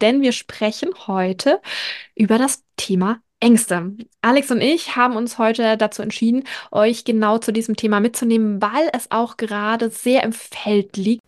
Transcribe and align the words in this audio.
denn 0.00 0.22
wir 0.22 0.32
sprechen 0.32 0.90
heute 1.06 1.60
über 2.14 2.38
das 2.38 2.64
Thema 2.76 3.20
Ängste. 3.40 3.92
Alex 4.20 4.50
und 4.50 4.60
ich 4.60 4.96
haben 4.96 5.16
uns 5.16 5.38
heute 5.38 5.76
dazu 5.76 6.02
entschieden, 6.02 6.44
euch 6.72 7.04
genau 7.04 7.38
zu 7.38 7.52
diesem 7.52 7.76
Thema 7.76 8.00
mitzunehmen, 8.00 8.60
weil 8.60 8.90
es 8.92 9.10
auch 9.10 9.36
gerade 9.36 9.90
sehr 9.90 10.24
im 10.24 10.32
Feld 10.32 10.96
liegt. 10.96 11.22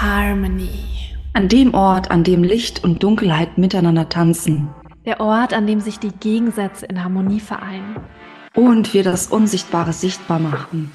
Harmony. 0.00 0.68
An 1.34 1.48
dem 1.48 1.74
Ort, 1.74 2.10
an 2.10 2.24
dem 2.24 2.44
Licht 2.44 2.84
und 2.84 3.02
Dunkelheit 3.02 3.58
miteinander 3.58 4.08
tanzen. 4.08 4.68
Der 5.04 5.20
Ort, 5.20 5.52
an 5.52 5.66
dem 5.66 5.80
sich 5.80 5.98
die 5.98 6.12
Gegensätze 6.12 6.86
in 6.86 7.02
Harmonie 7.02 7.40
vereinen. 7.40 7.96
Und 8.54 8.94
wir 8.94 9.02
das 9.02 9.28
Unsichtbare 9.28 9.92
sichtbar 9.92 10.38
machen. 10.38 10.92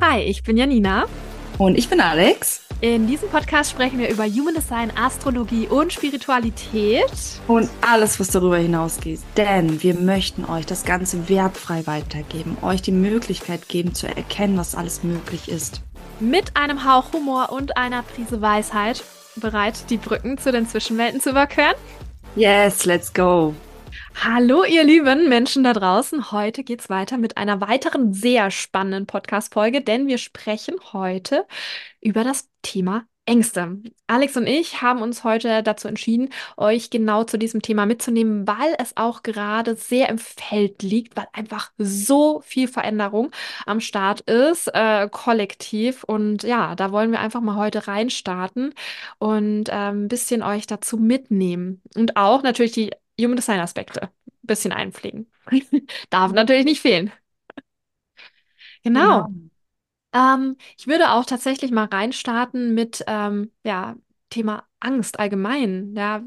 Hi, 0.00 0.20
ich 0.20 0.42
bin 0.42 0.56
Janina. 0.56 1.06
Und 1.56 1.78
ich 1.78 1.88
bin 1.88 2.00
Alex. 2.00 2.65
In 2.82 3.06
diesem 3.06 3.30
Podcast 3.30 3.70
sprechen 3.70 3.98
wir 3.98 4.10
über 4.10 4.26
Human 4.26 4.52
Design, 4.52 4.92
Astrologie 4.94 5.66
und 5.66 5.94
Spiritualität. 5.94 7.10
Und 7.48 7.70
alles, 7.80 8.20
was 8.20 8.28
darüber 8.28 8.58
hinausgeht. 8.58 9.20
Denn 9.38 9.82
wir 9.82 9.94
möchten 9.94 10.44
euch 10.44 10.66
das 10.66 10.84
Ganze 10.84 11.30
wertfrei 11.30 11.86
weitergeben, 11.86 12.58
euch 12.60 12.82
die 12.82 12.92
Möglichkeit 12.92 13.68
geben 13.68 13.94
zu 13.94 14.06
erkennen, 14.06 14.58
was 14.58 14.74
alles 14.74 15.02
möglich 15.02 15.48
ist. 15.48 15.80
Mit 16.20 16.54
einem 16.54 16.84
Hauch 16.84 17.14
Humor 17.14 17.50
und 17.50 17.78
einer 17.78 18.02
Prise 18.02 18.42
Weisheit 18.42 19.02
bereit, 19.36 19.88
die 19.88 19.96
Brücken 19.96 20.36
zu 20.36 20.52
den 20.52 20.68
Zwischenwelten 20.68 21.20
zu 21.20 21.30
überqueren? 21.30 21.76
Yes, 22.34 22.84
let's 22.84 23.12
go. 23.12 23.54
Hallo, 24.18 24.64
ihr 24.64 24.82
lieben 24.82 25.28
Menschen 25.28 25.62
da 25.62 25.74
draußen. 25.74 26.32
Heute 26.32 26.64
geht's 26.64 26.88
weiter 26.88 27.18
mit 27.18 27.36
einer 27.36 27.60
weiteren 27.60 28.14
sehr 28.14 28.50
spannenden 28.50 29.06
Podcast-Folge, 29.06 29.82
denn 29.82 30.06
wir 30.06 30.16
sprechen 30.16 30.76
heute 30.92 31.46
über 32.00 32.24
das 32.24 32.48
Thema 32.62 33.04
Ängste. 33.26 33.78
Alex 34.06 34.36
und 34.36 34.46
ich 34.46 34.80
haben 34.80 35.02
uns 35.02 35.22
heute 35.22 35.62
dazu 35.62 35.86
entschieden, 35.86 36.30
euch 36.56 36.90
genau 36.90 37.24
zu 37.24 37.38
diesem 37.38 37.60
Thema 37.60 37.84
mitzunehmen, 37.84 38.46
weil 38.46 38.74
es 38.78 38.96
auch 38.96 39.22
gerade 39.22 39.76
sehr 39.76 40.08
im 40.08 40.18
Feld 40.18 40.82
liegt, 40.82 41.16
weil 41.16 41.26
einfach 41.32 41.70
so 41.76 42.40
viel 42.40 42.68
Veränderung 42.68 43.30
am 43.66 43.80
Start 43.80 44.22
ist, 44.22 44.68
äh, 44.72 45.08
kollektiv. 45.10 46.04
Und 46.04 46.42
ja, 46.42 46.74
da 46.74 46.90
wollen 46.90 47.10
wir 47.12 47.20
einfach 47.20 47.42
mal 47.42 47.56
heute 47.56 47.86
reinstarten 47.86 48.72
und 49.18 49.68
äh, 49.68 49.72
ein 49.72 50.08
bisschen 50.08 50.42
euch 50.42 50.66
dazu 50.66 50.96
mitnehmen. 50.96 51.82
Und 51.94 52.16
auch 52.16 52.42
natürlich 52.42 52.72
die 52.72 52.92
Human 53.20 53.36
Design 53.36 53.60
Aspekte 53.60 54.02
ein 54.02 54.10
bisschen 54.42 54.72
einpflegen. 54.72 55.30
Darf 56.10 56.32
natürlich 56.32 56.64
nicht 56.64 56.80
fehlen. 56.80 57.12
Genau. 58.82 59.26
Genau. 59.26 59.32
Ähm, 60.12 60.56
ich 60.78 60.86
würde 60.86 61.12
auch 61.12 61.24
tatsächlich 61.26 61.70
mal 61.70 61.86
reinstarten 61.86 62.74
mit 62.74 63.04
ähm, 63.06 63.52
ja, 63.64 63.96
Thema 64.30 64.66
Angst 64.80 65.18
allgemein. 65.18 65.94
Ja, 65.96 66.22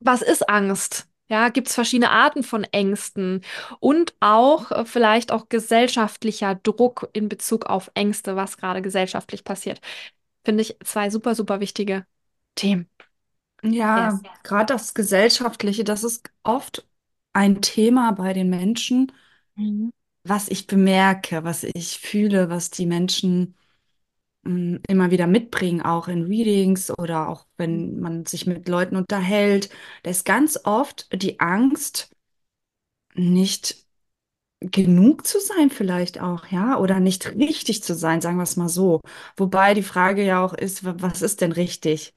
was 0.00 0.22
ist 0.22 0.48
Angst? 0.48 1.08
Ja, 1.28 1.48
gibt 1.48 1.68
es 1.68 1.74
verschiedene 1.74 2.10
Arten 2.10 2.42
von 2.42 2.64
Ängsten 2.64 3.42
und 3.80 4.14
auch 4.20 4.70
äh, 4.70 4.84
vielleicht 4.84 5.32
auch 5.32 5.48
gesellschaftlicher 5.48 6.54
Druck 6.56 7.08
in 7.14 7.28
Bezug 7.30 7.66
auf 7.66 7.90
Ängste, 7.94 8.36
was 8.36 8.58
gerade 8.58 8.82
gesellschaftlich 8.82 9.42
passiert. 9.42 9.80
Finde 10.44 10.62
ich 10.62 10.76
zwei 10.84 11.10
super, 11.10 11.34
super 11.34 11.60
wichtige 11.60 12.06
Themen. 12.56 12.90
Ja, 13.64 14.20
Yes. 14.20 14.22
gerade 14.42 14.74
das 14.74 14.94
Gesellschaftliche, 14.94 15.84
das 15.84 16.04
ist 16.04 16.30
oft 16.42 16.86
ein 17.32 17.62
Thema 17.62 18.12
bei 18.12 18.32
den 18.32 18.50
Menschen, 18.50 19.10
Mhm. 19.56 19.90
was 20.24 20.48
ich 20.48 20.66
bemerke, 20.66 21.44
was 21.44 21.64
ich 21.64 21.98
fühle, 21.98 22.48
was 22.50 22.70
die 22.70 22.86
Menschen 22.86 23.54
mh, 24.44 24.80
immer 24.88 25.10
wieder 25.12 25.26
mitbringen, 25.28 25.82
auch 25.82 26.08
in 26.08 26.24
Readings 26.24 26.90
oder 26.98 27.28
auch 27.28 27.46
wenn 27.58 28.00
man 28.00 28.26
sich 28.26 28.46
mit 28.46 28.68
Leuten 28.68 28.96
unterhält. 28.96 29.70
Da 30.04 30.10
ist 30.10 30.24
ganz 30.26 30.60
oft 30.64 31.08
die 31.22 31.40
Angst, 31.40 32.10
nicht 33.14 33.86
genug 34.60 35.26
zu 35.26 35.40
sein, 35.40 35.70
vielleicht 35.70 36.20
auch, 36.20 36.46
ja, 36.48 36.78
oder 36.78 37.00
nicht 37.00 37.26
richtig 37.36 37.82
zu 37.84 37.94
sein, 37.94 38.20
sagen 38.20 38.38
wir 38.38 38.44
es 38.44 38.56
mal 38.56 38.68
so. 38.70 39.00
Wobei 39.36 39.74
die 39.74 39.82
Frage 39.84 40.24
ja 40.24 40.44
auch 40.44 40.54
ist, 40.54 40.84
wa- 40.84 40.96
was 40.98 41.22
ist 41.22 41.40
denn 41.42 41.52
richtig? 41.52 42.14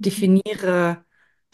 Definiere, 0.00 1.04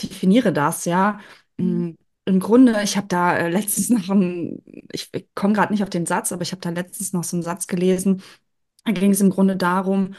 definiere 0.02 0.52
das, 0.52 0.84
ja. 0.84 1.20
Mhm. 1.58 1.88
Mm, 1.90 1.98
Im 2.26 2.40
Grunde, 2.40 2.82
ich 2.82 2.96
habe 2.96 3.06
da 3.08 3.36
äh, 3.36 3.48
letztens 3.50 3.90
noch 3.90 4.10
einen, 4.10 4.62
ich, 4.92 5.10
ich 5.14 5.28
komme 5.34 5.54
gerade 5.54 5.72
nicht 5.72 5.82
auf 5.82 5.90
den 5.90 6.06
Satz, 6.06 6.32
aber 6.32 6.42
ich 6.42 6.52
habe 6.52 6.60
da 6.62 6.70
letztens 6.70 7.12
noch 7.12 7.24
so 7.24 7.36
einen 7.36 7.42
Satz 7.44 7.66
gelesen. 7.68 8.22
Da 8.84 8.92
ging 8.92 9.12
es 9.12 9.20
im 9.20 9.30
Grunde 9.30 9.56
darum, 9.56 10.14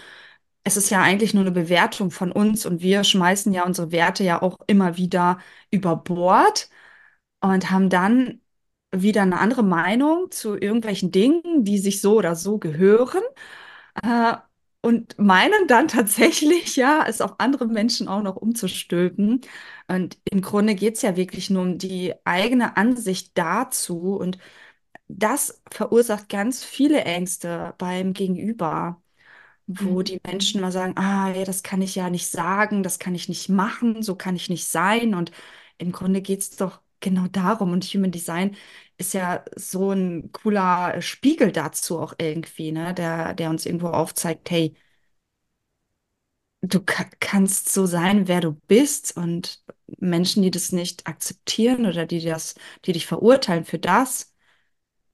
es 0.64 0.78
ist 0.78 0.90
ja 0.90 1.02
eigentlich 1.02 1.34
nur 1.34 1.44
eine 1.44 1.52
Bewertung 1.52 2.12
von 2.12 2.32
uns 2.32 2.66
und 2.66 2.82
wir 2.82 3.04
schmeißen 3.04 3.54
ja 3.54 3.66
unsere 3.66 3.92
Werte 3.92 4.24
ja 4.24 4.42
auch 4.42 4.60
immer 4.68 4.98
wieder 4.98 5.40
über 5.72 5.96
Bord 5.96 6.70
und 7.42 7.72
haben 7.72 7.90
dann 7.90 8.42
wieder 8.92 9.22
eine 9.24 9.40
andere 9.40 9.64
Meinung 9.64 10.32
zu 10.32 10.56
irgendwelchen 10.58 11.12
Dingen, 11.12 11.64
die 11.66 11.78
sich 11.80 12.02
so 12.02 12.18
oder 12.18 12.36
so 12.36 12.58
gehören, 12.60 13.24
äh, 14.04 14.36
und 14.82 15.18
meinen 15.20 15.68
dann 15.68 15.88
tatsächlich, 15.88 16.76
ja, 16.76 17.06
es 17.08 17.22
auf 17.22 17.40
andere 17.40 17.66
Menschen 17.68 18.08
auch 18.08 18.22
noch 18.24 18.36
umzustülpen. 18.38 19.42
Und 19.88 20.18
im 20.32 20.42
Grunde 20.42 20.76
geht 20.76 20.96
es 20.96 21.02
ja 21.02 21.16
wirklich 21.18 21.50
nur 21.50 21.64
um 21.64 21.78
die 21.78 22.14
eigene 22.26 22.78
Ansicht 22.78 23.38
dazu. 23.38 24.16
Und 24.18 24.38
das 25.08 25.62
verursacht 25.72 26.30
ganz 26.30 26.64
viele 26.64 27.04
Ängste 27.06 27.76
beim 27.78 28.14
Gegenüber 28.14 29.02
wo 29.68 30.02
Mhm. 30.02 30.04
die 30.04 30.20
Menschen 30.26 30.62
mal 30.62 30.72
sagen, 30.72 30.94
ah, 30.98 31.30
ja, 31.34 31.44
das 31.44 31.64
kann 31.64 31.82
ich 31.82 31.96
ja 31.96 32.10
nicht 32.10 32.28
sagen, 32.30 32.84
das 32.84 33.00
kann 33.00 33.16
ich 33.16 33.30
nicht 33.30 33.50
machen, 33.50 34.02
so 34.04 34.16
kann 34.16 34.36
ich 34.36 34.50
nicht 34.50 34.66
sein. 34.68 35.14
Und 35.16 35.32
im 35.78 35.92
Grunde 35.92 36.22
geht 36.22 36.40
es 36.42 36.52
doch 36.56 36.82
genau 37.00 37.28
darum. 37.28 37.72
Und 37.74 37.84
Human 37.86 38.12
Design 38.12 38.56
ist 38.98 39.14
ja 39.14 39.44
so 39.56 39.92
ein 39.92 40.32
cooler 40.32 41.02
Spiegel 41.02 41.52
dazu 41.52 42.00
auch 42.00 42.14
irgendwie, 42.18 42.72
ne? 42.72 42.94
Der, 42.94 43.34
der 43.34 43.50
uns 43.50 43.66
irgendwo 43.66 43.90
aufzeigt, 43.90 44.50
hey, 44.52 44.76
du 46.62 46.82
ka 46.84 47.06
kannst 47.20 47.72
so 47.72 47.86
sein, 47.86 48.28
wer 48.28 48.42
du 48.42 48.54
bist. 48.54 49.16
Und 49.18 49.64
Menschen, 50.00 50.44
die 50.44 50.52
das 50.52 50.72
nicht 50.72 51.08
akzeptieren 51.08 51.86
oder 51.86 52.06
die 52.06 52.22
das, 52.24 52.56
die 52.86 52.94
dich 52.94 53.06
verurteilen 53.08 53.66
für 53.66 53.80
das, 53.80 54.34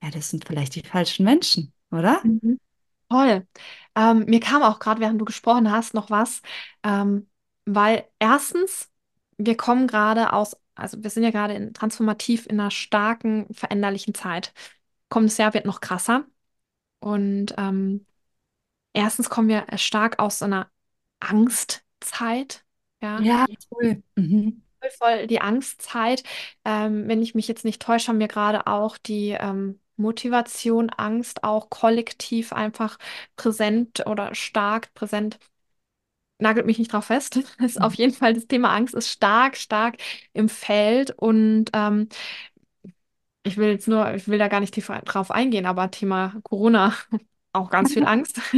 ja, 0.03 0.11
das 0.11 0.29
sind 0.29 0.45
vielleicht 0.45 0.75
die 0.75 0.83
falschen 0.83 1.25
Menschen, 1.25 1.73
oder? 1.91 2.21
Mhm. 2.25 2.59
Toll. 3.09 3.47
Ähm, 3.95 4.25
mir 4.25 4.39
kam 4.39 4.63
auch 4.63 4.79
gerade, 4.79 5.01
während 5.01 5.21
du 5.21 5.25
gesprochen 5.25 5.71
hast, 5.71 5.93
noch 5.93 6.09
was, 6.09 6.41
ähm, 6.83 7.29
weil 7.65 8.05
erstens, 8.19 8.91
wir 9.37 9.57
kommen 9.57 9.87
gerade 9.87 10.33
aus, 10.33 10.57
also 10.75 11.03
wir 11.03 11.09
sind 11.09 11.23
ja 11.23 11.31
gerade 11.31 11.53
in, 11.53 11.73
transformativ 11.73 12.45
in 12.47 12.59
einer 12.59 12.71
starken, 12.71 13.47
veränderlichen 13.53 14.13
Zeit. 14.13 14.53
Kommendes 15.09 15.37
Jahr 15.37 15.53
wird 15.53 15.65
noch 15.65 15.81
krasser 15.81 16.25
und 16.99 17.53
ähm, 17.57 18.05
erstens 18.93 19.29
kommen 19.29 19.49
wir 19.49 19.65
stark 19.77 20.19
aus 20.19 20.39
so 20.39 20.45
einer 20.45 20.69
Angstzeit, 21.19 22.63
ja. 23.01 23.19
Ja, 23.21 23.45
cool. 23.71 24.01
Mhm. 24.15 24.61
Voll 24.97 25.27
die 25.27 25.39
Angstzeit. 25.39 26.23
Ähm, 26.65 27.07
wenn 27.07 27.21
ich 27.21 27.35
mich 27.35 27.47
jetzt 27.47 27.63
nicht 27.63 27.81
täusche, 27.81 28.09
haben 28.09 28.19
wir 28.19 28.27
gerade 28.27 28.67
auch 28.67 28.97
die 28.97 29.29
ähm, 29.29 29.79
Motivation, 29.95 30.89
Angst 30.89 31.43
auch 31.43 31.69
kollektiv 31.69 32.51
einfach 32.51 32.97
präsent 33.37 34.05
oder 34.07 34.35
stark 34.35 34.93
präsent. 34.93 35.39
Nagelt 36.39 36.65
mich 36.65 36.79
nicht 36.79 36.91
drauf 36.91 37.05
fest. 37.05 37.37
Ist 37.59 37.81
auf 37.81 37.93
jeden 37.95 38.13
Fall 38.13 38.33
das 38.33 38.47
Thema 38.47 38.73
Angst 38.75 38.93
ist 38.95 39.09
stark, 39.09 39.55
stark 39.57 39.97
im 40.33 40.49
Feld 40.49 41.11
und 41.17 41.69
ähm, 41.73 42.09
ich 43.43 43.57
will 43.57 43.69
jetzt 43.69 43.87
nur, 43.87 44.13
ich 44.13 44.27
will 44.27 44.37
da 44.39 44.47
gar 44.47 44.59
nicht 44.59 44.73
tiefer 44.73 44.99
drauf 45.01 45.31
eingehen, 45.31 45.65
aber 45.65 45.91
Thema 45.91 46.35
Corona, 46.43 46.93
auch 47.53 47.69
ganz 47.69 47.93
viel 47.93 48.05
Angst. 48.05 48.39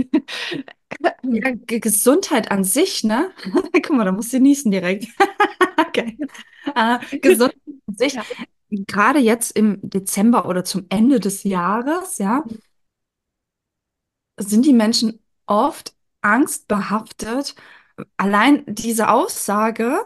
Ja, 1.24 1.52
Gesundheit 1.68 2.52
an 2.52 2.64
sich, 2.64 3.04
ne? 3.04 3.32
Guck 3.74 3.90
mal, 3.92 4.06
da 4.06 4.12
musst 4.12 4.32
du 4.34 4.40
niesen 4.40 4.72
direkt. 4.72 5.08
Okay. 5.78 6.18
Äh, 6.76 7.00
Gesundheit 7.20 7.58
an 7.88 7.96
sich, 7.96 8.14
Ja. 8.16 8.26
gerade 8.70 9.20
jetzt 9.20 9.52
im 9.52 9.80
Dezember 9.82 10.48
oder 10.48 10.64
zum 10.64 10.86
Ende 10.90 11.20
des 11.20 11.44
Jahres, 11.44 12.18
ja, 12.18 12.44
sind 14.38 14.66
die 14.66 14.74
Menschen 14.74 15.20
oft 15.46 15.95
angstbehaftet. 16.26 17.56
Allein 18.18 18.64
diese 18.68 19.10
Aussage, 19.10 20.06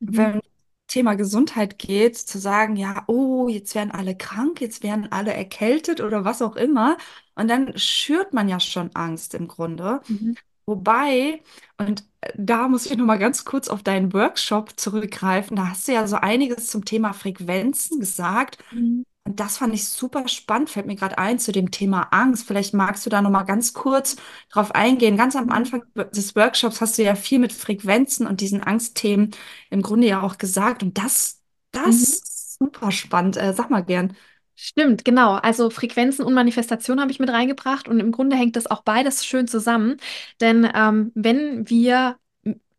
Mhm. 0.00 0.30
wenn 0.30 0.40
Thema 0.88 1.14
Gesundheit 1.16 1.78
geht, 1.78 2.16
zu 2.18 2.38
sagen, 2.38 2.76
ja, 2.76 3.04
oh, 3.08 3.48
jetzt 3.48 3.74
werden 3.74 3.90
alle 3.92 4.16
krank, 4.16 4.60
jetzt 4.60 4.82
werden 4.82 5.10
alle 5.12 5.32
erkältet 5.34 6.00
oder 6.00 6.24
was 6.24 6.42
auch 6.42 6.56
immer. 6.56 6.96
Und 7.34 7.48
dann 7.48 7.76
schürt 7.78 8.32
man 8.34 8.48
ja 8.48 8.60
schon 8.60 8.90
Angst 8.94 9.34
im 9.34 9.48
Grunde. 9.48 10.02
Mhm. 10.08 10.34
Wobei, 10.66 11.42
und 11.78 12.04
äh, 12.22 12.32
da 12.36 12.68
muss 12.68 12.86
ich 12.86 12.96
noch 12.96 13.06
mal 13.06 13.18
ganz 13.18 13.44
kurz 13.44 13.68
auf 13.68 13.82
deinen 13.82 14.12
Workshop 14.14 14.78
zurückgreifen. 14.80 15.56
Da 15.56 15.70
hast 15.70 15.88
du 15.88 15.92
ja 15.92 16.06
so 16.06 16.16
einiges 16.16 16.68
zum 16.68 16.84
Thema 16.84 17.12
Frequenzen 17.14 18.00
gesagt. 18.00 18.58
Mhm. 18.70 19.04
Und 19.26 19.40
das 19.40 19.56
fand 19.56 19.72
ich 19.74 19.86
super 19.88 20.28
spannend, 20.28 20.68
fällt 20.68 20.86
mir 20.86 20.96
gerade 20.96 21.16
ein 21.16 21.38
zu 21.38 21.50
dem 21.50 21.70
Thema 21.70 22.02
Angst. 22.12 22.46
Vielleicht 22.46 22.74
magst 22.74 23.06
du 23.06 23.10
da 23.10 23.22
noch 23.22 23.30
mal 23.30 23.44
ganz 23.44 23.72
kurz 23.72 24.16
drauf 24.50 24.72
eingehen. 24.74 25.16
Ganz 25.16 25.34
am. 25.34 25.50
Anfang 25.50 25.82
des 25.94 26.36
Workshops 26.36 26.80
hast 26.82 26.98
du 26.98 27.02
ja 27.04 27.14
viel 27.14 27.38
mit 27.38 27.52
Frequenzen 27.52 28.26
und 28.26 28.40
diesen 28.42 28.62
Angstthemen 28.62 29.30
im 29.70 29.80
Grunde 29.82 30.06
ja 30.08 30.20
auch 30.22 30.36
gesagt. 30.36 30.82
Und 30.82 30.98
das, 30.98 31.40
das 31.72 31.86
Mhm. 31.86 32.02
ist 32.02 32.58
super 32.58 32.90
spannend. 32.92 33.36
Äh, 33.38 33.54
sag 33.54 33.70
mal 33.70 33.82
gern. 33.82 34.14
Stimmt, 34.56 35.04
genau. 35.04 35.32
Also 35.34 35.68
Frequenzen 35.70 36.24
und 36.24 36.32
Manifestation 36.34 37.00
habe 37.00 37.10
ich 37.10 37.18
mit 37.18 37.28
reingebracht 37.30 37.88
und 37.88 37.98
im 37.98 38.12
Grunde 38.12 38.36
hängt 38.36 38.54
das 38.56 38.66
auch 38.68 38.82
beides 38.82 39.24
schön 39.26 39.48
zusammen. 39.48 39.96
Denn 40.40 40.68
ähm, 40.74 41.10
wenn 41.14 41.68
wir, 41.68 42.18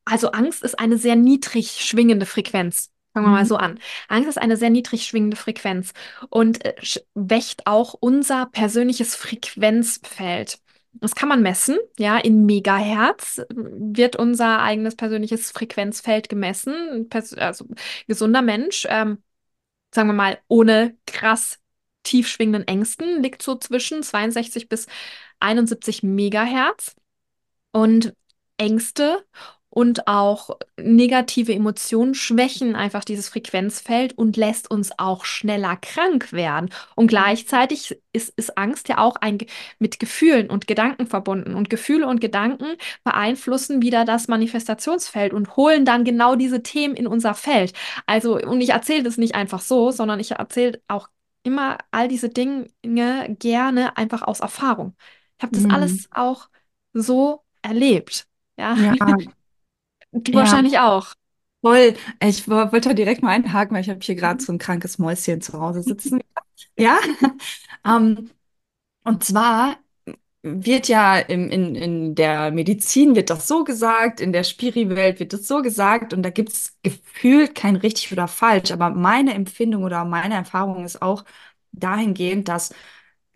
also 0.05 0.31
Angst 0.31 0.63
ist 0.63 0.79
eine 0.79 0.97
sehr 0.97 1.15
niedrig 1.17 1.81
schwingende 1.81 2.25
Frequenz. 2.27 2.91
Fangen 3.15 3.27
wir 3.27 3.31
mal 3.31 3.43
Mhm. 3.43 3.47
so 3.47 3.57
an. 3.57 3.79
Angst 4.09 4.29
ist 4.29 4.37
eine 4.37 4.57
sehr 4.57 4.69
niedrig 4.69 5.05
schwingende 5.05 5.37
Frequenz 5.37 5.93
und 6.29 6.65
äh, 6.65 6.75
wächt 7.15 7.65
auch 7.67 7.95
unser 7.99 8.47
persönliches 8.47 9.15
Frequenzfeld. 9.15 10.59
Das 10.95 11.15
kann 11.15 11.29
man 11.29 11.41
messen, 11.41 11.77
ja, 11.99 12.17
in 12.17 12.45
Megahertz 12.45 13.41
wird 13.49 14.15
unser 14.17 14.61
eigenes 14.61 14.95
persönliches 14.95 15.51
Frequenzfeld 15.51 16.29
gemessen. 16.29 17.09
Also 17.37 17.65
gesunder 18.07 18.41
Mensch. 18.43 18.87
Ähm, 18.89 19.19
sagen 19.93 20.09
wir 20.09 20.13
mal, 20.13 20.39
ohne 20.47 20.97
krass 21.07 21.59
tief 22.03 22.27
schwingenden 22.27 22.67
Ängsten, 22.67 23.23
liegt 23.23 23.41
so 23.41 23.55
zwischen 23.55 24.03
62 24.03 24.69
bis 24.69 24.87
71 25.39 26.03
Megahertz. 26.03 26.95
Und 27.71 28.13
Ängste 28.57 29.25
und 29.75 30.07
auch 30.07 30.51
negative 30.81 31.53
Emotionen 31.53 32.15
schwächen 32.15 32.75
einfach 32.75 33.03
dieses 33.03 33.29
Frequenzfeld 33.29 34.17
und 34.17 34.37
lässt 34.37 34.71
uns 34.71 34.91
auch 34.97 35.25
schneller 35.25 35.75
krank 35.77 36.31
werden. 36.33 36.69
Und 36.95 37.07
gleichzeitig 37.07 37.97
ist, 38.13 38.33
ist 38.37 38.57
Angst 38.57 38.89
ja 38.89 38.99
auch 38.99 39.17
ein, 39.17 39.37
mit 39.79 39.99
Gefühlen 39.99 40.49
und 40.49 40.67
Gedanken 40.67 41.07
verbunden. 41.07 41.55
Und 41.55 41.69
Gefühle 41.69 42.07
und 42.07 42.21
Gedanken 42.21 42.77
beeinflussen 43.03 43.81
wieder 43.81 44.05
das 44.05 44.29
Manifestationsfeld 44.29 45.33
und 45.33 45.57
holen 45.57 45.85
dann 45.85 46.05
genau 46.05 46.35
diese 46.35 46.63
Themen 46.63 46.95
in 46.95 47.07
unser 47.07 47.33
Feld. 47.35 47.73
Also, 48.05 48.37
und 48.39 48.61
ich 48.61 48.69
erzähle 48.69 49.03
das 49.03 49.17
nicht 49.17 49.35
einfach 49.35 49.59
so, 49.61 49.91
sondern 49.91 50.19
ich 50.21 50.31
erzähle 50.31 50.81
auch 50.87 51.09
immer 51.43 51.77
all 51.91 52.07
diese 52.07 52.29
Dinge 52.29 52.67
gerne 53.39 53.97
einfach 53.97 54.21
aus 54.23 54.39
Erfahrung. 54.39 54.95
Ich 55.37 55.43
habe 55.43 55.51
das 55.53 55.65
Mhm. 55.65 55.65
alles 55.65 56.07
auch 56.11 56.49
so 56.93 57.43
erlebt. 57.61 58.27
Ja, 58.57 58.77
Ja, 58.77 58.95
du 60.23 60.33
ja, 60.33 60.39
wahrscheinlich 60.39 60.79
auch. 60.79 61.13
voll. 61.61 61.95
Ich 62.21 62.47
wo- 62.47 62.71
wollte 62.71 62.95
direkt 62.95 63.21
mal 63.23 63.31
einhaken, 63.31 63.75
weil 63.75 63.81
ich 63.81 63.89
habe 63.89 63.99
hier 64.01 64.15
gerade 64.15 64.43
so 64.43 64.51
ein 64.53 64.57
krankes 64.59 64.97
Mäuschen 64.99 65.41
zu 65.41 65.59
Hause 65.59 65.83
sitzen. 65.83 66.21
Ja, 66.77 66.99
ähm, 67.85 68.31
und 69.03 69.23
zwar 69.23 69.77
wird 70.43 70.87
ja 70.89 71.19
im, 71.19 71.49
in, 71.51 71.75
in 71.75 72.15
der 72.15 72.51
Medizin 72.51 73.15
wird 73.15 73.29
das 73.31 73.47
so 73.47 73.63
gesagt, 73.65 74.21
in 74.21 74.33
der 74.33 74.43
Spiri-Welt 74.45 75.19
wird 75.19 75.33
das 75.33 75.47
so 75.47 75.61
gesagt 75.63 76.13
und 76.13 76.23
da 76.23 76.29
gibt 76.31 76.49
es 76.51 76.77
gefühlt 76.83 77.55
kein 77.55 77.75
richtig 77.77 78.11
oder 78.13 78.27
falsch. 78.27 78.71
Aber 78.71 78.89
meine 78.91 79.33
Empfindung 79.35 79.83
oder 79.85 80.05
meine 80.05 80.35
Erfahrung 80.35 80.85
ist 80.85 81.01
auch 81.01 81.25
dahingehend, 81.73 82.47
dass 82.49 82.73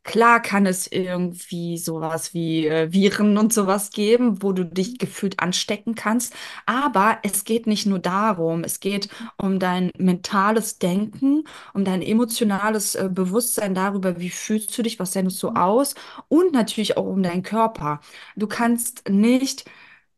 klar 0.10 0.42
kann 0.42 0.66
es 0.66 0.88
irgendwie 0.92 1.78
sowas 1.78 2.34
wie 2.34 2.68
äh, 2.68 2.92
Viren 2.92 3.38
und 3.38 3.54
sowas 3.54 3.92
geben, 3.92 4.44
wo 4.44 4.52
du 4.54 4.66
dich 4.66 5.00
gefühlt 5.00 5.40
anstecken 5.40 5.96
kannst. 5.96 6.34
Aber 6.66 7.20
es 7.24 7.46
geht 7.46 7.68
nicht 7.68 7.86
nur 7.86 8.00
darum, 8.00 8.64
es 8.66 8.82
geht 8.82 9.10
um 9.38 9.60
dein 9.60 9.92
mentales 9.98 10.80
Denken, 10.80 11.46
um 11.74 11.86
dein 11.86 12.02
emotionales 12.02 12.96
äh, 12.96 13.10
Bewusstsein 13.12 13.76
darüber, 13.76 14.20
wie 14.20 14.30
fühlst 14.32 14.78
du 14.78 14.82
dich, 14.84 15.00
was 15.00 15.14
sendest 15.14 15.42
du 15.44 15.50
aus 15.50 15.96
und 16.28 16.54
natürlich 16.54 16.98
auch 16.98 17.06
um 17.06 17.24
deinen 17.24 17.44
Körper. 17.44 18.02
Du 18.36 18.48
kannst 18.48 19.10
nicht 19.10 19.66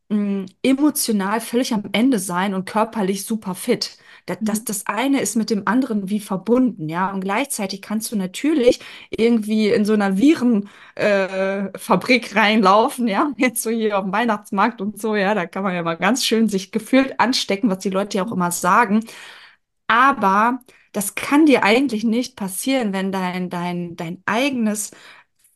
mh, 0.10 0.46
emotional 0.64 1.42
völlig 1.42 1.74
am 1.74 1.84
Ende 1.92 2.20
sein 2.20 2.54
und 2.54 2.66
körperlich 2.66 3.26
super 3.26 3.56
fit. 3.56 3.98
Das, 4.26 4.40
Mhm. 4.40 4.46
das, 4.46 4.64
das 4.66 4.86
eine 4.88 5.22
ist 5.22 5.36
mit 5.36 5.50
dem 5.50 5.64
anderen 5.68 6.10
wie 6.10 6.20
verbunden, 6.20 6.90
ja. 6.90 7.12
Und 7.12 7.22
gleichzeitig 7.22 7.82
kannst 7.82 8.12
du 8.12 8.16
natürlich 8.16 8.80
irgendwie 9.10 9.70
in 9.70 9.86
so 9.86 9.94
einer 9.94 10.18
Virenfabrik 10.18 12.36
äh, 12.36 12.40
reinlaufen, 12.40 13.08
ja. 13.08 13.32
Jetzt 13.38 13.64
so 13.64 13.70
hier 13.70 13.98
auf 13.98 14.04
dem 14.06 14.14
Weihnachtsmarkt 14.14 14.82
und 14.82 15.00
so, 15.02 15.16
ja. 15.16 15.34
Da 15.34 15.46
kann 15.48 15.64
man 15.64 15.74
ja 15.76 15.84
mal 15.84 15.96
ganz 15.98 16.26
schön 16.26 16.48
sich 16.50 16.72
gefühlt 16.72 17.20
anstecken, 17.20 17.70
was 17.70 17.80
die 17.80 17.90
Leute 17.90 18.18
ja 18.18 18.26
auch 18.26 18.32
immer 18.32 18.52
sagen. 18.52 19.02
Aber 19.88 20.60
das 20.94 21.16
kann 21.16 21.46
dir 21.46 21.64
eigentlich 21.64 22.04
nicht 22.04 22.36
passieren, 22.36 22.94
wenn 22.94 23.12
dein, 23.12 23.50
dein, 23.50 23.96
dein 23.96 24.22
eigenes 24.26 24.92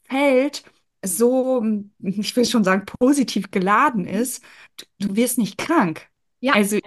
Feld 0.06 0.64
so, 1.04 1.64
ich 2.00 2.36
will 2.36 2.46
schon 2.46 2.64
sagen, 2.64 2.86
positiv 2.86 3.52
geladen 3.52 4.06
ist, 4.08 4.44
du, 4.78 4.86
du 5.10 5.16
wirst 5.16 5.38
nicht 5.38 5.58
krank. 5.58 6.08
Ja, 6.40 6.54
Also 6.54 6.80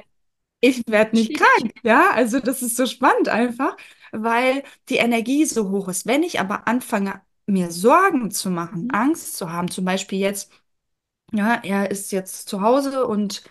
ich 0.61 0.83
werde 0.89 1.17
nicht 1.17 1.35
krank, 1.35 1.73
ja? 1.83 2.11
Also 2.13 2.41
das 2.41 2.63
ist 2.63 2.77
so 2.77 2.87
spannend 2.87 3.29
einfach, 3.29 3.77
weil 4.13 4.63
die 4.89 4.97
Energie 4.97 5.45
so 5.47 5.71
hoch 5.71 5.89
ist. 5.89 6.07
Wenn 6.07 6.23
ich 6.23 6.41
aber 6.41 6.67
anfange, 6.69 7.23
mir 7.47 7.71
Sorgen 7.71 8.31
zu 8.31 8.51
machen, 8.51 8.85
Mhm. 8.85 8.91
Angst 8.91 9.37
zu 9.37 9.53
haben, 9.53 9.71
zum 9.71 9.85
Beispiel 9.85 10.19
jetzt, 10.19 10.51
ja, 11.33 11.57
er 11.65 11.91
ist 11.91 12.13
jetzt 12.13 12.49
zu 12.49 12.61
Hause 12.63 13.07
und 13.07 13.45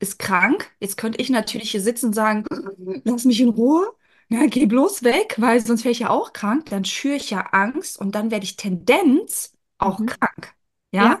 ist 0.00 0.18
krank. 0.18 0.70
Jetzt 0.80 0.96
könnte 0.96 1.20
ich 1.20 1.30
natürlich 1.30 1.70
hier 1.72 1.80
sitzen 1.82 2.06
und 2.08 2.14
sagen, 2.14 2.44
lass 3.04 3.24
mich 3.24 3.40
in 3.40 3.50
Ruhe. 3.50 3.94
Ja, 4.30 4.46
geh 4.46 4.66
bloß 4.66 5.02
weg, 5.04 5.36
weil 5.38 5.60
sonst 5.64 5.84
wäre 5.84 5.92
ich 5.92 6.00
ja 6.00 6.10
auch 6.10 6.32
krank. 6.32 6.66
Dann 6.70 6.84
schüre 6.84 7.16
ich 7.16 7.30
ja 7.30 7.40
Angst 7.52 7.98
und 8.00 8.14
dann 8.14 8.30
werde 8.30 8.44
ich 8.44 8.56
Tendenz 8.56 9.54
auch 9.78 9.98
Mhm. 10.00 10.06
krank. 10.06 10.54
Ja. 10.92 11.18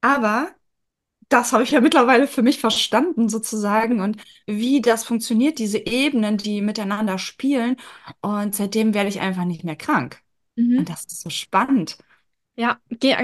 aber 0.00 0.54
das 1.28 1.52
habe 1.52 1.62
ich 1.64 1.70
ja 1.72 1.80
mittlerweile 1.80 2.26
für 2.26 2.42
mich 2.42 2.58
verstanden 2.60 3.28
sozusagen 3.28 4.00
und 4.00 4.16
wie 4.46 4.80
das 4.80 5.04
funktioniert, 5.04 5.58
diese 5.58 5.78
Ebenen, 5.78 6.38
die 6.38 6.60
miteinander 6.62 7.18
spielen. 7.18 7.76
Und 8.20 8.54
seitdem 8.54 8.94
werde 8.94 9.08
ich 9.10 9.20
einfach 9.20 9.44
nicht 9.44 9.64
mehr 9.64 9.76
krank. 9.76 10.22
Und 10.76 10.88
Mhm. 10.88 10.90
das 10.90 11.04
ist 11.06 11.20
so 11.22 11.30
spannend. 11.30 11.98
Ja, 12.56 12.80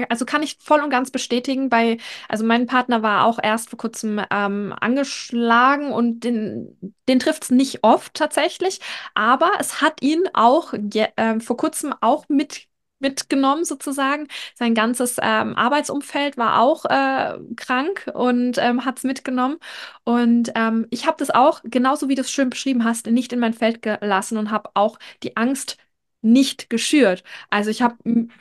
also 0.09 0.23
kann 0.25 0.43
ich 0.43 0.57
voll 0.61 0.79
und 0.81 0.89
ganz 0.89 1.11
bestätigen. 1.11 1.67
Bei, 1.69 1.97
also 2.29 2.45
mein 2.45 2.67
Partner 2.67 3.01
war 3.03 3.25
auch 3.25 3.37
erst 3.41 3.69
vor 3.69 3.77
kurzem 3.77 4.21
ähm, 4.31 4.73
angeschlagen 4.79 5.91
und 5.91 6.21
den, 6.21 6.77
den 7.09 7.19
trifft 7.19 7.43
es 7.43 7.49
nicht 7.51 7.83
oft 7.83 8.13
tatsächlich, 8.13 8.79
aber 9.13 9.51
es 9.59 9.81
hat 9.81 10.01
ihn 10.01 10.23
auch 10.33 10.73
ähm, 11.17 11.41
vor 11.41 11.57
kurzem 11.57 11.93
auch 11.99 12.29
mit, 12.29 12.67
mitgenommen 12.99 13.65
sozusagen. 13.65 14.27
Sein 14.55 14.73
ganzes 14.73 15.17
ähm, 15.21 15.55
Arbeitsumfeld 15.55 16.37
war 16.37 16.61
auch 16.61 16.85
äh, 16.85 17.37
krank 17.55 18.09
und 18.13 18.57
ähm, 18.57 18.85
hat 18.85 18.97
es 18.99 19.03
mitgenommen. 19.03 19.57
Und 20.03 20.51
ähm, 20.55 20.87
ich 20.89 21.05
habe 21.05 21.17
das 21.19 21.29
auch, 21.31 21.61
genauso 21.63 22.09
wie 22.09 22.15
du 22.15 22.21
es 22.21 22.31
schön 22.31 22.49
beschrieben 22.49 22.83
hast, 22.83 23.07
nicht 23.07 23.33
in 23.33 23.39
mein 23.39 23.53
Feld 23.53 23.81
gelassen 23.81 24.37
und 24.37 24.51
habe 24.51 24.69
auch 24.73 24.97
die 25.23 25.35
Angst 25.37 25.77
nicht 26.21 26.69
geschürt. 26.69 27.23
Also 27.51 27.69
ich 27.69 27.81
habe 27.83 27.95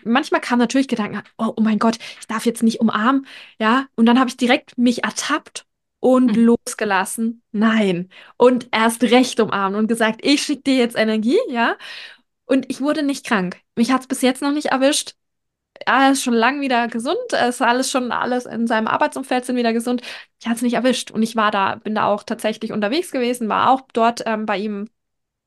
manchmal 0.04 0.40
kam 0.40 0.58
natürlich 0.58 0.88
Gedanken, 0.88 1.22
oh, 1.38 1.52
oh 1.56 1.60
mein 1.60 1.78
Gott, 1.78 1.98
ich 2.20 2.26
darf 2.26 2.46
jetzt 2.46 2.62
nicht 2.62 2.80
umarmen, 2.80 3.26
ja, 3.58 3.86
und 3.94 4.06
dann 4.06 4.18
habe 4.18 4.30
ich 4.30 4.36
direkt 4.38 4.78
mich 4.78 5.04
ertappt 5.04 5.66
und 6.00 6.36
Mhm. 6.36 6.44
losgelassen. 6.46 7.42
Nein. 7.52 8.08
Und 8.36 8.68
erst 8.72 9.02
recht 9.04 9.38
umarmt 9.40 9.76
und 9.76 9.86
gesagt, 9.86 10.20
ich 10.24 10.42
schicke 10.42 10.62
dir 10.62 10.76
jetzt 10.76 10.96
Energie, 10.96 11.38
ja. 11.48 11.76
Und 12.46 12.70
ich 12.70 12.80
wurde 12.80 13.02
nicht 13.02 13.26
krank. 13.26 13.60
Mich 13.76 13.90
hat 13.92 14.02
es 14.02 14.06
bis 14.06 14.22
jetzt 14.22 14.42
noch 14.42 14.52
nicht 14.52 14.66
erwischt. 14.66 15.14
Er 15.86 16.12
ist 16.12 16.22
schon 16.22 16.34
lang 16.34 16.60
wieder 16.60 16.88
gesund. 16.88 17.18
Es 17.32 17.56
ist 17.56 17.62
alles 17.62 17.90
schon, 17.90 18.12
alles 18.12 18.46
in 18.46 18.66
seinem 18.66 18.86
Arbeitsumfeld 18.88 19.44
sind 19.44 19.56
wieder 19.56 19.72
gesund. 19.72 20.02
Ich 20.40 20.46
hatte 20.46 20.56
es 20.56 20.62
nicht 20.62 20.74
erwischt. 20.74 21.10
Und 21.10 21.22
ich 21.22 21.36
war 21.36 21.50
da, 21.50 21.76
bin 21.76 21.94
da 21.94 22.06
auch 22.06 22.22
tatsächlich 22.24 22.72
unterwegs 22.72 23.10
gewesen, 23.10 23.48
war 23.48 23.70
auch 23.70 23.82
dort 23.92 24.22
ähm, 24.26 24.46
bei 24.46 24.58
ihm 24.58 24.88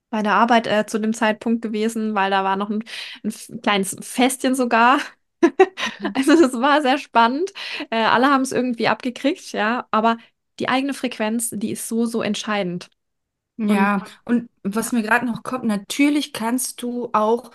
bei 0.10 0.24
der 0.24 0.34
Arbeit 0.36 0.68
äh, 0.68 0.86
zu 0.86 1.00
dem 1.00 1.14
Zeitpunkt 1.14 1.62
gewesen, 1.62 2.16
weil 2.16 2.32
da 2.32 2.44
war 2.44 2.56
noch 2.56 2.70
ein, 2.70 2.84
ein 3.24 3.62
kleines 3.62 3.96
Festchen 4.02 4.56
sogar. 4.56 5.00
Also 6.16 6.40
das 6.40 6.54
war 6.54 6.82
sehr 6.82 6.98
spannend. 6.98 7.52
Äh, 7.90 7.98
alle 8.04 8.28
haben 8.28 8.42
es 8.42 8.52
irgendwie 8.52 8.88
abgekriegt, 8.88 9.52
ja, 9.54 9.88
aber 9.92 10.18
die 10.60 10.70
eigene 10.70 10.94
Frequenz, 10.94 11.50
die 11.54 11.72
ist 11.72 11.88
so, 11.88 12.06
so 12.06 12.22
entscheidend. 12.22 12.90
Und 13.66 13.74
Ja, 13.74 14.04
und 14.24 14.50
was 14.64 14.92
mir 14.92 15.02
gerade 15.02 15.26
noch 15.26 15.44
kommt, 15.44 15.66
natürlich 15.66 16.32
kannst 16.34 16.82
du 16.84 17.10
auch 17.14 17.52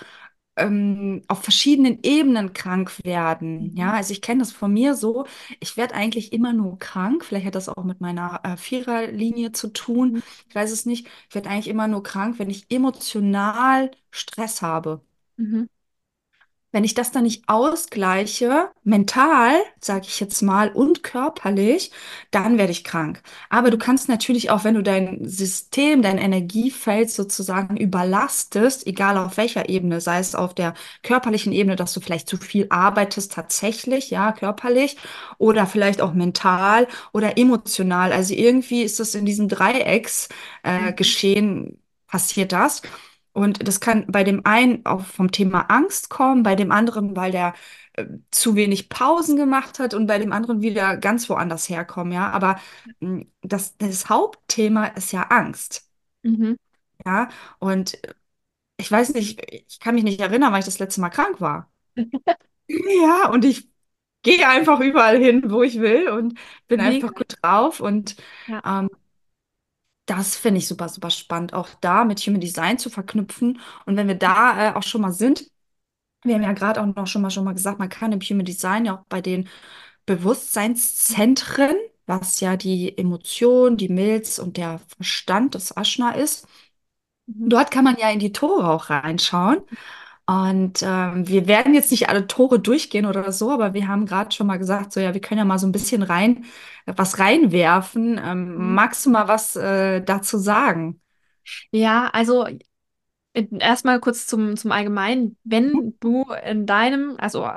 ähm, 0.57 1.23
auf 1.29 1.43
verschiedenen 1.45 2.01
Ebenen 2.03 2.53
krank 2.55 2.93
werden. 3.05 3.73
Ja, 3.77 3.93
Mhm. 3.93 3.95
also 3.95 4.13
ich 4.13 4.23
kenne 4.23 4.41
das 4.41 4.53
von 4.53 4.73
mir 4.73 4.95
so. 4.95 5.27
Ich 5.61 5.77
werde 5.77 5.95
eigentlich 5.95 6.33
immer 6.33 6.53
nur 6.53 6.79
krank. 6.79 7.25
Vielleicht 7.25 7.47
hat 7.47 7.55
das 7.57 7.69
auch 7.69 7.85
mit 7.85 8.01
meiner 8.01 8.41
äh, 8.45 8.57
Viererlinie 8.57 9.53
zu 9.53 9.69
tun. 9.73 10.17
Mhm. 10.17 10.23
Ich 10.49 10.55
weiß 10.55 10.73
es 10.73 10.87
nicht. 10.87 11.09
Ich 11.29 11.35
werde 11.35 11.51
eigentlich 11.51 11.69
immer 11.69 11.89
nur 11.89 12.03
krank, 12.03 12.39
wenn 12.39 12.51
ich 12.51 12.67
emotional 12.71 13.91
Stress 14.11 14.63
habe. 14.63 15.03
Mhm. 15.39 15.67
Wenn 16.73 16.85
ich 16.85 16.95
das 16.95 17.13
dann 17.13 17.25
nicht 17.25 17.49
ausgleiche, 17.49 18.71
mental, 18.83 19.55
sage 19.81 20.07
ich 20.09 20.19
jetzt 20.21 20.41
mal, 20.43 20.71
und 20.73 21.03
körperlich, 21.03 21.93
dann 22.31 22.59
werde 22.59 22.73
ich 22.73 22.83
krank. 22.83 23.23
Aber 23.51 23.71
du 23.71 23.77
kannst 23.79 24.09
natürlich 24.09 24.51
auch, 24.51 24.65
wenn 24.65 24.75
du 24.75 24.83
dein 24.83 25.27
System, 25.29 26.03
dein 26.03 26.19
Energiefeld 26.19 27.11
sozusagen 27.11 27.77
überlastest, 27.77 28.87
egal 28.87 29.19
auf 29.19 29.37
welcher 29.37 29.69
Ebene, 29.69 30.01
sei 30.01 30.19
es 30.19 30.35
auf 30.35 30.55
der 30.55 30.75
körperlichen 31.03 31.53
Ebene, 31.53 31.77
dass 31.77 31.93
du 31.93 32.01
vielleicht 32.01 32.29
zu 32.29 32.37
viel 32.39 32.67
arbeitest 32.71 33.33
tatsächlich, 33.33 34.11
ja, 34.11 34.33
körperlich, 34.33 34.97
oder 35.39 35.67
vielleicht 35.67 36.01
auch 36.01 36.13
mental 36.15 36.89
oder 37.13 37.39
emotional. 37.39 38.13
Also 38.13 38.35
irgendwie 38.35 38.83
ist 38.83 39.01
das 39.01 39.15
in 39.15 39.25
diesem 39.27 39.49
Dreiecksgeschehen 39.49 40.31
äh, 40.89 40.93
Mhm. 40.93 40.97
Geschehen 40.97 41.79
passiert 42.07 42.53
das. 42.53 42.83
Und 43.33 43.67
das 43.67 43.81
kann 43.81 44.07
bei 44.09 44.25
dem 44.25 44.45
einen 44.45 44.85
auch 44.87 45.03
vom 45.05 45.31
Thema 45.33 45.63
Angst 45.71 46.11
kommen, 46.11 46.43
bei 46.43 46.55
dem 46.55 46.71
anderen, 46.73 47.17
weil 47.17 47.33
der 47.33 47.55
äh, 47.95 48.05
zu 48.31 48.57
wenig 48.57 48.89
Pausen 48.91 49.37
gemacht 49.37 49.79
hat 49.79 49.95
und 49.95 50.07
bei 50.07 50.19
dem 50.19 50.33
anderen 50.33 50.61
wieder 50.63 50.97
ganz 50.99 51.29
woanders 51.31 51.69
herkommen, 51.69 52.13
ja. 52.13 52.31
Aber 52.31 52.61
mh, 53.01 53.25
das, 53.43 53.77
das 53.79 54.09
Hauptthema 54.11 54.87
ist 54.89 55.13
ja 55.13 55.23
Angst, 55.25 55.89
Mhm. 56.25 56.57
ja. 57.05 57.29
Und 57.59 57.99
ich 58.79 58.91
weiß 58.91 59.15
nicht, 59.15 59.41
ich 59.53 59.81
kann 59.81 59.95
mich 59.95 60.05
nicht 60.05 60.21
erinnern, 60.21 60.53
weil 60.53 60.61
ich 60.61 60.67
das 60.67 60.79
letzte 60.81 61.01
Mal 61.01 61.11
krank 61.11 61.41
war. 61.41 61.71
Ja, 62.69 63.29
und 63.31 63.45
ich 63.45 63.69
gehe 64.23 64.49
einfach 64.49 64.81
überall 64.81 65.19
hin, 65.19 65.51
wo 65.51 65.63
ich 65.63 65.81
will 65.81 66.09
und 66.11 66.39
bin 66.69 66.81
einfach 66.81 67.13
Mega. 67.13 67.15
gut 67.15 67.37
drauf. 67.43 67.81
Und 67.81 68.17
Ja. 68.47 68.63
ähm, 68.65 68.89
das 70.07 70.37
finde 70.37 70.59
ich 70.59 70.69
super, 70.69 70.89
super 70.89 71.11
spannend, 71.11 71.55
auch 71.55 71.69
da 71.81 72.05
mit 72.05 72.21
Human 72.21 72.41
Design 72.41 72.79
zu 72.79 72.91
verknüpfen. 72.91 73.61
Und 73.87 73.97
wenn 73.97 74.09
wir 74.09 74.17
da 74.17 74.71
äh, 74.73 74.75
auch 74.75 74.83
schon 74.83 75.01
mal 75.03 75.13
sind, 75.13 75.47
Wir 76.25 76.35
haben 76.37 76.43
ja 76.45 76.53
gerade 76.55 76.83
auch 76.83 76.87
noch 76.87 77.07
schon 77.09 77.23
mal, 77.23 77.31
schon 77.31 77.45
mal 77.45 77.55
gesagt, 77.55 77.79
man 77.81 77.89
kann 77.91 78.13
im 78.13 78.21
Human 78.21 78.45
Design 78.47 78.85
ja 78.87 78.97
auch 78.99 79.05
bei 79.09 79.21
den 79.23 79.49
Bewusstseinszentren, 80.07 81.77
was 82.07 82.41
ja 82.41 82.57
die 82.57 82.99
Emotion, 82.99 83.77
die 83.79 83.89
Milz 83.91 84.39
und 84.39 84.57
der 84.59 84.81
Verstand, 84.99 85.55
das 85.57 85.73
Ashna 85.77 86.13
ist, 86.13 86.47
Mhm. 87.27 87.49
dort 87.51 87.71
kann 87.71 87.85
man 87.85 87.97
ja 87.99 88.11
in 88.11 88.19
die 88.19 88.33
Tore 88.33 88.69
auch 88.71 88.91
reinschauen. 88.91 89.59
Und 90.27 90.83
ähm, 90.83 91.29
wir 91.29 91.47
werden 91.49 91.75
jetzt 91.75 91.91
nicht 91.91 92.09
alle 92.09 92.27
Tore 92.29 92.61
durchgehen 92.61 93.07
oder 93.07 93.33
so, 93.33 93.51
aber 93.53 93.75
wir 93.75 93.89
haben 93.89 94.07
gerade 94.07 94.33
schon 94.35 94.47
mal 94.47 94.59
gesagt, 94.59 94.93
so 94.93 95.01
ja, 95.01 95.15
wir 95.15 95.21
können 95.21 95.39
ja 95.39 95.45
mal 95.45 95.59
so 95.59 95.67
ein 95.67 95.73
bisschen 95.73 96.03
rein, 96.03 96.45
was 96.87 97.19
reinwerfen. 97.19 98.21
Ähm, 98.23 98.57
Mhm. 98.57 98.75
magst 98.75 99.07
du 99.07 99.11
mal 99.11 99.29
was 99.29 99.57
äh, 99.57 100.01
dazu 100.03 100.39
sagen? 100.39 101.01
Ja, 101.71 102.09
also 102.13 102.47
Erstmal 103.35 104.01
kurz 104.01 104.27
zum, 104.27 104.57
zum 104.59 104.73
Allgemeinen. 104.73 105.39
Wenn 105.45 105.97
du 106.01 106.25
in 106.45 106.67
deinem, 106.67 107.17
also 107.19 107.49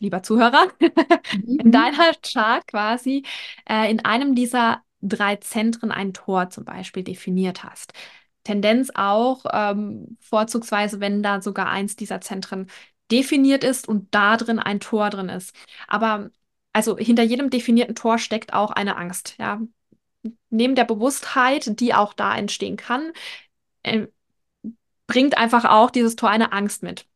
lieber 0.00 0.22
Zuhörer, 0.22 0.68
in 1.58 1.70
Mhm. 1.72 1.72
deiner 1.72 2.12
Chart 2.22 2.66
quasi 2.66 3.24
äh, 3.68 3.90
in 3.90 4.04
einem 4.04 4.34
dieser 4.34 4.82
drei 5.02 5.36
Zentren 5.36 5.92
ein 5.92 6.12
Tor 6.14 6.50
zum 6.50 6.64
Beispiel 6.66 7.04
definiert 7.04 7.64
hast, 7.64 7.94
Tendenz 8.44 8.90
auch 8.94 9.44
ähm, 9.52 10.18
vorzugsweise, 10.20 11.00
wenn 11.00 11.22
da 11.22 11.40
sogar 11.42 11.68
eins 11.70 11.96
dieser 11.96 12.20
Zentren 12.20 12.68
definiert 13.10 13.64
ist 13.64 13.88
und 13.88 14.14
da 14.14 14.36
drin 14.36 14.58
ein 14.58 14.80
Tor 14.80 15.10
drin 15.10 15.28
ist. 15.30 15.54
Aber 15.88 16.30
also 16.72 16.96
hinter 16.98 17.22
jedem 17.22 17.50
definierten 17.50 17.94
Tor 17.94 18.18
steckt 18.18 18.52
auch 18.54 18.70
eine 18.70 18.96
Angst. 18.96 19.36
Ja, 19.38 19.60
neben 20.50 20.74
der 20.74 20.84
Bewusstheit, 20.84 21.80
die 21.80 21.94
auch 21.94 22.14
da 22.14 22.36
entstehen 22.36 22.76
kann. 22.76 23.12
äh, 23.84 24.08
bringt 25.06 25.36
einfach 25.38 25.64
auch 25.64 25.90
dieses 25.90 26.16
Tor 26.16 26.30
eine 26.30 26.52
Angst 26.52 26.82
mit. 26.82 27.06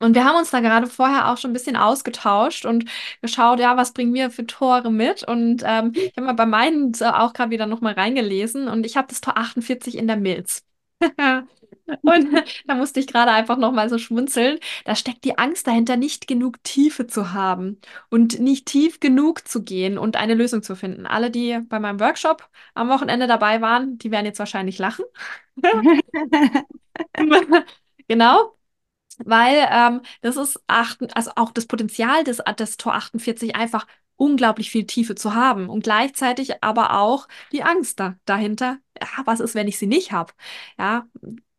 Und 0.00 0.14
wir 0.14 0.24
haben 0.24 0.36
uns 0.36 0.50
da 0.50 0.60
gerade 0.60 0.86
vorher 0.88 1.30
auch 1.30 1.38
schon 1.38 1.50
ein 1.52 1.54
bisschen 1.54 1.76
ausgetauscht 1.76 2.66
und 2.66 2.86
geschaut, 3.22 3.60
ja, 3.60 3.76
was 3.76 3.92
bringen 3.94 4.14
wir 4.14 4.30
für 4.30 4.46
Tore 4.46 4.90
mit? 4.92 5.24
Und 5.24 5.62
ähm, 5.66 5.92
ich 5.94 6.12
habe 6.16 6.26
mal 6.26 6.34
bei 6.34 6.46
meinen 6.46 6.92
äh, 7.00 7.06
auch 7.06 7.32
gerade 7.34 7.50
wieder 7.52 7.66
nochmal 7.66 7.94
reingelesen 7.94 8.68
und 8.68 8.86
ich 8.86 8.96
habe 8.96 9.08
das 9.08 9.20
Tor 9.22 9.38
48 9.38 9.96
in 9.98 10.08
der 10.08 10.16
Milz. 10.18 10.64
Und 12.02 12.28
da 12.66 12.74
musste 12.74 13.00
ich 13.00 13.06
gerade 13.06 13.30
einfach 13.32 13.56
nochmal 13.56 13.88
so 13.88 13.98
schmunzeln. 13.98 14.58
Da 14.84 14.94
steckt 14.94 15.24
die 15.24 15.38
Angst 15.38 15.66
dahinter, 15.66 15.96
nicht 15.96 16.26
genug 16.26 16.62
Tiefe 16.64 17.06
zu 17.06 17.32
haben 17.32 17.80
und 18.10 18.38
nicht 18.40 18.66
tief 18.66 19.00
genug 19.00 19.46
zu 19.48 19.62
gehen 19.62 19.98
und 19.98 20.16
eine 20.16 20.34
Lösung 20.34 20.62
zu 20.62 20.76
finden. 20.76 21.06
Alle, 21.06 21.30
die 21.30 21.58
bei 21.68 21.78
meinem 21.80 22.00
Workshop 22.00 22.48
am 22.74 22.88
Wochenende 22.88 23.26
dabei 23.26 23.60
waren, 23.60 23.98
die 23.98 24.10
werden 24.10 24.26
jetzt 24.26 24.38
wahrscheinlich 24.38 24.78
lachen. 24.78 25.04
Genau. 28.08 28.54
Weil 29.24 29.68
ähm, 29.70 30.02
das 30.22 30.36
ist 30.36 30.60
acht, 30.68 31.16
also 31.16 31.32
auch 31.36 31.52
das 31.52 31.66
Potenzial 31.66 32.24
des, 32.24 32.38
des 32.58 32.76
Tor 32.78 32.94
48 32.94 33.56
einfach 33.56 33.86
unglaublich 34.16 34.70
viel 34.70 34.86
Tiefe 34.86 35.14
zu 35.16 35.34
haben 35.34 35.68
und 35.70 35.84
gleichzeitig 35.84 36.62
aber 36.64 36.98
auch 36.98 37.28
die 37.52 37.62
Angst 37.64 38.00
da, 38.00 38.16
dahinter. 38.26 38.78
Ja, 39.00 39.08
was 39.26 39.40
ist, 39.40 39.54
wenn 39.54 39.68
ich 39.68 39.78
sie 39.78 39.86
nicht 39.88 40.12
habe? 40.12 40.32
Ja, 40.78 41.08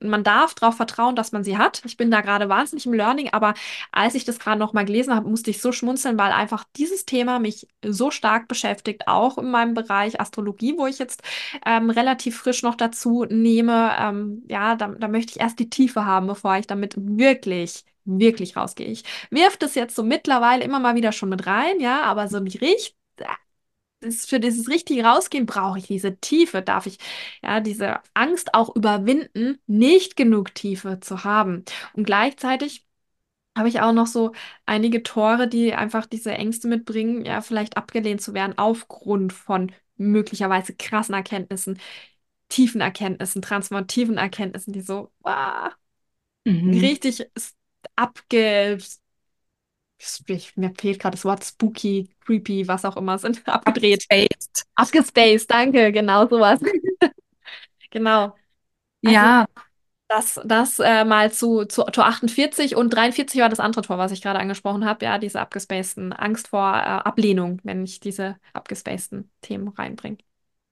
man 0.01 0.23
darf 0.23 0.53
darauf 0.53 0.75
vertrauen, 0.75 1.15
dass 1.15 1.31
man 1.31 1.43
sie 1.43 1.57
hat. 1.57 1.81
Ich 1.85 1.97
bin 1.97 2.11
da 2.11 2.21
gerade 2.21 2.49
wahnsinnig 2.49 2.85
im 2.85 2.93
Learning, 2.93 3.29
aber 3.31 3.53
als 3.91 4.15
ich 4.15 4.25
das 4.25 4.39
gerade 4.39 4.59
noch 4.59 4.73
mal 4.73 4.85
gelesen 4.85 5.13
habe, 5.15 5.29
musste 5.29 5.51
ich 5.51 5.61
so 5.61 5.71
schmunzeln, 5.71 6.17
weil 6.17 6.31
einfach 6.31 6.63
dieses 6.77 7.05
Thema 7.05 7.39
mich 7.39 7.67
so 7.85 8.11
stark 8.11 8.47
beschäftigt, 8.47 9.07
auch 9.07 9.37
in 9.37 9.51
meinem 9.51 9.73
Bereich 9.73 10.19
Astrologie, 10.19 10.75
wo 10.77 10.87
ich 10.87 10.99
jetzt 10.99 11.23
ähm, 11.65 11.89
relativ 11.89 12.37
frisch 12.37 12.63
noch 12.63 12.75
dazu 12.75 13.25
nehme. 13.29 13.91
Ähm, 13.99 14.43
ja, 14.49 14.75
da, 14.75 14.87
da 14.89 15.07
möchte 15.07 15.31
ich 15.33 15.39
erst 15.39 15.59
die 15.59 15.69
Tiefe 15.69 16.05
haben, 16.05 16.27
bevor 16.27 16.57
ich 16.57 16.67
damit 16.67 16.95
wirklich, 16.97 17.83
wirklich 18.05 18.55
rausgehe. 18.55 18.87
Ich 18.87 19.03
wirf 19.29 19.57
das 19.57 19.75
jetzt 19.75 19.95
so 19.95 20.03
mittlerweile 20.03 20.63
immer 20.63 20.79
mal 20.79 20.95
wieder 20.95 21.11
schon 21.11 21.29
mit 21.29 21.45
rein, 21.47 21.79
ja, 21.79 22.03
aber 22.03 22.27
so 22.27 22.39
nicht 22.39 22.61
richtig. 22.61 22.95
Das, 24.01 24.25
für 24.25 24.39
dieses 24.39 24.69
richtige 24.69 25.03
Rausgehen 25.03 25.45
brauche 25.45 25.77
ich 25.79 25.87
diese 25.87 26.17
Tiefe, 26.17 26.61
darf 26.61 26.85
ich 26.85 26.97
ja 27.43 27.59
diese 27.59 27.99
Angst 28.13 28.53
auch 28.53 28.73
überwinden, 28.75 29.59
nicht 29.67 30.15
genug 30.15 30.55
Tiefe 30.55 30.99
zu 31.01 31.25
haben. 31.25 31.65
Und 31.93 32.05
gleichzeitig 32.05 32.85
habe 33.57 33.69
ich 33.69 33.81
auch 33.81 33.93
noch 33.93 34.07
so 34.07 34.33
einige 34.65 35.03
Tore, 35.03 35.47
die 35.49 35.73
einfach 35.73 36.05
diese 36.07 36.31
Ängste 36.33 36.67
mitbringen, 36.69 37.25
ja, 37.25 37.41
vielleicht 37.41 37.77
abgelehnt 37.77 38.21
zu 38.21 38.33
werden 38.33 38.57
aufgrund 38.57 39.33
von 39.33 39.71
möglicherweise 39.97 40.75
krassen 40.75 41.15
Erkenntnissen, 41.15 41.79
tiefen 42.49 42.81
Erkenntnissen, 42.81 43.41
transformativen 43.41 44.17
Erkenntnissen, 44.17 44.73
die 44.73 44.81
so 44.81 45.11
ah, 45.23 45.71
Mhm. 46.45 46.81
richtig 46.81 47.25
abge... 47.95 48.77
Ich, 50.27 50.55
mir 50.57 50.73
fehlt 50.79 50.99
gerade 50.99 51.15
das 51.15 51.25
Wort 51.25 51.43
spooky, 51.43 52.09
creepy, 52.21 52.67
was 52.67 52.85
auch 52.85 52.97
immer 52.97 53.17
sind, 53.19 53.47
abgedreht. 53.47 54.05
Abgespaced. 54.11 54.65
Abgespaced, 54.75 55.49
danke, 55.51 55.91
genau 55.91 56.27
sowas. 56.27 56.59
Genau. 57.91 58.35
Also 59.05 59.27
Ja, 59.27 59.45
das, 60.09 60.39
das 60.45 60.79
äh, 60.79 61.05
mal 61.05 61.31
zu, 61.33 61.65
zu 61.65 61.83
Tor 61.85 62.07
48 62.07 62.75
und 62.77 62.91
43 62.91 63.41
war 63.41 63.49
das 63.49 63.59
andere 63.61 63.83
Tor, 63.83 63.97
was 63.99 64.11
ich 64.13 64.21
gerade 64.23 64.39
angesprochen 64.39 64.85
habe. 64.85 65.05
Ja, 65.05 65.19
diese 65.19 65.41
abgespaceden 65.41 66.13
Angst 66.13 66.49
vor 66.49 66.61
äh, 66.75 66.81
Ablehnung, 66.81 67.61
wenn 67.65 67.83
ich 67.85 67.99
diese 68.01 68.37
abgespaceden 68.53 69.31
Themen 69.41 69.69
reinbringe. 69.69 70.19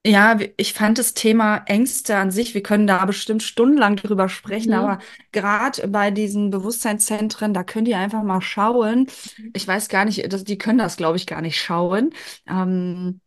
Ja, 0.08 0.40
ich 0.56 0.74
fand 0.74 0.98
das 1.00 1.14
Thema 1.16 1.58
Ängste 1.66 2.16
an 2.16 2.32
sich, 2.32 2.54
wir 2.54 2.64
können 2.64 2.88
da 2.88 3.04
bestimmt 3.06 3.44
stundenlang 3.44 3.98
drüber 3.98 4.30
sprechen, 4.30 4.72
Mhm. 4.72 4.78
aber 4.80 5.00
gerade 5.34 5.86
bei 5.90 6.12
diesen 6.12 6.50
Bewusstseinszentren, 6.50 7.54
da 7.54 7.64
könnt 7.66 7.90
ihr 7.90 7.98
einfach 7.98 8.24
mal 8.24 8.40
schauen. 8.42 9.08
Ich 9.54 9.68
weiß 9.68 9.90
gar 9.90 10.06
nicht, 10.06 10.32
das, 10.32 10.46
die 10.46 10.58
können 10.58 10.78
das, 10.78 10.96
glaube 10.96 11.18
ich, 11.18 11.28
gar 11.28 11.42
nicht 11.42 11.60
schauen. 11.62 12.14
Ähm, 12.48 13.20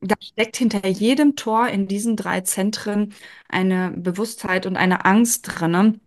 da 0.00 0.14
steckt 0.20 0.56
hinter 0.56 0.86
jedem 0.86 1.34
Tor 1.34 1.66
in 1.68 1.88
diesen 1.88 2.14
drei 2.16 2.40
Zentren 2.42 3.14
eine 3.48 3.90
Bewusstheit 3.96 4.64
und 4.66 4.76
eine 4.76 5.04
Angst 5.06 5.42
drinne. 5.60 5.98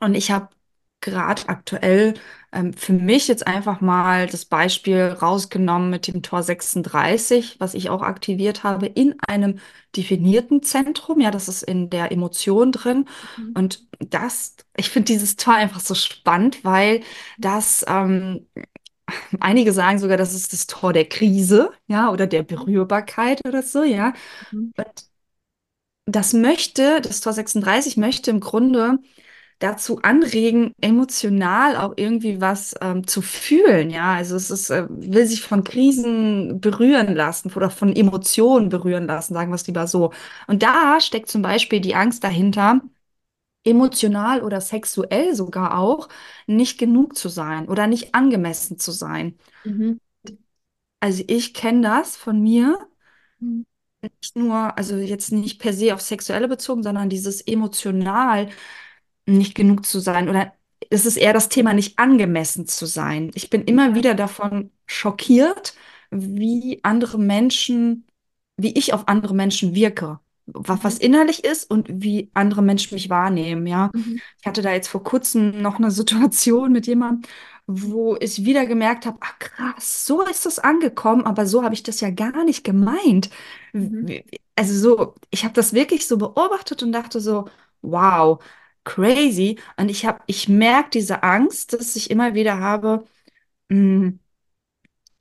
Und 0.00 0.14
ich 0.14 0.30
habe 0.30 0.48
gerade 1.04 1.48
aktuell 1.48 2.14
ähm, 2.52 2.72
für 2.72 2.92
mich 2.92 3.28
jetzt 3.28 3.46
einfach 3.46 3.80
mal 3.80 4.26
das 4.26 4.44
Beispiel 4.44 5.02
rausgenommen 5.02 5.90
mit 5.90 6.06
dem 6.06 6.22
Tor 6.22 6.42
36, 6.42 7.56
was 7.60 7.74
ich 7.74 7.90
auch 7.90 8.02
aktiviert 8.02 8.64
habe, 8.64 8.86
in 8.86 9.14
einem 9.26 9.58
definierten 9.96 10.62
Zentrum. 10.62 11.20
Ja, 11.20 11.30
das 11.30 11.48
ist 11.48 11.62
in 11.62 11.90
der 11.90 12.10
Emotion 12.10 12.72
drin. 12.72 13.06
Mhm. 13.36 13.52
Und 13.54 13.86
das, 13.98 14.56
ich 14.76 14.90
finde 14.90 15.12
dieses 15.12 15.36
Tor 15.36 15.54
einfach 15.54 15.80
so 15.80 15.94
spannend, 15.94 16.64
weil 16.64 17.02
das, 17.38 17.84
ähm, 17.86 18.46
einige 19.40 19.72
sagen 19.72 19.98
sogar, 19.98 20.16
das 20.16 20.34
ist 20.34 20.52
das 20.52 20.66
Tor 20.66 20.92
der 20.92 21.08
Krise, 21.08 21.70
ja, 21.86 22.10
oder 22.10 22.26
der 22.26 22.42
Berührbarkeit 22.42 23.46
oder 23.46 23.62
so, 23.62 23.82
ja. 23.82 24.14
Mhm. 24.50 24.72
Und 24.76 25.04
das 26.06 26.32
möchte, 26.32 27.00
das 27.00 27.20
Tor 27.20 27.32
36 27.32 27.96
möchte 27.96 28.30
im 28.30 28.40
Grunde 28.40 28.98
dazu 29.58 30.00
anregen, 30.02 30.72
emotional 30.80 31.76
auch 31.76 31.94
irgendwie 31.96 32.40
was 32.40 32.74
ähm, 32.80 33.06
zu 33.06 33.22
fühlen. 33.22 33.90
Ja, 33.90 34.14
also 34.14 34.36
es 34.36 34.50
ist, 34.50 34.70
äh, 34.70 34.86
will 34.90 35.26
sich 35.26 35.42
von 35.42 35.64
Krisen 35.64 36.60
berühren 36.60 37.14
lassen 37.14 37.52
oder 37.54 37.70
von 37.70 37.94
Emotionen 37.94 38.68
berühren 38.68 39.06
lassen, 39.06 39.34
sagen 39.34 39.50
wir 39.50 39.56
es 39.56 39.66
lieber 39.66 39.86
so. 39.86 40.12
Und 40.46 40.62
da 40.62 41.00
steckt 41.00 41.28
zum 41.30 41.42
Beispiel 41.42 41.80
die 41.80 41.94
Angst 41.94 42.24
dahinter, 42.24 42.80
emotional 43.64 44.42
oder 44.42 44.60
sexuell 44.60 45.34
sogar 45.34 45.78
auch 45.78 46.08
nicht 46.46 46.78
genug 46.78 47.16
zu 47.16 47.28
sein 47.28 47.68
oder 47.68 47.86
nicht 47.86 48.14
angemessen 48.14 48.78
zu 48.78 48.92
sein. 48.92 49.38
Mhm. 49.64 49.98
Also 51.00 51.22
ich 51.28 51.54
kenne 51.54 51.82
das 51.82 52.16
von 52.16 52.40
mir, 52.42 52.78
Mhm. 53.40 53.64
nicht 54.02 54.36
nur, 54.36 54.76
also 54.76 54.96
jetzt 54.96 55.32
nicht 55.32 55.58
per 55.60 55.72
se 55.72 55.94
auf 55.94 56.00
sexuelle 56.00 56.48
bezogen, 56.48 56.82
sondern 56.82 57.08
dieses 57.08 57.40
emotional 57.40 58.48
nicht 59.26 59.54
genug 59.54 59.86
zu 59.86 60.00
sein 60.00 60.28
oder 60.28 60.52
es 60.90 61.06
ist 61.06 61.16
eher 61.16 61.32
das 61.32 61.48
Thema 61.48 61.72
nicht 61.72 61.98
angemessen 61.98 62.66
zu 62.66 62.86
sein. 62.86 63.30
Ich 63.34 63.50
bin 63.50 63.62
immer 63.64 63.94
wieder 63.94 64.14
davon 64.14 64.70
schockiert, 64.86 65.74
wie 66.10 66.80
andere 66.82 67.18
Menschen, 67.18 68.06
wie 68.56 68.72
ich 68.76 68.92
auf 68.92 69.08
andere 69.08 69.34
Menschen 69.34 69.74
wirke, 69.74 70.20
Mhm. 70.46 70.62
was 70.82 70.98
innerlich 70.98 71.42
ist 71.44 71.70
und 71.70 71.88
wie 71.90 72.30
andere 72.34 72.60
Menschen 72.62 72.94
mich 72.94 73.08
wahrnehmen, 73.08 73.66
ja. 73.66 73.90
Mhm. 73.94 74.20
Ich 74.40 74.46
hatte 74.46 74.60
da 74.62 74.72
jetzt 74.72 74.88
vor 74.88 75.02
kurzem 75.02 75.62
noch 75.62 75.76
eine 75.78 75.90
Situation 75.90 76.70
mit 76.72 76.86
jemandem, 76.86 77.22
wo 77.66 78.16
ich 78.20 78.44
wieder 78.44 78.66
gemerkt 78.66 79.06
habe, 79.06 79.16
ach 79.20 79.38
krass, 79.38 80.04
so 80.06 80.22
ist 80.22 80.44
das 80.44 80.58
angekommen, 80.58 81.24
aber 81.24 81.46
so 81.46 81.62
habe 81.64 81.74
ich 81.74 81.82
das 81.82 82.00
ja 82.00 82.10
gar 82.10 82.44
nicht 82.44 82.62
gemeint. 82.62 83.30
Mhm. 83.72 84.20
Also 84.56 84.74
so, 84.96 85.14
ich 85.30 85.44
habe 85.44 85.54
das 85.54 85.72
wirklich 85.72 86.06
so 86.06 86.18
beobachtet 86.18 86.82
und 86.82 86.92
dachte 86.92 87.20
so, 87.20 87.48
wow, 87.82 88.42
crazy. 88.84 89.58
Und 89.76 89.88
ich 89.90 90.06
habe, 90.06 90.20
ich 90.26 90.48
merke 90.48 90.90
diese 90.90 91.22
Angst, 91.22 91.72
dass 91.74 91.96
ich 91.96 92.10
immer 92.10 92.34
wieder 92.34 92.58
habe, 92.60 93.04
mm, 93.70 94.10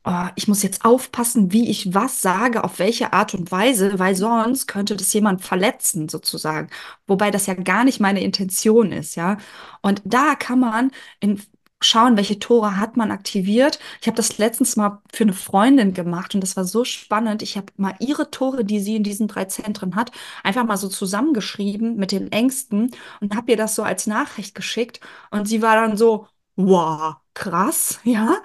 oh, 0.06 0.28
ich 0.36 0.48
muss 0.48 0.64
jetzt 0.64 0.84
aufpassen, 0.86 1.52
wie 1.52 1.70
ich 1.70 1.94
was 1.94 2.22
sage, 2.22 2.64
auf 2.64 2.80
welche 2.80 3.14
Art 3.14 3.34
und 3.34 3.52
Weise, 3.52 4.00
weil 4.00 4.16
sonst 4.16 4.68
könnte 4.68 4.96
das 4.96 5.14
jemand 5.14 5.42
verletzen, 5.44 6.10
sozusagen. 6.10 6.70
Wobei 7.08 7.32
das 7.32 7.46
ja 7.46 7.54
gar 7.54 7.84
nicht 7.86 8.00
meine 8.00 8.22
Intention 8.24 8.92
ist, 8.92 9.16
ja. 9.16 9.38
Und 9.82 10.02
da 10.06 10.36
kann 10.36 10.60
man 10.60 10.92
in, 11.20 11.42
schauen, 11.84 12.18
welche 12.18 12.40
Tore 12.40 12.78
hat 12.78 12.98
man 12.98 13.12
aktiviert. 13.12 13.80
Ich 14.02 14.08
habe 14.08 14.16
das 14.18 14.38
letztens 14.38 14.76
mal 14.76 15.02
für 15.14 15.24
eine 15.24 15.34
Freundin 15.34 15.94
gemacht 15.94 16.36
und 16.36 16.42
das 16.42 16.56
war 16.58 16.66
so 16.66 16.84
spannend. 16.86 17.42
Ich 17.42 17.58
habe 17.58 17.68
mal 17.78 17.96
ihre 18.00 18.32
Tore, 18.32 18.66
die 18.66 18.80
sie 18.80 18.96
in 18.96 19.04
diesen 19.04 19.28
drei 19.28 19.46
Zentren 19.46 19.96
hat, 19.96 20.12
einfach 20.44 20.66
mal 20.66 20.78
so 20.78 20.88
zusammengeschrieben 20.90 21.96
mit 21.96 22.12
den 22.12 22.32
Ängsten 22.32 22.92
und 23.22 23.36
habe 23.36 23.52
ihr 23.52 23.58
das 23.58 23.76
so 23.76 23.84
als 23.84 24.08
Nachricht 24.08 24.56
geschickt. 24.56 25.00
Und 25.32 25.48
sie 25.48 25.62
war 25.62 25.76
dann 25.76 25.98
so, 25.98 26.28
wow, 26.56 27.16
krass, 27.34 28.00
ja. 28.04 28.38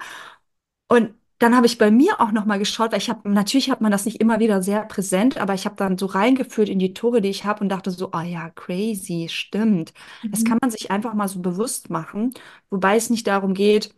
Und 0.87 1.13
dann 1.39 1.55
habe 1.55 1.65
ich 1.67 1.77
bei 1.77 1.89
mir 1.91 2.19
auch 2.21 2.31
noch 2.31 2.45
mal 2.45 2.59
geschaut, 2.59 2.91
weil 2.91 2.99
ich 2.99 3.09
habe, 3.09 3.29
natürlich 3.29 3.71
hat 3.71 3.81
man 3.81 3.91
das 3.91 4.05
nicht 4.05 4.19
immer 4.21 4.39
wieder 4.39 4.61
sehr 4.61 4.83
präsent, 4.85 5.37
aber 5.37 5.53
ich 5.53 5.65
habe 5.65 5.75
dann 5.77 5.97
so 5.97 6.05
reingeführt 6.05 6.69
in 6.69 6.79
die 6.79 6.93
Tore, 6.93 7.21
die 7.21 7.29
ich 7.29 7.45
habe 7.45 7.61
und 7.61 7.69
dachte 7.69 7.91
so, 7.91 8.11
ah 8.11 8.23
ja, 8.23 8.49
crazy, 8.51 9.27
stimmt. 9.29 9.93
Das 10.31 10.43
Mhm. 10.43 10.45
kann 10.45 10.59
man 10.61 10.71
sich 10.71 10.91
einfach 10.91 11.13
mal 11.13 11.27
so 11.29 11.39
bewusst 11.41 11.89
machen, 11.89 12.33
wobei 12.69 12.97
es 12.97 13.09
nicht 13.09 13.27
darum 13.27 13.53
geht, 13.53 13.93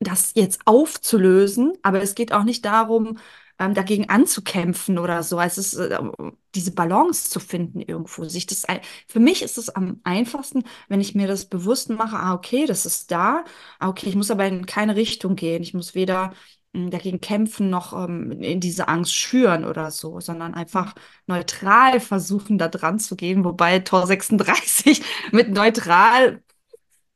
das 0.00 0.32
jetzt 0.34 0.60
aufzulösen, 0.66 1.72
aber 1.82 2.00
es 2.02 2.14
geht 2.14 2.32
auch 2.32 2.44
nicht 2.44 2.64
darum, 2.64 3.18
ähm, 3.58 3.74
dagegen 3.74 4.08
anzukämpfen 4.08 4.98
oder 4.98 5.22
so. 5.22 5.38
Also 5.38 5.60
es 5.60 5.74
ist, 5.74 5.80
äh, 5.90 5.98
diese 6.54 6.72
Balance 6.72 7.30
zu 7.30 7.40
finden 7.40 7.80
irgendwo. 7.80 8.24
Sich 8.24 8.46
das, 8.46 8.64
für 9.06 9.20
mich 9.20 9.42
ist 9.42 9.58
es 9.58 9.68
am 9.70 10.00
einfachsten, 10.04 10.64
wenn 10.88 11.00
ich 11.00 11.14
mir 11.14 11.28
das 11.28 11.44
bewusst 11.46 11.90
mache, 11.90 12.16
ah, 12.16 12.34
okay, 12.34 12.66
das 12.66 12.86
ist 12.86 13.10
da, 13.10 13.44
ah, 13.78 13.88
okay, 13.88 14.08
ich 14.08 14.16
muss 14.16 14.30
aber 14.30 14.46
in 14.46 14.66
keine 14.66 14.96
Richtung 14.96 15.36
gehen. 15.36 15.62
Ich 15.62 15.74
muss 15.74 15.94
weder 15.94 16.32
mh, 16.72 16.90
dagegen 16.90 17.20
kämpfen 17.20 17.70
noch 17.70 17.92
ähm, 17.92 18.32
in 18.42 18.60
diese 18.60 18.88
Angst 18.88 19.14
schüren 19.14 19.64
oder 19.64 19.90
so, 19.90 20.20
sondern 20.20 20.54
einfach 20.54 20.94
neutral 21.26 22.00
versuchen, 22.00 22.58
da 22.58 22.68
dran 22.68 22.98
zu 22.98 23.16
gehen, 23.16 23.44
wobei 23.44 23.78
Tor 23.80 24.06
36 24.06 25.02
mit 25.32 25.50
neutral 25.50 26.42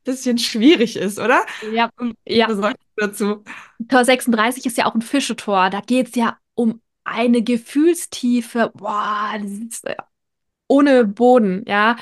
bisschen 0.05 0.39
schwierig 0.39 0.97
ist, 0.97 1.19
oder? 1.19 1.45
Ja, 1.73 1.91
ja. 2.25 2.49
Was 2.49 2.59
sagst 2.59 2.83
du 2.97 3.07
dazu? 3.07 3.45
Tor 3.89 4.05
36 4.05 4.67
ist 4.67 4.77
ja 4.79 4.87
auch 4.87 4.95
ein 4.95 5.03
Fischetor. 5.03 5.71
Da 5.71 5.81
geht 5.81 6.09
es 6.09 6.15
ja 6.15 6.39
um 6.55 6.81
eine 7.05 7.43
Gefühlstiefe. 7.43 8.71
Boah, 8.75 9.33
das 9.41 9.51
ist 9.51 9.85
äh, 9.87 9.97
ohne 10.69 11.05
Boden, 11.05 11.65
ja. 11.67 11.97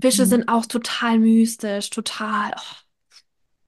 Fische 0.00 0.24
Mhm. 0.24 0.28
sind 0.28 0.48
auch 0.48 0.66
total 0.66 1.18
mystisch, 1.18 1.90
total, 1.90 2.52
oh, 2.56 2.76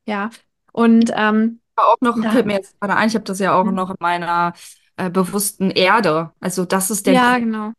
ja. 0.06 0.30
Und 0.72 1.10
ähm, 1.14 1.60
auch 1.76 1.96
noch, 2.00 2.20
da, 2.20 2.30
fällt 2.30 2.46
mir 2.46 2.54
jetzt 2.54 2.78
gerade 2.80 2.96
ein, 2.96 3.08
ich 3.08 3.14
habe 3.14 3.24
das 3.24 3.38
ja 3.38 3.54
auch 3.54 3.66
hm, 3.66 3.74
noch 3.74 3.90
in 3.90 3.96
meiner 4.00 4.54
äh, 4.96 5.10
bewussten 5.10 5.70
Erde. 5.70 6.32
Also 6.40 6.64
das 6.64 6.90
ist 6.90 7.06
der 7.06 7.14
ja, 7.14 7.32
Grund, 7.32 7.44
genau. 7.44 7.72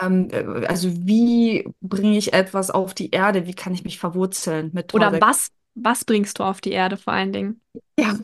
Ähm, 0.00 0.28
äh, 0.30 0.66
also 0.66 0.88
wie 1.06 1.66
bringe 1.80 2.16
ich 2.18 2.32
etwas 2.32 2.70
auf 2.70 2.94
die 2.94 3.10
Erde? 3.10 3.46
Wie 3.46 3.54
kann 3.54 3.74
ich 3.74 3.84
mich 3.84 3.98
verwurzeln 3.98 4.70
mit 4.74 4.92
Oder 4.92 5.10
6? 5.10 5.20
was, 5.20 5.50
was 5.74 6.04
bringst 6.04 6.38
du 6.38 6.44
auf 6.44 6.60
die 6.60 6.72
Erde 6.72 6.96
vor 6.96 7.12
allen 7.12 7.32
Dingen? 7.32 7.60
Ja, 7.98 8.14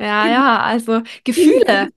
Ja, 0.00 0.26
ja, 0.28 0.60
also 0.62 1.02
Gefühle, 1.24 1.88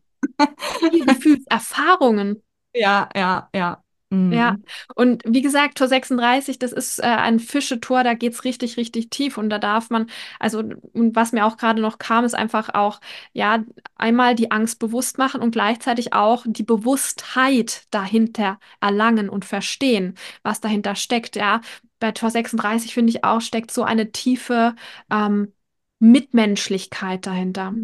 Gefühlserfahrungen. 1.07 2.43
ja, 2.73 3.09
ja, 3.15 3.49
ja. 3.53 3.83
Ja, 4.29 4.53
Mhm. 4.53 4.63
und 4.95 5.23
wie 5.25 5.41
gesagt, 5.41 5.77
Tor 5.77 5.87
36, 5.87 6.59
das 6.59 6.73
ist 6.73 6.99
äh, 6.99 7.03
ein 7.03 7.39
Fischetor, 7.39 8.03
da 8.03 8.13
geht's 8.13 8.43
richtig, 8.43 8.75
richtig 8.75 9.09
tief 9.09 9.37
und 9.37 9.49
da 9.49 9.57
darf 9.57 9.89
man, 9.89 10.09
also 10.37 10.59
und 10.59 11.15
was 11.15 11.31
mir 11.31 11.45
auch 11.45 11.55
gerade 11.55 11.79
noch 11.81 11.97
kam, 11.97 12.25
ist 12.25 12.35
einfach 12.35 12.73
auch, 12.73 12.99
ja, 13.31 13.63
einmal 13.95 14.35
die 14.35 14.51
Angst 14.51 14.79
bewusst 14.79 15.17
machen 15.17 15.39
und 15.41 15.51
gleichzeitig 15.51 16.11
auch 16.13 16.43
die 16.45 16.63
Bewusstheit 16.63 17.83
dahinter 17.91 18.59
erlangen 18.81 19.29
und 19.29 19.45
verstehen, 19.45 20.15
was 20.43 20.59
dahinter 20.59 20.95
steckt, 20.95 21.37
ja. 21.37 21.61
Bei 21.99 22.11
Tor 22.11 22.29
36, 22.29 22.93
finde 22.93 23.11
ich 23.11 23.23
auch, 23.23 23.39
steckt 23.41 23.71
so 23.71 23.83
eine 23.83 24.11
tiefe 24.11 24.75
ähm, 25.09 25.53
Mitmenschlichkeit 25.99 27.25
dahinter. 27.25 27.75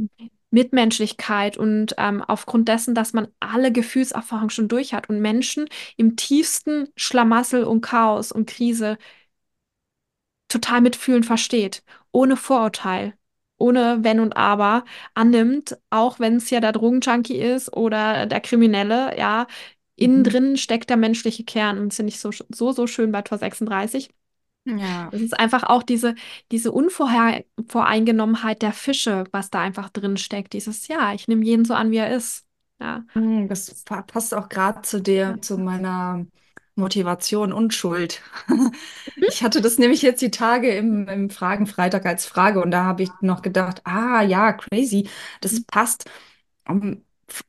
Mitmenschlichkeit 0.54 1.58
und 1.58 1.96
ähm, 1.98 2.22
aufgrund 2.22 2.68
dessen, 2.70 2.96
dass 2.96 3.14
man 3.14 3.28
alle 3.40 3.72
Gefühlserfahrungen 3.72 4.52
schon 4.52 4.68
durch 4.68 4.94
hat 4.94 5.10
und 5.10 5.20
Menschen 5.22 5.68
im 5.98 6.16
tiefsten 6.16 6.90
Schlamassel 6.96 7.64
und 7.64 7.82
Chaos 7.82 8.32
und 8.32 8.48
Krise 8.50 8.98
total 10.48 10.82
mitfühlen 10.82 11.24
versteht, 11.24 11.84
ohne 12.12 12.38
Vorurteil, 12.38 13.14
ohne 13.58 14.00
Wenn 14.04 14.20
und 14.20 14.38
Aber 14.38 14.86
annimmt, 15.14 15.78
auch 15.90 16.20
wenn 16.20 16.36
es 16.38 16.50
ja 16.50 16.60
der 16.60 16.72
Drogenjunkie 16.74 17.38
ist 17.38 17.74
oder 17.76 18.26
der 18.26 18.42
Kriminelle, 18.42 19.18
ja, 19.18 19.48
innen 19.96 20.20
Mhm. 20.20 20.24
drin 20.24 20.58
steckt 20.58 20.90
der 20.90 20.98
menschliche 20.98 21.44
Kern 21.44 21.78
und 21.80 21.90
das 21.90 21.98
finde 21.98 22.10
ich 22.12 22.20
so, 22.20 22.32
so, 22.32 22.72
so 22.72 22.88
schön 22.88 23.12
bei 23.12 23.22
Tor 23.22 23.38
36. 23.38 24.10
Ja. 24.66 25.10
Es 25.12 25.22
ist 25.22 25.38
einfach 25.40 25.64
auch 25.64 25.84
diese, 25.84 26.16
diese 26.52 26.72
Unvoreingenommenheit 26.72 28.62
der 28.62 28.74
Fische, 28.74 29.26
was 29.32 29.50
da 29.50 29.62
einfach 29.62 29.90
drin 29.90 30.18
steckt. 30.18 30.54
Dieses, 30.54 30.88
ja, 30.88 31.14
ich 31.14 31.28
nehme 31.28 31.44
jeden 31.46 31.66
so 31.66 31.74
an, 31.74 31.92
wie 31.92 31.98
er 31.98 32.16
ist. 32.16 32.46
Ja. 32.80 33.04
Mhm, 33.14 33.48
Das 33.48 33.84
pa- 33.84 34.02
passt 34.02 34.34
auch 34.34 34.50
gerade 34.50 34.82
zu 34.82 35.02
der, 35.02 35.42
zu 35.42 35.58
meiner 35.58 36.26
Motivation 36.76 37.54
Unschuld. 37.54 38.22
Ich 39.16 39.44
hatte 39.44 39.62
das 39.62 39.78
nämlich 39.78 40.02
jetzt 40.02 40.22
die 40.22 40.32
Tage 40.32 40.70
im, 40.76 41.08
im 41.08 41.30
Fragenfreitag 41.30 42.06
als 42.06 42.26
Frage 42.26 42.62
und 42.62 42.72
da 42.72 42.84
habe 42.86 43.04
ich 43.04 43.10
noch 43.22 43.42
gedacht, 43.42 43.82
ah 43.86 44.22
ja, 44.22 44.54
crazy, 44.54 45.10
das 45.42 45.60
Mhm. 45.60 45.66
passt 45.68 46.06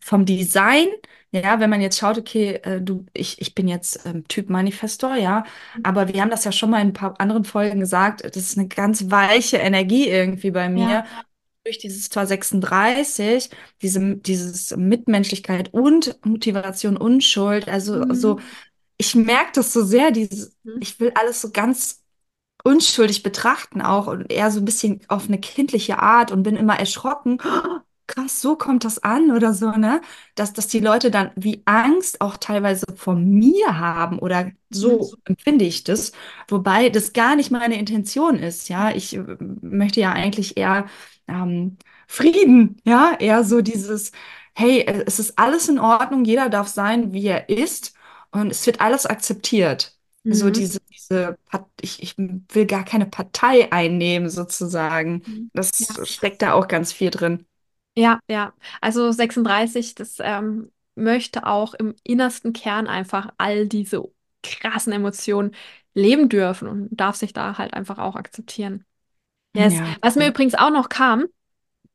vom 0.01 0.25
Design, 0.27 0.89
ja, 1.35 1.61
wenn 1.61 1.71
man 1.71 1.81
jetzt 1.81 1.99
schaut, 1.99 2.19
okay, 2.19 2.55
äh, 2.63 2.81
du, 2.81 3.07
ich, 3.13 3.41
ich 3.41 3.55
bin 3.55 3.69
jetzt 3.69 4.07
ähm, 4.07 4.27
Typ 4.29 4.51
Manifestor, 4.51 5.17
ja, 5.17 5.45
aber 5.83 6.09
wir 6.09 6.21
haben 6.23 6.31
das 6.31 6.45
ja 6.45 6.53
schon 6.53 6.71
mal 6.71 6.81
in 6.81 6.89
ein 6.89 6.93
paar 6.93 7.21
anderen 7.21 7.45
Folgen 7.45 7.81
gesagt, 7.81 8.23
das 8.25 8.37
ist 8.37 8.59
eine 8.59 8.69
ganz 8.69 9.11
weiche 9.11 9.59
Energie 9.59 10.09
irgendwie 10.09 10.51
bei 10.53 10.69
Ja. 10.75 10.75
mir. 10.75 11.05
Durch 11.65 11.79
dieses 11.79 12.09
Tor 12.11 12.27
36, 12.27 13.51
diese, 13.83 14.17
dieses 14.17 14.77
Mitmenschlichkeit 14.77 15.73
und 15.75 16.19
Motivation, 16.25 16.97
Unschuld, 16.99 17.69
also 17.69 18.05
so, 18.11 18.37
Mhm. 18.37 18.43
ich 18.99 19.15
merke 19.15 19.53
das 19.55 19.73
so 19.73 19.85
sehr, 19.85 20.11
dieses, 20.13 20.57
Mhm. 20.65 20.81
ich 20.81 21.01
will 21.01 21.13
alles 21.17 21.41
so 21.43 21.51
ganz 21.53 22.03
unschuldig 22.65 23.23
betrachten 23.23 23.83
auch 23.83 24.07
und 24.09 24.33
eher 24.33 24.51
so 24.51 24.61
ein 24.61 24.65
bisschen 24.67 25.01
auf 25.09 25.29
eine 25.29 25.39
kindliche 25.41 25.99
Art 26.01 26.33
und 26.33 26.43
bin 26.45 26.57
immer 26.57 26.79
erschrocken. 26.79 27.39
Krass, 28.15 28.41
so 28.41 28.55
kommt 28.57 28.85
das 28.85 29.01
an 29.03 29.33
oder 29.33 29.53
so, 29.55 29.73
ne? 29.73 30.01
Dass, 30.37 30.53
dass 30.53 30.69
die 30.69 30.79
Leute 30.79 31.11
dann 31.11 31.33
wie 31.35 31.63
Angst 31.65 32.21
auch 32.21 32.37
teilweise 32.37 32.87
vor 32.95 33.17
mir 33.17 33.77
haben 33.81 34.21
oder 34.21 34.53
Mhm. 34.71 34.71
so 34.71 35.15
empfinde 35.25 35.65
ich 35.65 35.83
das, 35.83 36.13
wobei 36.47 36.91
das 36.91 37.13
gar 37.13 37.35
nicht 37.35 37.51
meine 37.51 37.77
Intention 37.77 38.37
ist, 38.39 38.69
ja. 38.69 38.93
Ich 38.95 39.17
äh, 39.17 39.25
möchte 39.63 40.01
ja 40.01 40.13
eigentlich 40.13 40.57
eher 40.57 40.87
ähm, 41.27 41.77
Frieden, 42.07 42.77
ja, 42.85 43.17
eher 43.19 43.43
so 43.43 43.61
dieses, 43.63 44.13
hey, 44.55 44.81
äh, 44.83 45.03
es 45.07 45.19
ist 45.19 45.37
alles 45.37 45.69
in 45.69 45.81
Ordnung, 45.81 46.25
jeder 46.25 46.49
darf 46.49 46.69
sein, 46.69 47.13
wie 47.13 47.27
er 47.27 47.49
ist 47.49 47.95
und 48.31 48.51
es 48.53 48.65
wird 48.67 48.81
alles 48.81 49.07
akzeptiert. 49.07 49.99
So 50.29 50.47
Mhm. 50.47 50.53
diese, 50.53 50.79
diese, 50.93 51.37
Part- 51.47 51.69
ich, 51.81 52.01
ich 52.03 52.15
will 52.17 52.67
gar 52.67 52.85
keine 52.85 53.07
Partei 53.07 53.73
einnehmen, 53.73 54.31
sozusagen. 54.31 55.23
Mhm. 55.27 55.51
Ja. 55.79 55.87
Das 55.97 56.01
steckt 56.09 56.43
da 56.43 56.53
auch 56.53 56.69
ganz 56.69 56.93
viel 56.93 57.11
drin. 57.11 57.45
Ja, 57.97 58.19
ja. 58.29 58.53
Also 58.81 59.13
36, 59.13 59.95
das 59.95 60.17
ähm, 60.21 60.73
möchte 60.95 61.47
auch 61.47 61.75
im 61.75 61.95
innersten 62.03 62.53
Kern 62.53 62.87
einfach 62.89 63.31
all 63.39 63.69
diese 63.69 64.03
krassen 64.43 64.93
Emotionen 64.93 65.55
leben 65.95 66.29
dürfen 66.29 66.69
und 66.69 66.89
darf 66.91 67.17
sich 67.17 67.33
da 67.33 67.57
halt 67.59 67.73
einfach 67.75 67.99
auch 67.99 68.17
akzeptieren. 68.17 68.85
Yes. 69.55 69.75
Ja. 69.75 69.95
Was 70.03 70.17
mir 70.17 70.29
übrigens 70.29 70.55
auch 70.55 70.71
noch 70.71 70.89
kam, 70.89 71.27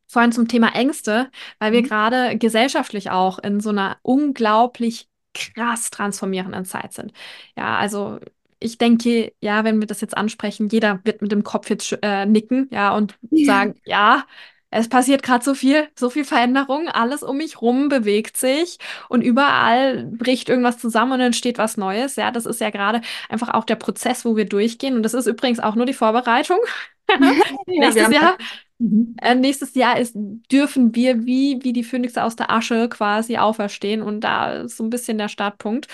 vorhin 0.07 0.31
zum 0.31 0.47
Thema 0.47 0.75
Ängste, 0.75 1.31
weil 1.59 1.73
wir 1.73 1.81
Mhm. 1.81 1.87
gerade 1.87 2.37
gesellschaftlich 2.37 3.11
auch 3.11 3.39
in 3.39 3.59
so 3.59 3.69
einer 3.69 3.97
unglaublich 4.03 5.09
krass 5.33 5.89
transformierenden 5.91 6.65
Zeit 6.65 6.93
sind. 6.93 7.13
Ja, 7.57 7.77
also 7.77 8.19
ich 8.59 8.77
denke, 8.77 9.33
ja, 9.41 9.63
wenn 9.63 9.79
wir 9.79 9.87
das 9.87 10.01
jetzt 10.01 10.17
ansprechen, 10.17 10.69
jeder 10.69 11.01
wird 11.05 11.21
mit 11.21 11.31
dem 11.31 11.43
Kopf 11.43 11.69
jetzt 11.69 11.97
äh, 12.01 12.25
nicken, 12.25 12.69
ja, 12.71 12.95
und 12.95 13.17
Ja. 13.31 13.45
sagen, 13.45 13.75
ja, 13.85 14.25
es 14.71 14.87
passiert 14.89 15.23
gerade 15.23 15.43
so 15.43 15.55
viel, 15.55 15.87
so 15.97 16.09
viel 16.09 16.25
Veränderung, 16.25 16.89
alles 16.89 17.23
um 17.23 17.37
mich 17.37 17.61
rum 17.61 17.89
bewegt 17.89 18.37
sich 18.37 18.77
und 19.09 19.21
überall 19.21 20.05
bricht 20.05 20.49
irgendwas 20.49 20.77
zusammen 20.77 21.13
und 21.13 21.21
entsteht 21.21 21.57
was 21.57 21.77
Neues. 21.77 22.15
Ja, 22.17 22.31
das 22.31 22.45
ist 22.45 22.61
ja 22.61 22.69
gerade 22.69 23.01
einfach 23.29 23.49
auch 23.53 23.65
der 23.65 23.75
Prozess, 23.77 24.25
wo 24.25 24.35
wir 24.35 24.45
durchgehen. 24.45 24.95
Und 24.95 25.03
das 25.03 25.13
ist 25.15 25.27
übrigens 25.27 25.59
auch 25.59 25.75
nur 25.75 25.85
die 25.85 25.93
Vorbereitung. 25.93 26.59
Nächstes 27.77 28.09
Jahr 28.09 28.37
Mhm. 28.81 29.19
äh, 29.21 29.35
nächstes 29.35 29.75
Jahr 29.75 29.99
ist, 29.99 30.13
dürfen 30.51 30.95
wir 30.95 31.25
wie, 31.25 31.59
wie 31.63 31.73
die 31.73 31.83
Phönixe 31.83 32.23
aus 32.23 32.35
der 32.35 32.51
Asche 32.51 32.89
quasi 32.89 33.37
auferstehen 33.37 34.01
und 34.01 34.21
da 34.21 34.53
ist 34.63 34.77
so 34.77 34.83
ein 34.83 34.89
bisschen 34.89 35.17
der 35.17 35.27
Startpunkt. 35.29 35.87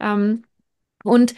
Ähm, 0.00 0.44
und 1.04 1.34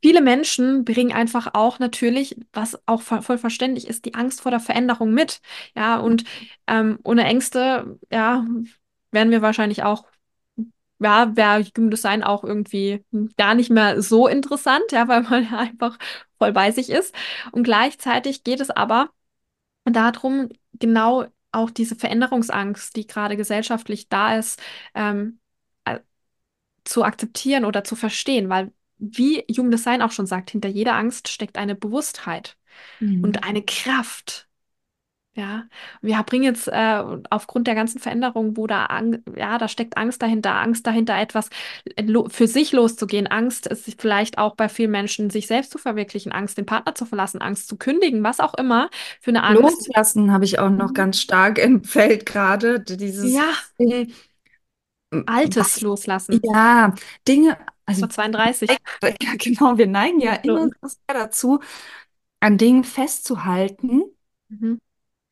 viele 0.00 0.20
Menschen 0.22 0.84
bringen 0.84 1.12
einfach 1.12 1.54
auch 1.54 1.78
natürlich, 1.78 2.36
was 2.52 2.78
auch 2.86 3.02
voll, 3.02 3.38
verständlich 3.38 3.86
ist, 3.86 4.04
die 4.04 4.14
Angst 4.14 4.40
vor 4.40 4.50
der 4.50 4.60
Veränderung 4.60 5.12
mit. 5.12 5.40
Ja, 5.76 5.98
und 5.98 6.24
ähm, 6.66 6.98
ohne 7.04 7.24
Ängste, 7.24 7.98
ja, 8.10 8.44
wären 9.12 9.30
wir 9.30 9.42
wahrscheinlich 9.42 9.82
auch, 9.84 10.06
ja, 11.00 11.36
wäre 11.36 11.64
Human 11.76 11.90
Design 11.90 12.22
auch 12.24 12.44
irgendwie 12.44 13.04
gar 13.36 13.54
nicht 13.54 13.70
mehr 13.70 14.02
so 14.02 14.28
interessant, 14.28 14.84
ja, 14.92 15.08
weil 15.08 15.22
man 15.22 15.44
ja 15.44 15.58
einfach 15.58 15.98
voll 16.38 16.52
bei 16.52 16.72
sich 16.72 16.90
ist. 16.90 17.14
Und 17.52 17.62
gleichzeitig 17.64 18.44
geht 18.44 18.60
es 18.60 18.70
aber 18.70 19.10
darum, 19.84 20.48
genau 20.74 21.26
auch 21.52 21.70
diese 21.70 21.96
Veränderungsangst, 21.96 22.96
die 22.96 23.06
gerade 23.06 23.36
gesellschaftlich 23.36 24.08
da 24.08 24.36
ist, 24.38 24.60
ähm, 24.94 25.40
äh, 25.84 26.00
zu 26.84 27.04
akzeptieren 27.04 27.64
oder 27.64 27.84
zu 27.84 27.96
verstehen, 27.96 28.48
weil 28.48 28.72
wie 28.98 29.44
Human 29.56 29.70
Design 29.70 30.02
auch 30.02 30.12
schon 30.12 30.26
sagt, 30.26 30.50
hinter 30.50 30.68
jeder 30.68 30.94
Angst 30.96 31.28
steckt 31.28 31.58
eine 31.58 31.74
Bewusstheit 31.74 32.56
Mhm. 33.00 33.22
und 33.22 33.44
eine 33.44 33.62
Kraft. 33.64 34.48
Ja, 35.34 35.66
wir 36.02 36.20
bringen 36.24 36.42
jetzt 36.44 36.66
äh, 36.66 37.04
aufgrund 37.30 37.68
der 37.68 37.76
ganzen 37.76 38.00
Veränderung, 38.00 38.56
wo 38.56 38.66
da, 38.66 38.86
Ang 38.86 39.22
ja, 39.36 39.58
da 39.58 39.68
steckt 39.68 39.96
Angst 39.96 40.20
dahinter, 40.20 40.56
Angst 40.56 40.84
dahinter, 40.84 41.16
etwas 41.16 41.48
für 42.30 42.48
sich 42.48 42.72
loszugehen, 42.72 43.28
Angst, 43.28 43.68
sich 43.76 43.96
vielleicht 44.00 44.38
auch 44.38 44.56
bei 44.56 44.68
vielen 44.68 44.90
Menschen, 44.90 45.30
sich 45.30 45.46
selbst 45.46 45.70
zu 45.70 45.78
verwirklichen, 45.78 46.32
Angst, 46.32 46.58
den 46.58 46.66
Partner 46.66 46.96
zu 46.96 47.06
verlassen, 47.06 47.40
Angst 47.40 47.68
zu 47.68 47.76
kündigen, 47.76 48.24
was 48.24 48.40
auch 48.40 48.54
immer 48.54 48.90
für 49.20 49.30
eine 49.30 49.44
Angst. 49.44 49.92
Loslassen 49.96 50.30
habe 50.32 50.44
ich 50.44 50.58
auch 50.58 50.70
noch 50.70 50.92
Mhm. 50.92 50.94
ganz 50.94 51.20
stark 51.20 51.58
im 51.58 51.82
Feld 51.84 52.24
gerade. 52.26 52.80
Dieses 52.80 53.38
Ja, 53.38 53.52
Altes 55.26 55.80
was, 55.80 55.80
loslassen. 55.80 56.40
ja, 56.42 56.94
Dinge, 57.26 57.56
also 57.88 58.00
Vor 58.02 58.10
32. 58.10 58.70
ja, 59.22 59.34
genau, 59.38 59.78
wir 59.78 59.86
neigen 59.86 60.20
ja 60.20 60.34
immer 60.34 60.68
So. 60.68 60.88
sehr 60.88 61.14
dazu, 61.14 61.60
an 62.40 62.58
Dingen 62.58 62.84
festzuhalten 62.84 64.02
Mhm. 64.50 64.78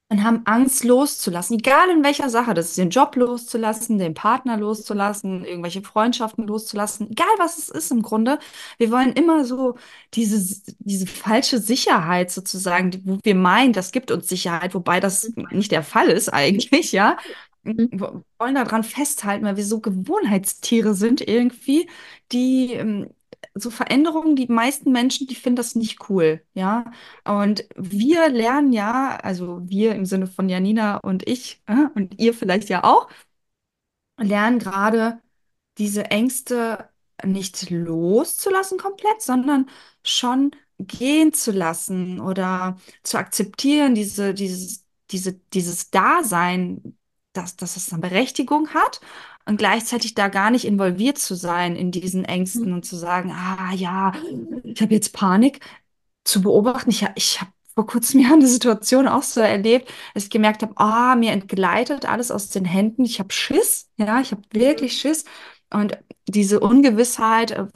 und 0.08 0.22
haben 0.22 0.42
Angst 0.46 0.84
loszulassen, 0.84 1.58
egal 1.58 1.90
in 1.90 2.04
welcher 2.04 2.30
Sache, 2.30 2.54
das 2.54 2.66
ist 2.68 2.78
den 2.78 2.90
Job 2.90 3.16
loszulassen, 3.16 3.98
den 3.98 4.14
Partner 4.14 4.56
loszulassen, 4.56 5.44
irgendwelche 5.44 5.82
Freundschaften 5.82 6.46
loszulassen, 6.46 7.10
egal 7.10 7.26
was 7.38 7.58
es 7.58 7.68
ist 7.70 7.90
im 7.90 8.02
Grunde. 8.02 8.38
Wir 8.78 8.92
wollen 8.92 9.12
immer 9.14 9.44
so 9.44 9.76
diese, 10.14 10.62
diese 10.78 11.08
falsche 11.08 11.58
Sicherheit 11.58 12.30
sozusagen, 12.30 13.02
wo 13.04 13.18
wir 13.24 13.34
meinen, 13.34 13.72
das 13.72 13.90
gibt 13.90 14.12
uns 14.12 14.28
Sicherheit, 14.28 14.74
wobei 14.76 15.00
das 15.00 15.32
nicht 15.50 15.72
der 15.72 15.82
Fall 15.82 16.08
ist 16.08 16.28
eigentlich, 16.32 16.92
ja. 16.92 17.16
Mhm. 17.66 17.90
Wollen 18.38 18.55
daran 18.55 18.85
festhalten, 18.85 19.44
weil 19.44 19.57
wir 19.57 19.64
so 19.64 19.81
Gewohnheitstiere 19.81 20.94
sind 20.94 21.20
irgendwie, 21.26 21.88
die 22.33 22.74
ähm, 22.74 23.11
so 23.55 23.70
Veränderungen, 23.70 24.37
die 24.37 24.46
meisten 24.48 24.92
Menschen, 24.92 25.26
die 25.26 25.35
finden 25.35 25.57
das 25.57 25.74
nicht 25.74 26.09
cool, 26.11 26.42
ja. 26.55 26.92
Und 27.24 27.66
wir 27.76 28.29
lernen 28.29 28.72
ja, 28.72 29.16
also 29.22 29.61
wir 29.64 29.94
im 29.94 30.07
Sinne 30.07 30.26
von 30.26 30.48
Janina 30.48 30.98
und 30.98 31.26
ich, 31.29 31.62
äh, 31.66 31.87
und 31.94 32.18
ihr 32.20 32.35
vielleicht 32.35 32.68
ja 32.68 32.85
auch, 32.85 33.09
lernen 34.18 34.59
gerade 34.59 35.20
diese 35.79 36.07
Ängste 36.11 36.88
nicht 37.24 37.70
loszulassen 37.70 38.79
komplett, 38.79 39.22
sondern 39.22 39.68
schon 40.05 40.52
gehen 40.79 41.33
zu 41.33 41.52
lassen 41.52 42.20
oder 42.20 42.79
zu 43.02 43.18
akzeptieren, 43.18 43.94
diese, 43.94 44.35
dieses, 44.35 44.85
diese, 45.11 45.35
dieses 45.35 45.90
Dasein, 45.90 46.95
dass, 47.37 47.57
dass 47.57 47.77
es 47.77 47.92
eine 47.92 48.01
Berechtigung 48.03 48.68
hat 48.75 49.01
und 49.46 49.59
gleichzeitig 49.59 50.14
da 50.14 50.29
gar 50.29 50.51
nicht 50.51 50.64
involviert 50.66 51.18
zu 51.18 51.35
sein 51.35 51.77
in 51.77 51.90
diesen 51.92 52.20
Mhm. 52.22 52.27
Ängsten 52.29 52.72
und 52.72 52.85
zu 52.85 52.96
sagen, 52.96 53.31
ah 53.33 53.72
ja, 53.75 54.12
ich 54.64 54.83
habe 54.83 54.94
jetzt 54.94 55.12
Panik, 55.12 55.61
zu 56.25 56.42
beobachten. 56.42 56.90
Ich, 56.90 57.07
ich 57.16 57.40
habe 57.40 57.51
vor 57.75 57.87
kurzem 57.87 58.20
ja 58.22 58.33
eine 58.33 58.46
Situation 58.46 59.09
auch 59.09 59.22
so 59.22 59.40
erlebt, 59.40 59.88
dass 60.14 60.25
ich 60.25 60.31
gemerkt 60.31 60.62
habe, 60.62 60.75
ah, 60.77 61.16
mir 61.16 61.33
entgleitet 61.33 62.07
alles 62.07 62.31
aus 62.31 62.51
den 62.51 62.64
Händen. 62.64 63.05
Ich 63.05 63.18
habe 63.20 63.33
Schiss, 63.33 63.90
ja, 63.96 64.20
ich 64.20 64.33
habe 64.33 64.42
wirklich 64.53 64.99
Schiss. 65.01 65.25
Und 65.72 65.99
diese 66.29 66.61
Ungewissheit, 66.61 67.51
äh, 67.53 67.66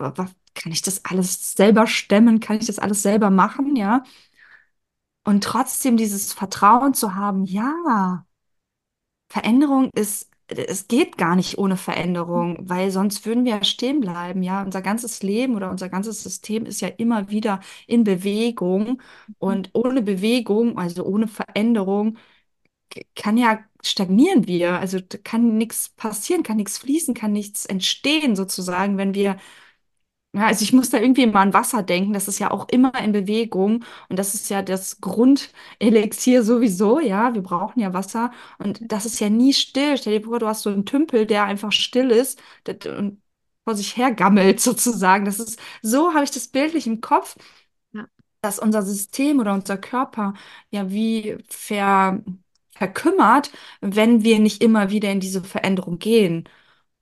kann 0.54 0.72
ich 0.72 0.82
das 0.82 1.04
alles 1.04 1.52
selber 1.54 1.86
stemmen? 1.86 2.40
Kann 2.40 2.58
ich 2.58 2.66
das 2.66 2.78
alles 2.78 3.02
selber 3.02 3.30
machen, 3.30 3.76
ja? 3.76 4.02
Und 5.24 5.44
trotzdem 5.44 5.96
dieses 5.96 6.32
Vertrauen 6.32 6.94
zu 6.94 7.14
haben, 7.14 7.44
ja. 7.44 8.26
Veränderung 9.30 9.90
ist, 9.94 10.30
es 10.48 10.88
geht 10.88 11.18
gar 11.18 11.36
nicht 11.36 11.58
ohne 11.58 11.78
Veränderung, 11.78 12.58
weil 12.60 12.92
sonst 12.92 13.26
würden 13.26 13.44
wir 13.46 13.56
ja 13.56 13.64
stehen 13.64 14.00
bleiben. 14.00 14.42
Ja, 14.42 14.62
unser 14.64 14.82
ganzes 14.82 15.22
Leben 15.22 15.56
oder 15.56 15.70
unser 15.70 15.88
ganzes 15.88 16.22
System 16.24 16.66
ist 16.66 16.82
ja 16.82 16.88
immer 16.88 17.30
wieder 17.30 17.60
in 17.88 18.04
Bewegung. 18.04 19.02
Und 19.38 19.70
ohne 19.74 20.02
Bewegung, 20.02 20.78
also 20.78 21.04
ohne 21.06 21.28
Veränderung, 21.28 22.18
kann 23.14 23.36
ja 23.36 23.60
stagnieren 23.82 24.46
wir. 24.46 24.78
Also 24.78 24.98
kann 25.24 25.56
nichts 25.58 25.88
passieren, 25.90 26.42
kann 26.42 26.56
nichts 26.56 26.78
fließen, 26.78 27.14
kann 27.14 27.32
nichts 27.32 27.66
entstehen 27.66 28.36
sozusagen, 28.36 28.98
wenn 28.98 29.14
wir 29.14 29.36
ja, 30.32 30.46
also 30.46 30.62
ich 30.62 30.72
muss 30.72 30.90
da 30.90 30.98
irgendwie 30.98 31.22
immer 31.24 31.40
an 31.40 31.52
Wasser 31.54 31.82
denken. 31.82 32.12
Das 32.12 32.28
ist 32.28 32.38
ja 32.38 32.50
auch 32.52 32.68
immer 32.68 32.94
in 33.02 33.12
Bewegung 33.12 33.84
und 34.08 34.18
das 34.18 34.34
ist 34.34 34.48
ja 34.48 34.62
das 34.62 35.00
Grundelixier 35.00 36.44
sowieso. 36.44 37.00
Ja, 37.00 37.34
wir 37.34 37.42
brauchen 37.42 37.80
ja 37.80 37.92
Wasser 37.94 38.30
und 38.58 38.80
das 38.92 39.06
ist 39.06 39.18
ja 39.20 39.28
nie 39.28 39.52
still. 39.52 39.96
Stell 39.98 40.18
dir 40.20 40.24
vor, 40.26 40.38
du 40.38 40.46
hast 40.46 40.62
so 40.62 40.70
einen 40.70 40.86
Tümpel, 40.86 41.26
der 41.26 41.44
einfach 41.44 41.72
still 41.72 42.10
ist 42.10 42.40
das- 42.64 42.86
und 42.96 43.20
vor 43.64 43.74
sich 43.74 43.96
hergammelt 43.96 44.60
sozusagen. 44.60 45.24
Das 45.24 45.40
ist 45.40 45.58
so, 45.82 46.14
habe 46.14 46.24
ich 46.24 46.30
das 46.30 46.48
bildlich 46.48 46.86
im 46.86 47.00
Kopf, 47.00 47.36
Ja. 47.92 48.06
dass 48.42 48.58
unser 48.58 48.82
System 48.82 49.40
oder 49.40 49.54
unser 49.54 49.76
Körper 49.78 50.34
ja 50.70 50.90
wie 50.90 51.38
ver, 51.48 52.22
verkümmert, 52.74 53.50
wenn 53.80 54.22
wir 54.24 54.38
nicht 54.38 54.62
immer 54.62 54.90
wieder 54.90 55.10
in 55.12 55.20
diese 55.20 55.42
Veränderung 55.44 55.98
gehen. 55.98 56.48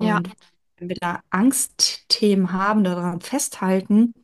Ja, 0.00 0.20
Und 0.20 0.30
wenn 0.78 0.88
wir 0.88 0.96
da 1.00 1.20
Angstthemen 1.30 2.52
haben, 2.52 2.84
daran 2.84 3.20
festhalten, 3.20 4.14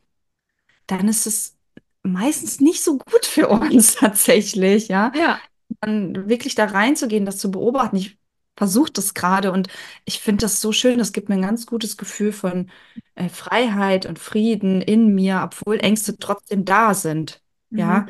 dann 0.86 1.08
ist 1.08 1.26
es 1.26 1.56
meistens 2.02 2.60
nicht 2.60 2.82
so 2.82 2.98
gut 2.98 3.26
für 3.26 3.48
uns 3.48 3.94
tatsächlich, 3.96 4.88
ja. 4.88 5.12
ja, 5.14 5.40
Dann 5.80 6.28
wirklich 6.28 6.54
da 6.54 6.66
reinzugehen, 6.66 7.26
das 7.26 7.38
zu 7.38 7.50
beobachten. 7.50 7.96
Ich 7.96 8.18
versuche 8.56 8.92
das 8.92 9.14
gerade 9.14 9.50
und 9.52 9.68
ich 10.04 10.20
finde 10.20 10.42
das 10.44 10.60
so 10.60 10.72
schön. 10.72 10.98
Das 10.98 11.12
gibt 11.12 11.28
mir 11.28 11.36
ein 11.36 11.42
ganz 11.42 11.66
gutes 11.66 11.96
Gefühl 11.96 12.32
von 12.32 12.70
äh, 13.14 13.28
Freiheit 13.28 14.06
und 14.06 14.18
Frieden 14.18 14.80
in 14.82 15.14
mir, 15.14 15.42
obwohl 15.44 15.80
Ängste 15.80 16.18
trotzdem 16.18 16.64
da 16.64 16.94
sind, 16.94 17.42
mhm. 17.70 17.78
ja. 17.80 18.06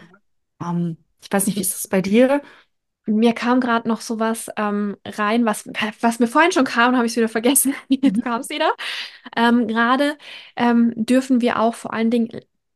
Ähm, 0.62 0.98
ich 1.22 1.33
weiß 1.33 1.46
nicht, 1.46 1.57
wie 1.57 1.61
ist 1.62 1.74
das 1.74 1.88
bei 1.88 2.02
dir? 2.02 2.42
Mir 3.07 3.35
kam 3.35 3.61
gerade 3.61 3.87
noch 3.88 4.01
sowas 4.01 4.51
ähm, 4.57 4.97
rein, 5.05 5.45
was, 5.45 5.67
was 6.01 6.19
mir 6.21 6.27
vorhin 6.27 6.53
schon 6.53 6.64
kam, 6.64 6.97
habe 6.97 7.05
ich 7.07 7.12
es 7.12 7.17
wieder 7.17 7.29
vergessen. 7.29 7.75
Jetzt 7.88 8.17
Mhm. 8.17 8.23
kam 8.23 8.40
es 8.40 8.49
wieder. 8.49 8.75
Ähm, 9.37 9.69
gerade 9.69 10.17
ähm, 10.57 10.93
dürfen 10.97 11.40
wir 11.40 11.61
auch 11.61 11.75
vor 11.75 11.93
allen 11.93 12.11
Dingen 12.11 12.31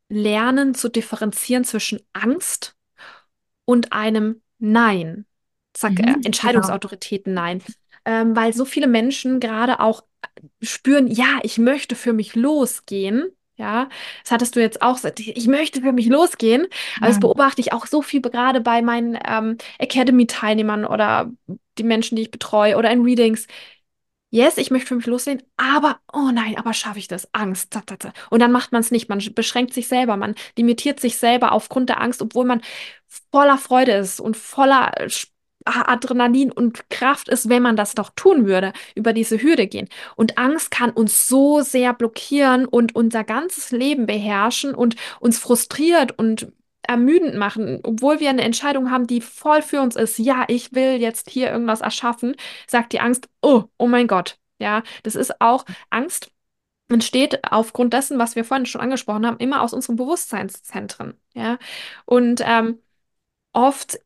lernen 0.09 0.75
zu 0.75 0.89
differenzieren 0.89 1.63
zwischen 1.63 2.01
Angst 2.13 2.75
und 3.65 3.93
einem 3.93 4.41
Nein. 4.59 5.25
Zack, 5.73 5.99
äh, 6.01 6.15
Mhm. 6.15 6.21
Genau. 6.21 6.27
Entscheidungsautoritäten 6.27 7.33
Nein. 7.33 7.63
Ähm, 8.05 8.35
weil 8.35 8.53
so 8.53 8.65
viele 8.65 8.87
Menschen 8.87 9.39
gerade 9.39 9.79
auch 9.79 10.03
spüren, 10.61 11.07
ja, 11.07 11.39
ich 11.43 11.57
möchte 11.57 11.95
für 11.95 12.13
mich 12.13 12.35
losgehen. 12.35 13.29
Ja, 13.59 13.89
das 14.23 14.31
hattest 14.31 14.55
du 14.55 14.61
jetzt 14.61 14.81
auch 14.81 14.95
gesagt, 14.95 15.19
ich 15.19 15.47
möchte 15.47 15.81
für 15.81 15.91
mich 15.91 16.07
losgehen. 16.07 16.65
Aber 17.01 17.07
das 17.07 17.17
Ja. 17.17 17.19
beobachte 17.19 17.59
ich 17.61 17.73
auch 17.73 17.85
so 17.87 18.01
viel 18.01 18.21
gerade 18.21 18.61
bei 18.61 18.81
meinen 18.81 19.17
ähm, 19.27 19.57
Academy-Teilnehmern 19.79 20.85
oder 20.85 21.29
die 21.77 21.83
Menschen, 21.83 22.15
die 22.15 22.23
ich 22.23 22.31
betreue 22.31 22.77
oder 22.77 22.89
in 22.91 23.03
Readings. 23.03 23.47
yes, 24.31 24.57
ich 24.57 24.71
möchte 24.71 24.87
für 24.89 24.95
mich 24.95 25.05
loslehnen, 25.07 25.43
aber, 25.57 25.99
oh 26.13 26.29
nein, 26.31 26.57
aber 26.57 26.73
schaffe 26.73 26.99
ich 26.99 27.07
das? 27.07 27.27
Angst. 27.33 27.75
Und 28.29 28.39
dann 28.39 28.51
macht 28.51 28.71
man 28.71 28.81
es 28.81 28.91
nicht. 28.91 29.09
Man 29.09 29.19
beschränkt 29.33 29.73
sich 29.73 29.87
selber, 29.87 30.17
man 30.17 30.35
limitiert 30.57 30.99
sich 30.99 31.17
selber 31.17 31.51
aufgrund 31.51 31.89
der 31.89 32.01
Angst, 32.01 32.21
obwohl 32.21 32.45
man 32.45 32.61
voller 33.31 33.57
Freude 33.57 33.93
ist 33.93 34.19
und 34.19 34.37
voller 34.37 34.91
Adrenalin 35.75 36.51
und 36.51 36.89
Kraft 36.89 37.29
ist, 37.29 37.49
wenn 37.49 37.61
man 37.61 37.75
das 37.75 37.95
doch 37.95 38.11
tun 38.15 38.45
würde, 38.45 38.73
über 38.95 39.13
diese 39.13 39.41
Hürde 39.41 39.67
gehen. 39.67 39.89
Und 40.15 40.37
Angst 40.37 40.71
kann 40.71 40.91
uns 40.91 41.27
so 41.27 41.61
sehr 41.61 41.93
blockieren 41.93 42.65
und 42.65 42.95
unser 42.95 43.23
ganzes 43.23 43.71
Leben 43.71 44.05
beherrschen 44.05 44.73
und 44.75 44.95
uns 45.19 45.39
frustriert 45.39 46.17
und 46.17 46.51
ermüdend 46.83 47.35
machen, 47.35 47.79
obwohl 47.83 48.19
wir 48.19 48.29
eine 48.29 48.41
Entscheidung 48.41 48.89
haben, 48.89 49.05
die 49.05 49.21
voll 49.21 49.61
für 49.61 49.81
uns 49.81 49.95
ist. 49.95 50.17
Ja, 50.17 50.45
ich 50.47 50.73
will 50.73 50.95
jetzt 50.99 51.29
hier 51.29 51.51
irgendwas 51.51 51.81
erschaffen, 51.81 52.35
sagt 52.67 52.93
die 52.93 52.99
Angst, 52.99 53.29
oh, 53.41 53.65
oh 53.77 53.87
mein 53.87 54.07
Gott. 54.07 54.37
Ja, 54.59 54.83
das 55.03 55.15
ist 55.15 55.39
auch 55.39 55.65
Angst 55.89 56.31
entsteht 56.89 57.39
aufgrund 57.51 57.93
dessen, 57.93 58.17
was 58.19 58.35
wir 58.35 58.43
vorhin 58.43 58.65
schon 58.65 58.81
angesprochen 58.81 59.25
haben, 59.25 59.37
immer 59.37 59.61
aus 59.61 59.73
unseren 59.73 59.95
Bewusstseinszentren. 59.95 61.13
Ja, 61.33 61.59
und 62.05 62.41
ähm, 62.45 62.79
oft 63.53 63.99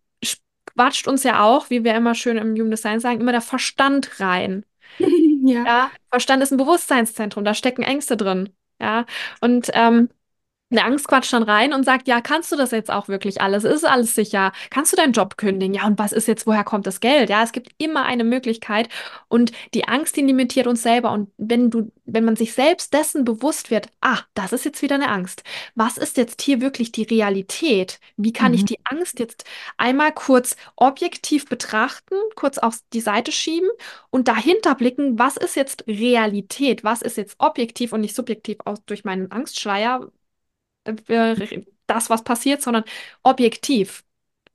quatscht 0.76 1.08
uns 1.08 1.24
ja 1.24 1.44
auch, 1.44 1.70
wie 1.70 1.84
wir 1.84 1.96
immer 1.96 2.16
schön 2.16 2.38
im 2.38 2.54
Human 2.56 2.72
Design 2.72 3.00
sagen, 3.00 3.22
immer 3.22 3.32
der 3.32 3.42
Verstand 3.42 4.20
rein. 4.20 4.66
Ja. 5.46 5.66
Ja, 5.66 5.92
Verstand 6.10 6.42
ist 6.42 6.54
ein 6.54 6.58
Bewusstseinszentrum, 6.58 7.44
da 7.44 7.54
stecken 7.54 7.84
Ängste 7.84 8.16
drin. 8.16 8.56
Ja, 8.80 9.06
und 9.42 9.70
ähm, 9.74 10.08
eine 10.74 10.84
Angst 10.86 11.08
quatscht 11.08 11.32
dann 11.34 11.44
rein 11.44 11.74
und 11.74 11.86
sagt, 11.86 12.08
ja, 12.10 12.22
kannst 12.22 12.52
du 12.52 12.58
das 12.58 12.72
jetzt 12.72 12.92
auch 12.92 13.08
wirklich 13.08 13.42
alles? 13.42 13.64
Ist 13.64 13.86
alles 13.86 14.16
sicher? 14.16 14.52
Kannst 14.72 14.92
du 14.92 14.98
deinen 14.98 15.14
Job 15.14 15.38
kündigen? 15.38 15.74
Ja, 15.76 15.88
und 15.88 15.98
was 16.00 16.12
ist 16.12 16.28
jetzt, 16.28 16.46
woher 16.48 16.66
kommt 16.66 16.88
das 16.88 17.00
Geld? 17.00 17.30
Ja, 17.30 17.44
es 17.44 17.54
gibt 17.54 17.70
immer 17.78 18.04
eine 18.06 18.26
Möglichkeit 18.26 18.90
und 19.30 19.52
die 19.74 19.88
Angst, 19.88 20.16
die 20.18 20.22
limitiert 20.22 20.68
uns 20.68 20.84
selber 20.84 21.12
und 21.12 21.32
wenn 21.38 21.70
du, 21.70 21.92
wenn 22.06 22.26
man 22.26 22.36
sich 22.36 22.54
selbst 22.54 22.94
dessen 22.94 23.24
bewusst 23.26 23.72
wird, 23.72 23.88
ah, 24.02 24.20
das 24.34 24.54
ist 24.54 24.66
jetzt 24.66 24.82
wieder 24.82 24.96
eine 24.96 25.10
Angst. 25.10 25.44
Was 25.76 25.98
ist 25.98 26.18
jetzt 26.18 26.42
hier 26.42 26.62
wirklich 26.62 26.92
die 26.92 27.04
Realität? 27.04 28.00
Wie 28.18 28.34
kann 28.34 28.54
ich 28.54 28.66
Mhm. 28.66 28.66
die 28.66 28.80
Angst 28.86 29.20
jetzt 29.20 29.46
einmal 29.78 30.12
kurz 30.14 30.56
objektiv 30.76 31.46
betrachten, 31.48 32.16
kurz 32.36 32.58
auf 32.58 32.80
die 32.94 33.02
Seite 33.02 33.32
schieben 33.32 33.70
und 34.10 34.28
dahinter 34.28 34.76
blicken, 34.76 35.18
was 35.20 35.38
ist 35.38 35.56
jetzt 35.56 35.86
Realität? 35.88 36.84
Was 36.84 37.02
ist 37.02 37.18
jetzt 37.18 37.36
objektiv 37.40 37.94
und 37.94 38.02
nicht 38.02 38.16
subjektiv 38.16 38.58
aus 38.66 38.80
durch 38.86 39.04
meinen 39.04 39.32
Angstschleier? 39.32 40.12
Äh, 40.86 41.63
das, 41.88 42.10
was 42.10 42.24
passiert, 42.24 42.62
sondern 42.62 42.84
objektiv. 43.24 44.04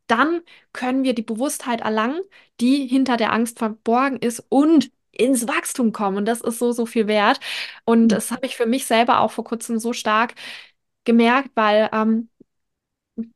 Dann 0.07 0.43
können 0.73 1.05
wir 1.05 1.15
die 1.15 1.23
Bewusstheit 1.23 1.83
erlangen, 1.83 2.21
die 2.61 2.87
hinter 2.87 3.17
der 3.17 3.33
Angst 3.33 3.59
verborgen 3.59 4.19
ist 4.19 4.41
und 4.49 4.91
ins 5.13 5.49
Wachstum 5.49 5.93
kommen. 5.93 6.19
Und 6.19 6.27
das 6.27 6.41
ist 6.41 6.59
so, 6.59 6.73
so 6.73 6.87
viel 6.87 7.09
wert. 7.09 7.41
Und 7.85 8.09
das 8.09 8.31
habe 8.31 8.47
ich 8.47 8.57
für 8.57 8.67
mich 8.67 8.87
selber 8.87 9.21
auch 9.21 9.33
vor 9.33 9.45
kurzem 9.45 9.79
so 9.79 9.93
stark 9.93 10.35
gemerkt, 11.05 11.51
weil 11.55 11.89
ähm, 11.93 12.29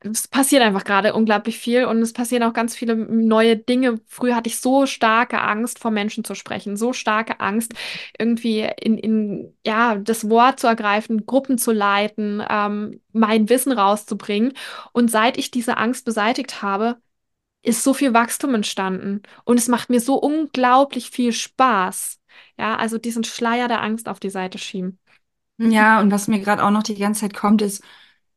es 0.01 0.27
passiert 0.27 0.61
einfach 0.61 0.83
gerade 0.85 1.13
unglaublich 1.13 1.57
viel 1.59 1.85
und 1.85 2.01
es 2.01 2.13
passieren 2.13 2.43
auch 2.43 2.53
ganz 2.53 2.75
viele 2.75 2.95
neue 2.95 3.57
Dinge. 3.57 3.99
Früher 4.07 4.35
hatte 4.35 4.47
ich 4.47 4.59
so 4.59 4.85
starke 4.85 5.41
Angst, 5.41 5.79
vor 5.79 5.91
Menschen 5.91 6.23
zu 6.23 6.35
sprechen, 6.35 6.77
so 6.77 6.93
starke 6.93 7.39
Angst, 7.39 7.73
irgendwie 8.17 8.61
in, 8.79 8.97
in 8.97 9.53
ja, 9.65 9.95
das 9.95 10.29
Wort 10.29 10.59
zu 10.59 10.67
ergreifen, 10.67 11.25
Gruppen 11.25 11.57
zu 11.57 11.71
leiten, 11.71 12.41
ähm, 12.49 13.01
mein 13.11 13.49
Wissen 13.49 13.71
rauszubringen. 13.71 14.53
Und 14.93 15.11
seit 15.11 15.37
ich 15.37 15.51
diese 15.51 15.77
Angst 15.77 16.05
beseitigt 16.05 16.61
habe, 16.61 16.97
ist 17.61 17.83
so 17.83 17.93
viel 17.93 18.13
Wachstum 18.13 18.55
entstanden 18.55 19.21
und 19.45 19.57
es 19.57 19.69
macht 19.69 19.89
mir 19.89 20.01
so 20.01 20.15
unglaublich 20.15 21.09
viel 21.09 21.31
Spaß. 21.31 22.19
Ja, 22.57 22.75
also 22.75 22.97
diesen 22.97 23.23
Schleier 23.23 23.67
der 23.67 23.81
Angst 23.81 24.09
auf 24.09 24.19
die 24.19 24.29
Seite 24.29 24.57
schieben. 24.57 24.99
Ja, 25.57 26.01
und 26.01 26.11
was 26.11 26.27
mir 26.27 26.39
gerade 26.39 26.63
auch 26.63 26.71
noch 26.71 26.83
die 26.83 26.95
ganze 26.95 27.21
Zeit 27.21 27.33
kommt, 27.33 27.61
ist, 27.61 27.83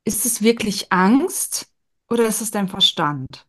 ist 0.06 0.26
es 0.26 0.42
wirklich 0.42 0.92
Angst 0.92 1.68
oder 2.10 2.26
ist 2.28 2.42
es 2.42 2.52
dein 2.52 2.68
Verstand? 2.70 3.46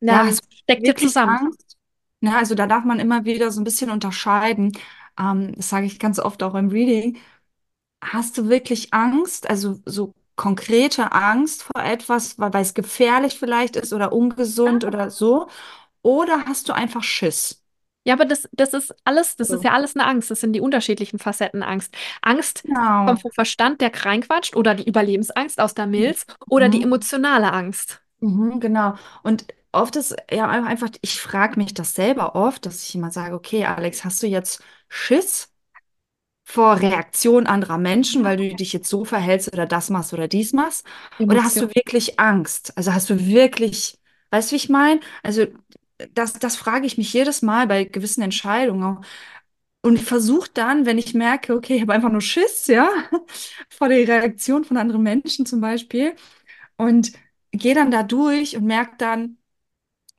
Ja, 0.00 0.24
Ähm, 0.24 0.26
hast 0.26 0.42
du 0.42 0.48
steckt 0.56 0.86
wirklich 0.86 1.14
zusammen. 1.14 1.40
Angst? 1.40 1.76
Na, 2.20 2.38
also 2.38 2.54
da 2.54 2.66
darf 2.66 2.84
man 2.84 3.00
immer 3.00 3.24
wieder 3.24 3.50
so 3.52 3.60
ein 3.60 3.64
bisschen 3.64 3.90
unterscheiden. 3.90 4.72
Ähm, 5.18 5.54
das 5.56 5.68
sage 5.70 5.86
ich 5.86 5.98
ganz 6.00 6.18
oft 6.20 6.42
auch 6.42 6.54
im 6.54 6.68
Reading. 6.70 7.18
Hast 8.02 8.38
du 8.38 8.48
wirklich 8.50 8.94
Angst, 8.94 9.48
also 9.50 9.80
so 9.86 10.14
konkrete 10.36 11.12
Angst 11.12 11.64
vor 11.64 11.82
etwas, 11.84 12.38
weil, 12.38 12.52
weil 12.54 12.62
es 12.62 12.74
gefährlich 12.74 13.38
vielleicht 13.38 13.76
ist 13.76 13.92
oder 13.92 14.12
ungesund 14.12 14.84
oder 14.84 15.10
so? 15.10 15.48
Oder 16.02 16.46
hast 16.46 16.68
du 16.70 16.74
einfach 16.74 17.04
Schiss? 17.04 17.61
Ja, 18.04 18.14
aber 18.14 18.24
das, 18.24 18.48
das 18.52 18.72
ist 18.74 18.94
alles, 19.04 19.36
das 19.36 19.52
ist 19.52 19.62
So. 19.62 19.64
ja 19.64 19.72
alles 19.72 19.94
eine 19.96 20.06
Angst. 20.06 20.30
Das 20.30 20.40
sind 20.40 20.52
die 20.54 20.60
unterschiedlichen 20.60 21.18
Facetten 21.18 21.62
Angst. 21.62 21.94
Angst 22.22 22.64
kommt 23.04 23.20
Genau. 23.20 23.22
vom 23.22 23.32
Verstand, 23.32 23.80
der 23.80 23.92
reinquatscht, 24.04 24.56
oder 24.56 24.74
die 24.74 24.84
Überlebensangst 24.88 25.60
aus 25.60 25.74
der 25.74 25.86
Milz, 25.86 26.26
oder 26.48 26.68
die 26.68 26.82
Mhm. 26.82 26.82
emotionale 26.82 27.52
Angst. 27.52 28.00
Mhm, 28.20 28.60
genau. 28.60 28.94
Und 29.22 29.46
oft 29.72 29.96
ist 29.96 30.14
ja 30.30 30.48
einfach, 30.48 30.90
ich 31.00 31.20
frage 31.20 31.58
mich 31.58 31.74
das 31.74 31.94
selber 31.94 32.34
oft, 32.36 32.66
dass 32.66 32.84
ich 32.88 32.94
immer 32.94 33.10
sage, 33.10 33.34
okay, 33.34 33.64
Alex, 33.64 34.04
hast 34.04 34.22
du 34.22 34.26
jetzt 34.26 34.62
Schiss? 34.88 35.48
vor 36.44 36.80
Reaktionen 36.80 37.46
anderer 37.46 37.78
Menschen, 37.78 38.24
weil 38.24 38.36
du 38.36 38.54
dich 38.54 38.72
jetzt 38.72 38.88
so 38.88 39.04
verhältst 39.04 39.52
oder 39.52 39.66
das 39.66 39.90
machst 39.90 40.12
oder 40.12 40.28
dies 40.28 40.52
machst? 40.52 40.86
Oder 41.28 41.44
hast 41.44 41.60
Emotion. 41.60 41.62
du 41.62 41.68
wirklich 41.74 42.18
Angst? 42.20 42.76
Also 42.76 42.92
hast 42.94 43.08
du 43.10 43.26
wirklich, 43.26 43.98
weißt 44.30 44.50
du, 44.50 44.52
wie 44.52 44.56
ich 44.56 44.68
meine? 44.68 45.00
Also 45.22 45.46
das, 46.14 46.34
das 46.34 46.56
frage 46.56 46.86
ich 46.86 46.98
mich 46.98 47.12
jedes 47.12 47.42
Mal 47.42 47.66
bei 47.66 47.84
gewissen 47.84 48.22
Entscheidungen. 48.22 49.04
Und 49.84 49.98
versuche 50.00 50.50
dann, 50.54 50.86
wenn 50.86 50.98
ich 50.98 51.14
merke, 51.14 51.54
okay, 51.54 51.74
ich 51.76 51.82
habe 51.82 51.92
einfach 51.92 52.10
nur 52.10 52.20
Schiss, 52.20 52.68
ja, 52.68 52.88
vor 53.70 53.88
der 53.88 54.06
Reaktion 54.06 54.64
von 54.64 54.76
anderen 54.76 55.02
Menschen 55.02 55.44
zum 55.46 55.60
Beispiel 55.60 56.14
und 56.76 57.12
gehe 57.52 57.74
dann 57.74 57.90
da 57.90 58.02
durch 58.04 58.56
und 58.56 58.64
merke 58.64 58.94
dann, 58.98 59.38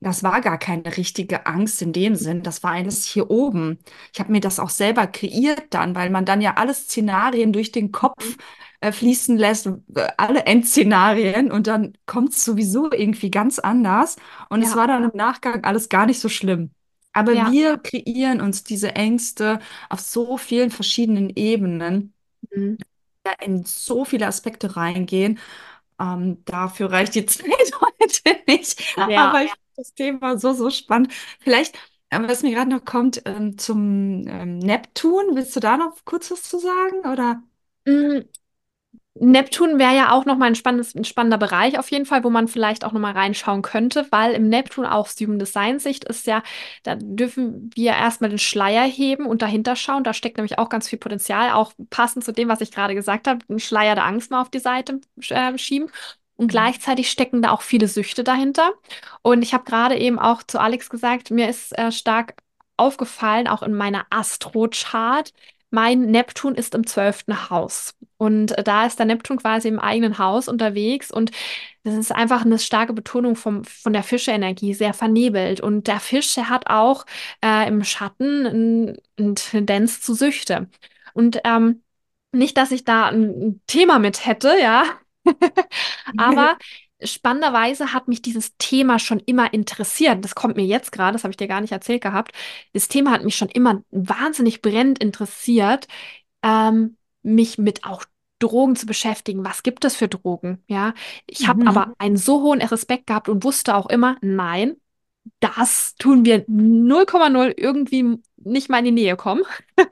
das 0.00 0.22
war 0.22 0.40
gar 0.42 0.58
keine 0.58 0.96
richtige 0.96 1.46
Angst 1.46 1.80
in 1.82 1.92
dem 1.94 2.14
Sinn. 2.14 2.42
Das 2.42 2.62
war 2.62 2.72
alles 2.72 3.04
hier 3.06 3.30
oben. 3.30 3.78
Ich 4.12 4.20
habe 4.20 4.32
mir 4.32 4.40
das 4.40 4.60
auch 4.60 4.70
selber 4.70 5.06
kreiert 5.06 5.72
dann, 5.72 5.94
weil 5.94 6.10
man 6.10 6.26
dann 6.26 6.42
ja 6.42 6.54
alle 6.56 6.74
Szenarien 6.74 7.52
durch 7.52 7.72
den. 7.72 7.90
Kopf 7.92 8.36
äh, 8.84 8.92
fließen 8.92 9.36
lässt, 9.38 9.66
äh, 9.66 9.72
alle 10.16 10.44
Endszenarien 10.46 11.50
und 11.52 11.66
dann 11.66 11.94
kommt 12.06 12.30
es 12.30 12.44
sowieso 12.44 12.90
irgendwie 12.92 13.30
ganz 13.30 13.58
anders. 13.58 14.16
Und 14.50 14.62
es 14.62 14.74
Ja, 14.74 14.74
war 14.74 14.86
dann 14.88 15.04
im 15.04 15.12
Nachgang 15.16 15.64
alles 15.64 15.88
gar 15.88 16.06
nicht 16.06 16.20
so 16.20 16.28
schlimm. 16.28 16.70
Aber 17.12 17.32
ja. 17.32 17.44
wir 17.44 17.78
kreieren 17.78 18.40
uns 18.40 18.64
diese 18.64 18.94
Ängste 18.96 19.60
auf 19.88 20.00
so 20.00 20.36
vielen 20.38 20.70
verschiedenen 20.70 21.30
Ebenen, 21.30 22.12
Mhm. 22.54 22.76
in 23.40 23.64
so 23.64 24.04
viele 24.04 24.26
Aspekte 24.26 24.76
reingehen. 24.76 25.38
Ähm, 26.00 26.44
dafür 26.44 26.90
reicht 26.92 27.14
die 27.14 27.26
Zeit 27.26 27.48
heute 27.80 28.40
nicht. 28.48 28.82
Ja. 29.06 29.34
Aber 29.34 29.44
ich 29.44 29.50
finde 29.52 29.62
das 29.76 29.94
Thema 29.94 30.38
so, 30.38 30.52
so 30.54 30.70
spannend. 30.70 31.12
Vielleicht, 31.40 31.76
ähm, 32.10 32.28
was 32.28 32.42
mir 32.42 32.52
gerade 32.54 32.70
noch 32.70 32.84
kommt, 32.84 33.22
ähm, 33.26 33.58
zum 33.58 34.26
ähm, 34.28 34.58
Neptun. 34.58 35.36
Willst 35.36 35.56
du 35.56 35.60
da 35.60 35.76
noch 35.76 35.96
kurz 36.04 36.30
was 36.30 36.42
zu 36.44 36.58
sagen? 36.58 37.00
Oder? 37.12 37.42
Neptun 39.16 39.78
wäre 39.78 39.94
ja 39.94 40.10
auch 40.12 40.24
nochmal 40.24 40.48
ein 40.48 40.54
spannendes, 40.56 40.94
ein 40.96 41.04
spannender 41.04 41.38
Bereich 41.38 41.78
auf 41.78 41.88
jeden 41.92 42.04
Fall, 42.04 42.24
wo 42.24 42.30
man 42.30 42.48
vielleicht 42.48 42.84
auch 42.84 42.90
nochmal 42.92 43.12
reinschauen 43.12 43.62
könnte, 43.62 44.06
weil 44.10 44.32
im 44.32 44.48
Neptun 44.48 44.86
auch 44.86 45.08
Human 45.20 45.38
Design 45.38 45.78
Sicht 45.78 46.04
ist 46.04 46.26
ja, 46.26 46.42
da 46.82 46.96
dürfen 46.96 47.70
wir 47.76 47.92
erstmal 47.92 48.30
den 48.30 48.40
Schleier 48.40 48.82
heben 48.84 49.26
und 49.26 49.40
dahinter 49.42 49.76
schauen. 49.76 50.02
Da 50.02 50.14
steckt 50.14 50.36
nämlich 50.38 50.58
auch 50.58 50.68
ganz 50.68 50.88
viel 50.88 50.98
Potenzial, 50.98 51.52
auch 51.52 51.72
passend 51.90 52.24
zu 52.24 52.32
dem, 52.32 52.48
was 52.48 52.60
ich 52.60 52.72
gerade 52.72 52.94
gesagt 52.96 53.28
habe, 53.28 53.38
einen 53.48 53.60
Schleier 53.60 53.94
der 53.94 54.04
Angst 54.04 54.32
mal 54.32 54.40
auf 54.40 54.50
die 54.50 54.58
Seite 54.58 55.00
äh, 55.28 55.56
schieben. 55.58 55.90
Und 56.36 56.46
Mhm. 56.46 56.48
gleichzeitig 56.48 57.08
stecken 57.10 57.42
da 57.42 57.50
auch 57.52 57.62
viele 57.62 57.86
Süchte 57.86 58.24
dahinter. 58.24 58.72
Und 59.22 59.42
ich 59.42 59.54
habe 59.54 59.64
gerade 59.64 59.96
eben 59.96 60.18
auch 60.18 60.42
zu 60.42 60.58
Alex 60.60 60.90
gesagt, 60.90 61.30
mir 61.30 61.48
ist 61.48 61.76
äh, 61.78 61.92
stark 61.92 62.34
aufgefallen, 62.76 63.46
auch 63.48 63.62
in 63.62 63.74
meiner 63.74 64.04
Astro-Chart, 64.10 65.32
mein 65.74 66.02
Neptun 66.10 66.54
ist 66.54 66.74
im 66.74 66.86
zwölften 66.86 67.50
Haus. 67.50 67.94
Und 68.16 68.56
äh, 68.58 68.62
da 68.64 68.86
ist 68.86 68.98
der 68.98 69.06
Neptun 69.06 69.38
quasi 69.38 69.68
im 69.68 69.78
eigenen 69.80 70.18
Haus 70.18 70.48
unterwegs 70.48 71.10
und 71.10 71.30
das 71.84 71.94
ist 71.94 72.12
einfach 72.12 72.44
eine 72.44 72.58
starke 72.58 72.92
Betonung 72.94 73.36
vom, 73.36 73.64
von 73.64 73.92
der 73.92 74.02
Fischeenergie, 74.02 74.74
sehr 74.74 74.94
vernebelt. 74.94 75.60
Und 75.60 75.86
der 75.86 76.00
Fisch, 76.00 76.34
der 76.34 76.48
hat 76.48 76.66
auch 76.68 77.04
äh, 77.44 77.68
im 77.68 77.84
Schatten 77.84 78.46
ein- 78.46 78.96
eine 79.18 79.34
Tendenz 79.34 80.00
zu 80.00 80.14
Süchte. 80.14 80.68
Und 81.14 81.40
ähm, 81.44 81.82
nicht, 82.32 82.56
dass 82.56 82.72
ich 82.72 82.84
da 82.84 83.06
ein 83.08 83.60
Thema 83.66 83.98
mit 83.98 84.26
hätte, 84.26 84.54
ja, 84.60 84.84
aber 86.16 86.56
spannenderweise 87.02 87.92
hat 87.92 88.08
mich 88.08 88.22
dieses 88.22 88.56
Thema 88.58 88.98
schon 88.98 89.20
immer 89.20 89.52
interessiert. 89.52 90.24
Das 90.24 90.34
kommt 90.34 90.56
mir 90.56 90.64
jetzt 90.64 90.92
gerade, 90.92 91.12
das 91.12 91.24
habe 91.24 91.32
ich 91.32 91.36
dir 91.36 91.48
gar 91.48 91.60
nicht 91.60 91.72
erzählt 91.72 92.02
gehabt. 92.02 92.32
Das 92.72 92.88
Thema 92.88 93.10
hat 93.10 93.24
mich 93.24 93.36
schon 93.36 93.48
immer 93.48 93.82
wahnsinnig 93.90 94.62
brennend 94.62 94.98
interessiert 95.00 95.86
ähm, 96.42 96.96
mich 97.22 97.58
mit 97.58 97.84
auch 97.84 98.04
Drogen 98.40 98.76
zu 98.76 98.86
beschäftigen. 98.86 99.44
Was 99.44 99.62
gibt 99.64 99.84
es 99.84 99.96
für 99.96 100.08
Drogen? 100.08 100.62
Ja, 100.68 100.94
ich 101.26 101.48
habe 101.48 101.66
aber 101.66 101.88
Mhm. 101.88 101.94
einen 101.98 102.16
so 102.16 102.42
hohen 102.42 102.62
Respekt 102.62 103.06
gehabt 103.08 103.28
und 103.28 103.44
wusste 103.44 103.74
auch 103.76 103.86
immer, 103.88 104.18
nein. 104.22 104.76
das 105.40 105.94
tun 105.96 106.24
wir 106.24 106.44
0,0 106.48 107.54
irgendwie 107.56 108.18
nicht 108.38 108.68
mal 108.70 108.78
in 108.80 108.86
die 108.86 108.92
Nähe 108.92 109.16
kommen. 109.16 109.44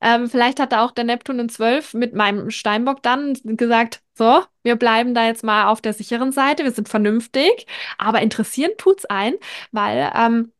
Ähm, 0.00 0.28
vielleicht 0.30 0.60
hat 0.60 0.72
da 0.72 0.84
auch 0.84 0.92
der 0.92 1.04
Neptun 1.04 1.38
in 1.40 1.48
12 1.48 1.94
mit 1.94 2.14
meinem 2.14 2.50
Steinbock 2.50 3.02
dann 3.02 3.34
gesagt, 3.44 4.02
so, 4.14 4.42
wir 4.62 4.76
bleiben 4.76 5.14
da 5.14 5.26
jetzt 5.26 5.44
mal 5.44 5.66
auf 5.68 5.80
der 5.80 5.92
sicheren 5.92 6.32
Seite, 6.32 6.64
wir 6.64 6.72
sind 6.72 6.88
vernünftig, 6.88 7.66
aber 7.98 8.20
interessieren 8.22 8.72
tut's 8.78 9.04
ein, 9.06 9.34
weil 9.72 10.10
ähm, 10.14 10.52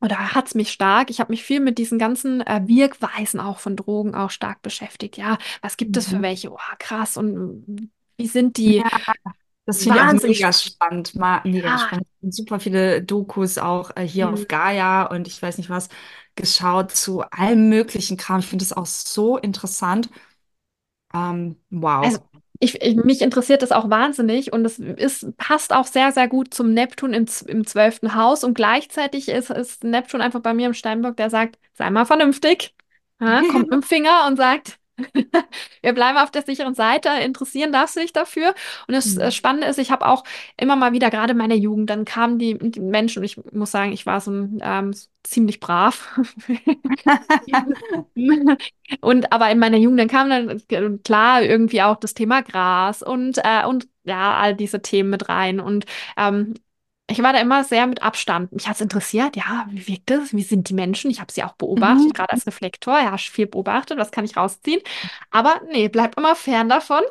oder 0.00 0.34
hat's 0.34 0.54
mich 0.54 0.70
stark. 0.72 1.10
Ich 1.10 1.20
habe 1.20 1.32
mich 1.32 1.42
viel 1.42 1.60
mit 1.60 1.78
diesen 1.78 1.98
ganzen 1.98 2.40
äh, 2.42 2.60
Wirkweisen 2.66 3.40
auch 3.40 3.58
von 3.58 3.76
Drogen 3.76 4.14
auch 4.14 4.30
stark 4.30 4.60
beschäftigt. 4.62 5.16
Ja, 5.16 5.38
was 5.62 5.76
gibt 5.78 5.96
es 5.96 6.08
für 6.08 6.18
Mhm. 6.18 6.22
welche? 6.22 6.52
Oh, 6.52 6.58
krass. 6.78 7.16
Und 7.16 7.90
wie 8.18 8.26
sind 8.26 8.58
die 8.58 8.82
Das 9.64 9.82
finde 9.82 9.98
ich 9.98 10.04
auch 10.04 10.12
mega 10.12 10.52
spannend, 10.52 11.14
mega 11.44 11.68
Ja, 11.68 11.78
spannend. 11.78 12.06
Und 12.22 12.34
super 12.34 12.60
viele 12.60 13.02
Dokus 13.02 13.58
auch 13.58 13.90
äh, 13.96 14.06
hier 14.06 14.26
hm. 14.26 14.34
auf 14.34 14.46
Gaia 14.48 15.04
und 15.06 15.26
ich 15.26 15.40
weiß 15.42 15.58
nicht 15.58 15.70
was 15.70 15.88
geschaut 16.36 16.92
zu 16.92 17.22
allem 17.30 17.68
möglichen 17.68 18.16
Kram. 18.16 18.40
Ich 18.40 18.46
finde 18.46 18.64
das 18.64 18.72
auch 18.74 18.86
so 18.86 19.36
interessant. 19.38 20.10
Ähm, 21.14 21.56
Also 22.00 22.18
wow. 22.20 22.28
ich, 22.60 22.80
ich, 22.82 22.96
mich 22.96 23.20
interessiert 23.22 23.62
das 23.62 23.72
auch 23.72 23.90
wahnsinnig 23.90 24.52
und 24.52 24.64
es 24.64 24.78
ist, 24.78 25.36
passt 25.36 25.72
auch 25.74 25.86
sehr, 25.86 26.12
sehr 26.12 26.28
gut 26.28 26.54
zum 26.54 26.72
Neptun 26.72 27.12
im, 27.12 27.26
im 27.46 27.66
zwölften 27.66 28.14
Haus 28.14 28.44
und 28.44 28.54
gleichzeitig 28.54 29.28
ist, 29.28 29.50
ist 29.50 29.84
Neptun 29.84 30.20
einfach 30.22 30.40
bei 30.40 30.54
mir 30.54 30.66
im 30.66 30.74
Steinbock, 30.74 31.16
der 31.16 31.28
sagt, 31.30 31.58
sei 31.74 31.90
mal 31.90 32.06
vernünftig, 32.06 32.74
ja, 33.20 33.42
kommt 33.44 33.66
mit 33.70 33.74
dem 33.74 33.82
Finger 33.82 34.26
und 34.26 34.36
sagt, 34.36 34.78
wir 35.82 35.92
bleiben 35.94 36.18
auf 36.18 36.30
der 36.30 36.42
sicheren 36.42 36.74
Seite, 36.74 37.08
interessieren 37.22 37.72
darfst 37.72 37.96
du 37.96 38.00
dich 38.00 38.12
dafür. 38.12 38.54
Und 38.88 38.94
das 38.94 39.16
äh, 39.16 39.26
Mhm. 39.26 39.30
Spannende 39.30 39.66
ist, 39.68 39.78
ich 39.78 39.90
habe 39.90 40.06
auch 40.06 40.24
immer 40.56 40.76
mal 40.76 40.92
wieder, 40.92 41.10
gerade 41.10 41.32
in 41.32 41.38
meiner 41.38 41.54
Jugend, 41.54 41.90
dann 41.90 42.04
kamen 42.04 42.38
die, 42.38 42.58
die 42.58 42.80
Menschen, 42.80 43.20
und 43.20 43.24
ich 43.24 43.38
muss 43.52 43.70
sagen, 43.70 43.92
ich 43.92 44.06
war 44.06 44.20
so 44.20 44.30
ähm, 44.32 44.94
ziemlich 45.24 45.60
brav. 45.60 46.18
Und 49.00 49.32
aber 49.32 49.50
in 49.50 49.58
meiner 49.58 49.76
Jugend, 49.78 50.00
dann 50.00 50.08
kam 50.08 50.30
dann 50.30 50.48
äh, 50.70 50.98
klar 51.04 51.42
irgendwie 51.42 51.82
auch 51.82 51.96
das 51.96 52.14
Thema 52.14 52.42
Gras 52.42 53.02
und, 53.02 53.38
äh, 53.44 53.64
und 53.66 53.88
ja, 54.04 54.36
all 54.38 54.54
diese 54.54 54.80
Themen 54.82 55.10
mit 55.10 55.28
rein. 55.28 55.60
Und 55.60 55.86
ähm, 56.16 56.54
ich 57.08 57.22
war 57.22 57.32
da 57.32 57.40
immer 57.40 57.64
sehr 57.64 57.86
mit 57.86 58.02
Abstand. 58.02 58.52
Mich 58.52 58.66
hat 58.68 58.76
es 58.76 58.80
interessiert, 58.80 59.36
ja, 59.36 59.66
wie 59.70 59.86
wirkt 59.86 60.10
das? 60.10 60.32
Wie 60.32 60.42
sind 60.42 60.68
die 60.68 60.74
Menschen? 60.74 61.10
Ich 61.10 61.20
habe 61.20 61.32
sie 61.32 61.44
auch 61.44 61.52
beobachtet, 61.54 62.08
Mhm. 62.08 62.14
gerade 62.14 62.32
als 62.32 62.46
Reflektor. 62.46 62.98
Ja, 62.98 63.16
viel 63.18 63.46
beobachtet, 63.46 63.98
was 63.98 64.10
kann 64.10 64.24
ich 64.24 64.36
rausziehen? 64.36 64.80
Aber 65.30 65.60
nee, 65.70 65.88
bleib 65.88 66.16
immer 66.18 66.34
fern 66.36 66.68
davon. 66.68 67.02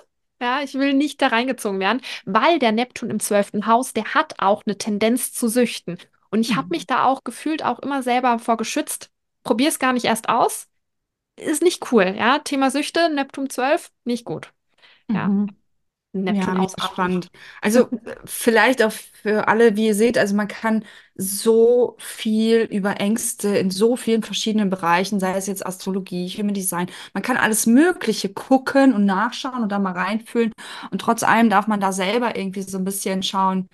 Ja, 0.42 0.62
ich 0.62 0.74
will 0.74 0.94
nicht 0.94 1.22
da 1.22 1.28
reingezogen 1.28 1.80
werden, 1.80 2.02
weil 2.26 2.60
der 2.60 2.74
Neptun 2.74 3.10
im 3.10 3.20
zwölften 3.22 3.68
Haus, 3.68 3.94
der 3.94 4.14
hat 4.14 4.34
auch 4.40 4.64
eine 4.66 4.78
Tendenz 4.78 5.32
zu 5.34 5.48
süchten. 5.48 5.98
Und 6.30 6.42
ich 6.42 6.56
habe 6.58 6.68
mich 6.72 6.84
Mhm. 6.84 6.88
da 6.88 7.06
auch 7.06 7.24
gefühlt 7.24 7.64
auch 7.64 7.80
immer 7.80 8.04
selber 8.04 8.38
vor 8.40 8.58
geschützt. 8.58 9.12
Probier 9.44 9.70
es 9.70 9.80
gar 9.80 9.94
nicht 9.94 10.06
erst 10.06 10.28
aus 10.30 10.68
ist 11.38 11.62
nicht 11.64 11.92
cool, 11.92 12.16
ja. 12.18 12.40
Thema 12.40 12.72
Süchte, 12.72 13.10
Neptun 13.10 13.50
12, 13.50 13.92
nicht 14.06 14.26
gut. 14.26 14.54
Ja, 15.14 15.34
Mhm. 15.34 15.48
Ja, 16.28 16.48
Neptun 16.48 16.58
ausatmen. 16.58 16.80
spannend. 16.80 17.28
Also 17.62 17.90
vielleicht 18.26 18.82
auch 18.84 18.92
für 18.92 19.48
alle, 19.48 19.76
wie 19.76 19.88
ihr 19.88 19.96
seht, 19.96 20.18
also 20.18 20.36
man 20.36 20.48
kann 20.48 20.84
so 21.16 21.96
viel 22.00 22.62
über 22.72 23.00
Ängste 23.00 23.50
in 23.58 23.70
so 23.70 23.96
vielen 23.96 24.24
verschiedenen 24.24 24.70
Bereichen, 24.72 25.20
sei 25.20 25.36
es 25.38 25.46
jetzt 25.48 25.66
Astrologie, 25.66 26.28
Human 26.30 26.54
Design, 26.56 26.88
man 27.14 27.22
kann 27.24 27.38
alles 27.38 27.68
Mögliche 27.68 28.30
gucken 28.34 28.94
und 28.94 29.06
nachschauen 29.06 29.62
und 29.64 29.72
da 29.72 29.78
mal 29.80 29.94
reinfühlen. 29.94 30.52
Und 30.92 31.00
trotz 31.02 31.22
allem 31.24 31.50
darf 31.50 31.68
man 31.68 31.80
da 31.80 31.92
selber 31.92 32.36
irgendwie 32.36 32.64
so 32.64 32.78
ein 32.80 32.84
bisschen 32.86 33.22
schauen, 33.22 33.68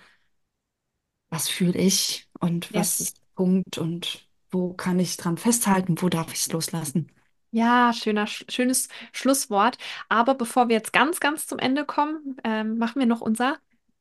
was 1.30 1.48
fühle 1.48 1.78
ich 1.78 2.28
und 2.40 2.74
Ja. 2.74 2.80
was 2.80 3.00
ist 3.00 3.16
der 3.18 3.24
Punkt 3.34 3.78
und 3.78 4.28
wo 4.50 4.72
kann 4.74 4.98
ich 5.00 5.16
dran 5.16 5.36
festhalten, 5.38 6.00
wo 6.00 6.08
darf 6.08 6.32
ich 6.32 6.40
es 6.40 6.52
loslassen. 6.52 7.10
Ja, 7.54 7.92
schöner, 7.92 8.24
sch- 8.26 8.50
schönes 8.50 8.88
Schlusswort. 9.12 9.76
Aber 10.08 10.34
bevor 10.34 10.68
wir 10.68 10.76
jetzt 10.76 10.92
ganz, 10.92 11.20
ganz 11.20 11.46
zum 11.46 11.58
Ende 11.58 11.84
kommen, 11.84 12.36
ähm, 12.44 12.78
machen 12.78 12.98
wir 13.00 13.06
noch 13.06 13.20
unser 13.20 13.58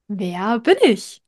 Wer 0.07 0.59
bin 0.59 0.77
ich? 0.83 1.21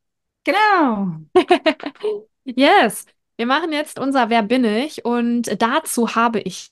Genau. 0.44 1.18
Yes, 2.46 3.06
wir 3.38 3.46
machen 3.46 3.72
jetzt 3.72 4.00
unser 4.00 4.30
Wer 4.30 4.44
bin 4.44 4.66
ich? 4.66 5.06
Und 5.06 5.62
dazu 5.62 6.16
habe 6.16 6.42
ich 6.42 6.70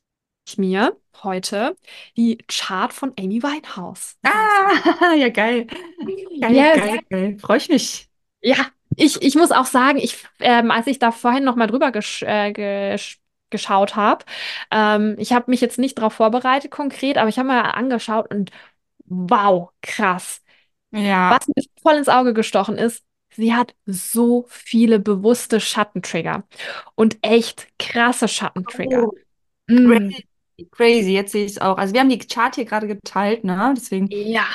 mir 0.58 0.98
heute 1.24 1.78
die 2.18 2.38
Chart 2.50 2.92
von 2.94 3.14
Amy 3.18 3.42
Winehouse 3.42 4.18
rausgesucht. 4.28 5.02
Ah, 5.02 5.14
ja, 5.16 5.30
geil. 5.30 5.68
Geil, 6.42 6.54
Yes, 6.56 6.82
geil, 6.82 7.00
geil. 7.10 7.40
Freue 7.40 7.58
ich 7.58 7.70
mich. 7.70 8.10
Ja, 8.42 8.56
ich, 8.98 9.22
ich 9.22 9.36
muss 9.36 9.52
auch 9.52 9.66
sagen, 9.66 9.98
ich, 10.00 10.18
ähm, 10.40 10.72
als 10.72 10.88
ich 10.88 11.00
da 11.00 11.12
vorhin 11.12 11.44
noch 11.44 11.56
mal 11.56 11.68
drüber 11.68 11.92
gesch 11.92 12.24
äh, 12.24 12.52
gesch 12.52 13.21
geschaut 13.52 13.96
habe, 13.96 14.26
ähm, 14.72 15.16
ich 15.20 15.34
habe 15.34 15.52
mich 15.52 15.62
jetzt 15.62 15.80
nicht 15.80 15.98
darauf 15.98 16.14
vorbereitet 16.14 16.72
konkret, 16.72 17.18
aber 17.18 17.30
ich 17.30 17.38
habe 17.40 17.48
mal 17.50 17.62
angeschaut 17.62 18.34
und 18.34 18.52
wow, 19.06 19.72
krass. 19.82 20.42
Ja. 20.92 21.38
Was 21.38 21.48
mir 21.48 21.64
voll 21.82 21.96
ins 21.98 22.10
Auge 22.10 22.34
gestochen 22.34 22.78
ist, 22.78 23.04
sie 23.36 23.54
hat 23.56 23.76
so 23.86 24.46
viele 24.50 25.00
bewusste 25.00 25.60
Schattentrigger 25.60 26.44
und 26.96 27.18
echt 27.22 27.68
krasse 27.80 28.28
Schattentrigger. 28.28 29.06
Oh, 29.06 29.12
Mm, 29.70 30.12
crazy. 30.72 31.14
Jetzt 31.14 31.32
sehe 31.34 31.46
ich 31.46 31.54
es 31.54 31.58
auch. 31.62 31.78
Also 31.78 31.94
wir 31.94 32.02
haben 32.02 32.10
die 32.10 32.20
Chart 32.20 32.56
hier 32.56 32.66
gerade 32.66 32.88
geteilt, 32.88 33.44
ne? 33.44 33.74
Deswegen. 33.78 34.10
ja. 34.10 34.46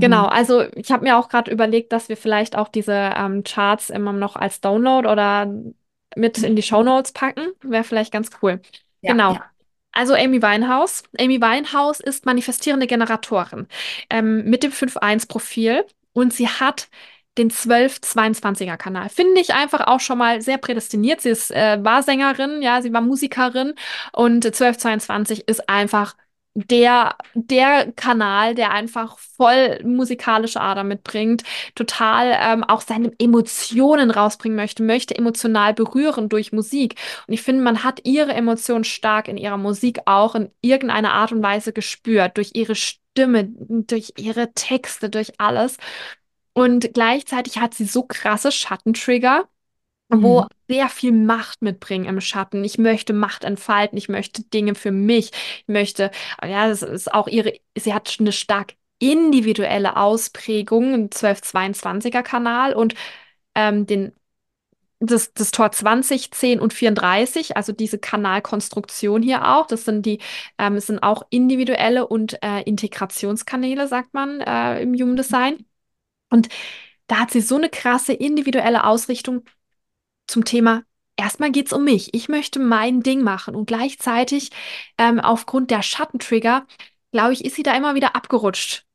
Genau, 0.00 0.26
Mhm. 0.26 0.28
also 0.28 0.62
ich 0.76 0.92
habe 0.92 1.04
mir 1.04 1.18
auch 1.18 1.28
gerade 1.28 1.50
überlegt, 1.50 1.92
dass 1.92 2.08
wir 2.08 2.16
vielleicht 2.16 2.56
auch 2.56 2.68
diese 2.68 2.92
ähm, 3.16 3.42
Charts 3.44 3.90
immer 3.90 4.12
noch 4.12 4.36
als 4.36 4.60
Download 4.60 5.08
oder 5.08 5.52
mit 6.18 6.38
in 6.38 6.56
die 6.56 6.62
Shownotes 6.62 7.12
packen. 7.12 7.48
Wäre 7.62 7.84
vielleicht 7.84 8.12
ganz 8.12 8.30
cool. 8.42 8.60
Ja, 9.00 9.12
Genau. 9.12 9.34
ja. 9.34 9.44
Also 9.92 10.14
Amy 10.14 10.42
Winehouse. 10.42 11.02
Amy 11.18 11.40
Winehouse 11.40 12.00
ist 12.00 12.26
manifestierende 12.26 12.86
Generatorin 12.86 13.66
ähm, 14.10 14.44
mit 14.44 14.62
dem 14.62 14.70
5.1-Profil 14.72 15.84
und 16.12 16.32
sie 16.32 16.48
hat 16.48 16.88
den 17.38 17.50
12-22er-Kanal. 17.50 19.08
Finde 19.08 19.40
ich 19.40 19.54
einfach 19.54 19.86
auch 19.86 20.00
schon 20.00 20.18
mal 20.18 20.42
sehr 20.42 20.58
prädestiniert. 20.58 21.20
Sie 21.20 21.30
ist, 21.30 21.50
äh, 21.50 21.78
war 21.82 22.02
Sängerin, 22.02 22.62
ja, 22.62 22.82
sie 22.82 22.92
war 22.92 23.00
Musikerin 23.00 23.74
und 24.12 24.44
1222 24.44 25.48
ist 25.48 25.68
einfach 25.68 26.14
der, 26.66 27.16
der 27.34 27.92
Kanal, 27.92 28.54
der 28.54 28.72
einfach 28.72 29.18
voll 29.18 29.80
musikalische 29.84 30.60
Ader 30.60 30.84
mitbringt, 30.84 31.44
total 31.74 32.36
ähm, 32.40 32.64
auch 32.64 32.80
seine 32.80 33.12
Emotionen 33.18 34.10
rausbringen 34.10 34.56
möchte, 34.56 34.82
möchte 34.82 35.16
emotional 35.16 35.74
berühren 35.74 36.28
durch 36.28 36.52
Musik. 36.52 36.96
Und 37.26 37.34
ich 37.34 37.42
finde, 37.42 37.62
man 37.62 37.84
hat 37.84 38.00
ihre 38.04 38.32
Emotionen 38.32 38.84
stark 38.84 39.28
in 39.28 39.36
ihrer 39.36 39.56
Musik 39.56 40.00
auch 40.06 40.34
in 40.34 40.50
irgendeiner 40.60 41.12
Art 41.12 41.32
und 41.32 41.42
Weise 41.42 41.72
gespürt, 41.72 42.36
durch 42.36 42.50
ihre 42.54 42.74
Stimme, 42.74 43.48
durch 43.68 44.14
ihre 44.16 44.52
Texte, 44.54 45.10
durch 45.10 45.32
alles. 45.38 45.76
Und 46.54 46.92
gleichzeitig 46.92 47.58
hat 47.58 47.74
sie 47.74 47.84
so 47.84 48.02
krasse 48.02 48.50
Schattentrigger 48.50 49.48
wo 50.10 50.42
Mhm. 50.42 50.46
sehr 50.68 50.88
viel 50.88 51.12
Macht 51.12 51.62
mitbringen 51.62 52.06
im 52.06 52.20
Schatten. 52.20 52.64
Ich 52.64 52.78
möchte 52.78 53.12
Macht 53.12 53.44
entfalten, 53.44 53.98
ich 53.98 54.08
möchte 54.08 54.42
Dinge 54.42 54.74
für 54.74 54.90
mich, 54.90 55.30
ich 55.60 55.68
möchte, 55.68 56.10
ja, 56.42 56.68
das 56.68 56.82
ist 56.82 57.12
auch 57.12 57.28
ihre, 57.28 57.52
sie 57.76 57.94
hat 57.94 58.16
eine 58.20 58.32
stark 58.32 58.74
individuelle 58.98 59.96
Ausprägung, 59.96 60.94
ein 60.94 61.10
12-22er 61.10 62.22
Kanal 62.22 62.74
und 62.74 62.94
ähm, 63.54 63.86
den, 63.86 64.12
das, 65.00 65.32
das 65.32 65.52
Tor 65.52 65.70
20, 65.70 66.32
10 66.32 66.58
und 66.60 66.72
34, 66.72 67.56
also 67.56 67.72
diese 67.72 67.98
Kanalkonstruktion 67.98 69.22
hier 69.22 69.46
auch, 69.48 69.66
das 69.68 69.84
sind 69.84 70.04
die, 70.06 70.18
ähm, 70.58 70.74
es 70.76 70.86
sind 70.86 71.00
auch 71.02 71.22
individuelle 71.30 72.06
und 72.08 72.42
äh, 72.42 72.62
Integrationskanäle, 72.62 73.86
sagt 73.88 74.12
man 74.14 74.40
äh, 74.40 74.82
im 74.82 74.94
Human 74.94 75.16
Design. 75.16 75.64
Und 76.30 76.48
da 77.08 77.20
hat 77.20 77.30
sie 77.32 77.40
so 77.40 77.56
eine 77.56 77.70
krasse 77.70 78.12
individuelle 78.14 78.84
Ausrichtung 78.84 79.44
zum 80.28 80.44
Thema, 80.44 80.84
erstmal 81.16 81.50
geht's 81.52 81.72
um 81.72 81.84
mich. 81.84 82.14
Ich 82.14 82.28
möchte 82.28 82.60
mein 82.60 83.02
Ding 83.02 83.22
machen 83.22 83.54
und 83.54 83.66
gleichzeitig 83.66 84.50
ähm, 84.98 85.20
aufgrund 85.20 85.70
der 85.70 85.82
Schattentrigger, 85.82 86.66
glaube 87.12 87.32
ich, 87.32 87.44
ist 87.44 87.56
sie 87.56 87.62
da 87.64 87.74
immer 87.76 87.94
wieder 87.94 88.14
abgerutscht. 88.16 88.86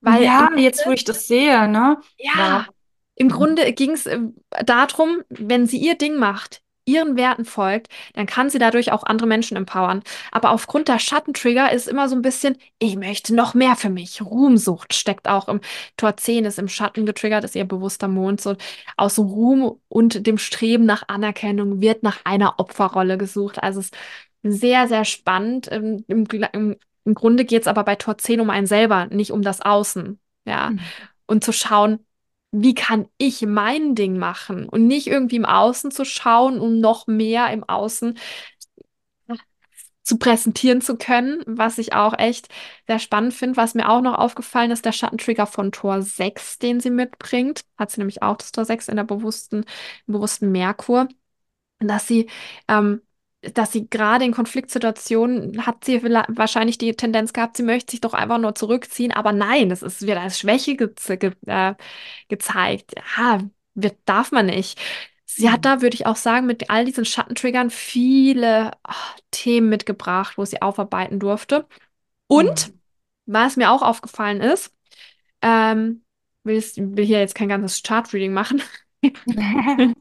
Weil 0.00 0.24
Ja, 0.24 0.50
jetzt 0.56 0.86
wo 0.86 0.90
ich 0.92 1.04
das 1.04 1.26
sehe, 1.28 1.68
ne? 1.68 1.98
Wow. 2.34 2.38
ja, 2.38 2.66
im. 3.14 3.28
Grunde 3.28 3.72
ging 3.72 3.92
es 3.92 4.06
äh, 4.06 4.20
darum, 4.64 5.22
wenn 5.28 5.66
sie 5.66 5.78
ihr 5.78 5.96
Ding 5.96 6.16
macht, 6.18 6.62
ihren 6.84 7.16
Werten 7.16 7.44
folgt, 7.44 7.88
dann 8.14 8.26
kann 8.26 8.50
sie 8.50 8.58
dadurch 8.58 8.92
auch 8.92 9.04
andere 9.04 9.28
Menschen 9.28 9.56
empowern. 9.56 10.02
Aber 10.30 10.50
aufgrund 10.50 10.88
der 10.88 10.98
Schattentrigger 10.98 11.72
ist 11.72 11.88
immer 11.88 12.08
so 12.08 12.16
ein 12.16 12.22
bisschen, 12.22 12.56
ich 12.78 12.96
möchte 12.96 13.34
noch 13.34 13.54
mehr 13.54 13.76
für 13.76 13.90
mich. 13.90 14.22
Ruhmsucht 14.22 14.94
steckt 14.94 15.28
auch 15.28 15.48
im 15.48 15.60
Tor 15.96 16.16
10, 16.16 16.44
ist 16.44 16.58
im 16.58 16.68
Schatten 16.68 17.06
getriggert, 17.06 17.44
ist 17.44 17.54
ihr 17.54 17.64
bewusster 17.64 18.08
Mond. 18.08 18.40
So 18.40 18.56
aus 18.96 19.18
Ruhm 19.18 19.80
und 19.88 20.26
dem 20.26 20.38
Streben 20.38 20.84
nach 20.84 21.04
Anerkennung 21.08 21.80
wird 21.80 22.02
nach 22.02 22.24
einer 22.24 22.58
Opferrolle 22.58 23.18
gesucht. 23.18 23.62
Also 23.62 23.80
es 23.80 23.86
ist 23.86 23.96
sehr, 24.42 24.88
sehr 24.88 25.04
spannend. 25.04 25.68
Im, 25.68 26.04
im, 26.08 26.26
im, 26.52 26.76
im 27.04 27.14
Grunde 27.14 27.44
geht 27.44 27.62
es 27.62 27.68
aber 27.68 27.84
bei 27.84 27.96
Tor 27.96 28.18
10 28.18 28.40
um 28.40 28.50
einen 28.50 28.66
selber, 28.66 29.06
nicht 29.06 29.30
um 29.30 29.42
das 29.42 29.60
Außen. 29.60 30.18
Ja. 30.44 30.70
Mhm. 30.70 30.80
Und 31.26 31.44
zu 31.44 31.52
schauen, 31.52 32.00
wie 32.52 32.74
kann 32.74 33.08
ich 33.18 33.42
mein 33.42 33.94
Ding 33.94 34.18
machen 34.18 34.68
und 34.68 34.86
nicht 34.86 35.06
irgendwie 35.06 35.36
im 35.36 35.46
Außen 35.46 35.90
zu 35.90 36.04
schauen, 36.04 36.60
um 36.60 36.80
noch 36.80 37.06
mehr 37.06 37.50
im 37.50 37.64
Außen 37.64 38.18
zu 40.02 40.18
präsentieren 40.18 40.80
zu 40.80 40.96
können, 40.96 41.42
was 41.46 41.78
ich 41.78 41.92
auch 41.94 42.18
echt 42.18 42.48
sehr 42.88 42.98
spannend 42.98 43.34
finde. 43.34 43.56
Was 43.56 43.74
mir 43.74 43.88
auch 43.88 44.00
noch 44.00 44.18
aufgefallen 44.18 44.70
ist, 44.72 44.84
der 44.84 44.92
Schattentrigger 44.92 45.46
von 45.46 45.70
Tor 45.72 46.02
6, 46.02 46.58
den 46.58 46.80
sie 46.80 46.90
mitbringt. 46.90 47.62
Hat 47.78 47.90
sie 47.90 48.00
nämlich 48.00 48.22
auch 48.22 48.36
das 48.36 48.52
Tor 48.52 48.64
6 48.64 48.88
in 48.88 48.96
der 48.96 49.04
bewussten, 49.04 49.64
bewussten 50.06 50.50
Merkur. 50.50 51.08
Dass 51.78 52.06
sie, 52.08 52.28
ähm, 52.68 53.02
dass 53.42 53.72
sie 53.72 53.88
gerade 53.88 54.24
in 54.24 54.32
Konfliktsituationen 54.32 55.66
hat 55.66 55.84
sie 55.84 56.02
wahrscheinlich 56.02 56.78
die 56.78 56.94
Tendenz 56.94 57.32
gehabt, 57.32 57.56
sie 57.56 57.64
möchte 57.64 57.90
sich 57.90 58.00
doch 58.00 58.14
einfach 58.14 58.38
nur 58.38 58.54
zurückziehen, 58.54 59.12
aber 59.12 59.32
nein, 59.32 59.70
es 59.70 59.82
ist 59.82 60.02
wieder 60.02 60.20
als 60.20 60.38
Schwäche 60.38 60.76
ge 60.76 60.90
ge 61.18 61.32
äh, 61.46 61.74
gezeigt. 62.28 62.94
Ja, 63.16 63.40
wird, 63.74 63.98
darf 64.04 64.30
man 64.30 64.46
nicht. 64.46 64.80
Sie 65.24 65.50
hat 65.50 65.64
da, 65.64 65.82
würde 65.82 65.94
ich 65.94 66.06
auch 66.06 66.16
sagen, 66.16 66.46
mit 66.46 66.70
all 66.70 66.84
diesen 66.84 67.04
Schattentriggern 67.04 67.70
viele 67.70 68.72
oh, 68.86 68.92
Themen 69.30 69.68
mitgebracht, 69.68 70.38
wo 70.38 70.44
sie 70.44 70.62
aufarbeiten 70.62 71.18
durfte. 71.18 71.66
Und 72.28 72.68
mhm. 72.68 72.80
was 73.26 73.56
mir 73.56 73.70
auch 73.72 73.82
aufgefallen 73.82 74.40
ist, 74.40 74.72
ähm, 75.40 76.04
will, 76.44 76.62
will 76.76 77.04
hier 77.04 77.18
jetzt 77.20 77.34
kein 77.34 77.48
ganzes 77.48 77.82
Chart-Reading 77.82 78.32
machen. 78.32 78.62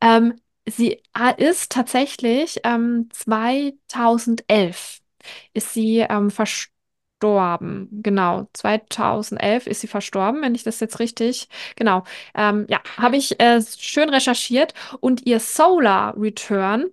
ähm, 0.00 0.34
sie 0.66 1.02
ist 1.38 1.72
tatsächlich 1.72 2.60
ähm, 2.64 3.08
2011 3.12 5.00
ist 5.54 5.72
sie 5.74 5.98
ähm, 6.00 6.30
verstorben 6.30 6.72
verstorben. 7.22 7.88
Genau, 8.02 8.48
2011 8.52 9.66
ist 9.66 9.80
sie 9.80 9.86
verstorben, 9.86 10.42
wenn 10.42 10.54
ich 10.54 10.64
das 10.64 10.80
jetzt 10.80 10.98
richtig. 10.98 11.48
Genau, 11.76 12.02
ähm, 12.34 12.66
ja, 12.68 12.80
habe 12.98 13.16
ich 13.16 13.38
äh, 13.40 13.60
schön 13.62 14.08
recherchiert 14.10 14.74
und 15.00 15.24
ihr 15.26 15.38
Solar 15.40 16.16
Return, 16.18 16.86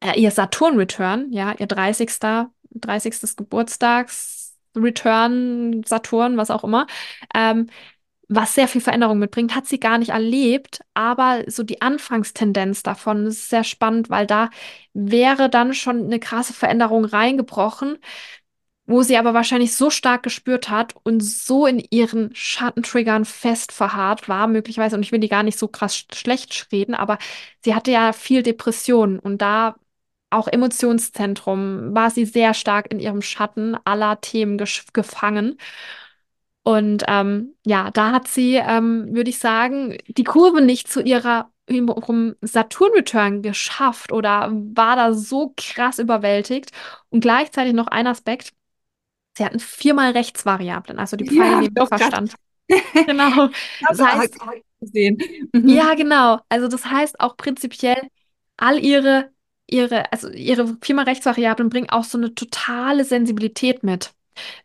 äh, 0.00 0.20
ihr 0.20 0.30
Saturn 0.30 0.76
Return, 0.78 1.32
ja, 1.32 1.54
ihr 1.58 1.66
30. 1.66 2.48
30. 2.70 3.36
Geburtstags 3.36 4.56
Return, 4.76 5.82
Saturn, 5.84 6.36
was 6.36 6.50
auch 6.50 6.64
immer, 6.64 6.86
ähm, 7.34 7.68
was 8.28 8.54
sehr 8.54 8.68
viel 8.68 8.80
Veränderung 8.80 9.18
mitbringt, 9.18 9.54
hat 9.54 9.66
sie 9.66 9.80
gar 9.80 9.98
nicht 9.98 10.10
erlebt, 10.10 10.80
aber 10.94 11.44
so 11.46 11.62
die 11.62 11.80
Anfangstendenz 11.82 12.82
davon 12.82 13.26
ist 13.26 13.48
sehr 13.48 13.64
spannend, 13.64 14.10
weil 14.10 14.26
da 14.26 14.50
wäre 14.92 15.48
dann 15.48 15.74
schon 15.74 16.04
eine 16.04 16.20
krasse 16.20 16.52
Veränderung 16.52 17.04
reingebrochen 17.04 17.98
wo 18.86 19.02
sie 19.02 19.18
aber 19.18 19.34
wahrscheinlich 19.34 19.74
so 19.76 19.90
stark 19.90 20.22
gespürt 20.22 20.70
hat 20.70 20.94
und 21.04 21.20
so 21.20 21.66
in 21.66 21.78
ihren 21.90 22.34
Schattentriggern 22.34 23.24
fest 23.26 23.70
verharrt 23.72 24.28
war, 24.28 24.46
möglicherweise, 24.48 24.96
und 24.96 25.02
ich 25.02 25.12
will 25.12 25.20
die 25.20 25.28
gar 25.28 25.42
nicht 25.42 25.58
so 25.58 25.68
krass 25.68 26.06
schlecht 26.14 26.68
reden, 26.72 26.94
aber 26.94 27.18
sie 27.62 27.74
hatte 27.74 27.90
ja 27.90 28.12
viel 28.14 28.42
Depression 28.42 29.18
und 29.18 29.42
da 29.42 29.76
auch 30.30 30.48
Emotionszentrum 30.48 31.94
war 31.94 32.10
sie 32.10 32.24
sehr 32.26 32.54
stark 32.54 32.90
in 32.92 33.00
ihrem 33.00 33.22
Schatten 33.22 33.76
aller 33.84 34.20
Themen 34.20 34.58
gefangen. 34.92 35.58
Und 36.68 37.04
ähm, 37.08 37.54
ja, 37.64 37.90
da 37.90 38.12
hat 38.12 38.28
sie, 38.28 38.56
ähm, 38.56 39.14
würde 39.14 39.30
ich 39.30 39.38
sagen, 39.38 39.96
die 40.06 40.24
Kurve 40.24 40.60
nicht 40.60 40.86
zu 40.92 41.00
ihrer 41.00 41.50
ihrem 41.66 42.36
Saturn-Return 42.42 43.40
geschafft 43.40 44.12
oder 44.12 44.50
war 44.52 44.94
da 44.94 45.14
so 45.14 45.54
krass 45.56 45.98
überwältigt. 45.98 46.72
Und 47.08 47.20
gleichzeitig 47.20 47.72
noch 47.72 47.86
ein 47.86 48.06
Aspekt, 48.06 48.52
Sie 49.38 49.46
hatten 49.46 49.60
viermal 49.60 50.10
Rechtsvariablen, 50.10 50.98
also 50.98 51.16
die 51.16 51.24
Pfeile 51.24 51.52
ja, 51.52 51.60
neben 51.60 51.74
dem 51.74 51.86
Verstand. 51.86 52.34
genau. 53.06 53.48
Das 53.88 53.98
heißt, 53.98 54.36
gesehen. 54.78 55.16
Mhm. 55.54 55.68
Ja, 55.70 55.94
genau. 55.94 56.40
Also 56.50 56.68
das 56.68 56.84
heißt 56.84 57.18
auch 57.18 57.38
prinzipiell, 57.38 58.08
all 58.58 58.78
ihre, 58.78 59.30
ihre, 59.66 60.12
also 60.12 60.28
ihre 60.28 60.76
viermal 60.82 61.06
Rechtsvariablen 61.06 61.70
bringen 61.70 61.88
auch 61.88 62.04
so 62.04 62.18
eine 62.18 62.34
totale 62.34 63.06
Sensibilität 63.06 63.82
mit. 63.84 64.12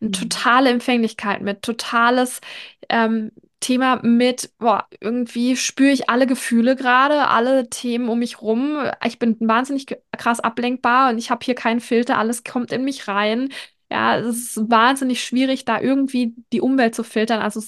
Eine 0.00 0.08
mhm. 0.08 0.12
totale 0.12 0.70
Empfänglichkeit 0.70 1.42
mit, 1.42 1.62
totales 1.62 2.40
ähm, 2.88 3.32
Thema 3.60 4.00
mit, 4.02 4.50
boah, 4.58 4.86
irgendwie 5.00 5.56
spüre 5.56 5.90
ich 5.90 6.10
alle 6.10 6.26
Gefühle 6.26 6.76
gerade, 6.76 7.28
alle 7.28 7.70
Themen 7.70 8.10
um 8.10 8.18
mich 8.18 8.42
rum. 8.42 8.78
Ich 9.04 9.18
bin 9.18 9.36
wahnsinnig 9.40 9.86
krass 10.12 10.40
ablenkbar 10.40 11.10
und 11.10 11.18
ich 11.18 11.30
habe 11.30 11.44
hier 11.44 11.54
keinen 11.54 11.80
Filter, 11.80 12.18
alles 12.18 12.44
kommt 12.44 12.72
in 12.72 12.84
mich 12.84 13.08
rein. 13.08 13.48
Ja, 13.90 14.18
es 14.18 14.56
ist 14.56 14.70
wahnsinnig 14.70 15.24
schwierig, 15.24 15.64
da 15.64 15.80
irgendwie 15.80 16.34
die 16.52 16.60
Umwelt 16.60 16.94
zu 16.94 17.04
filtern. 17.04 17.40
Also 17.40 17.62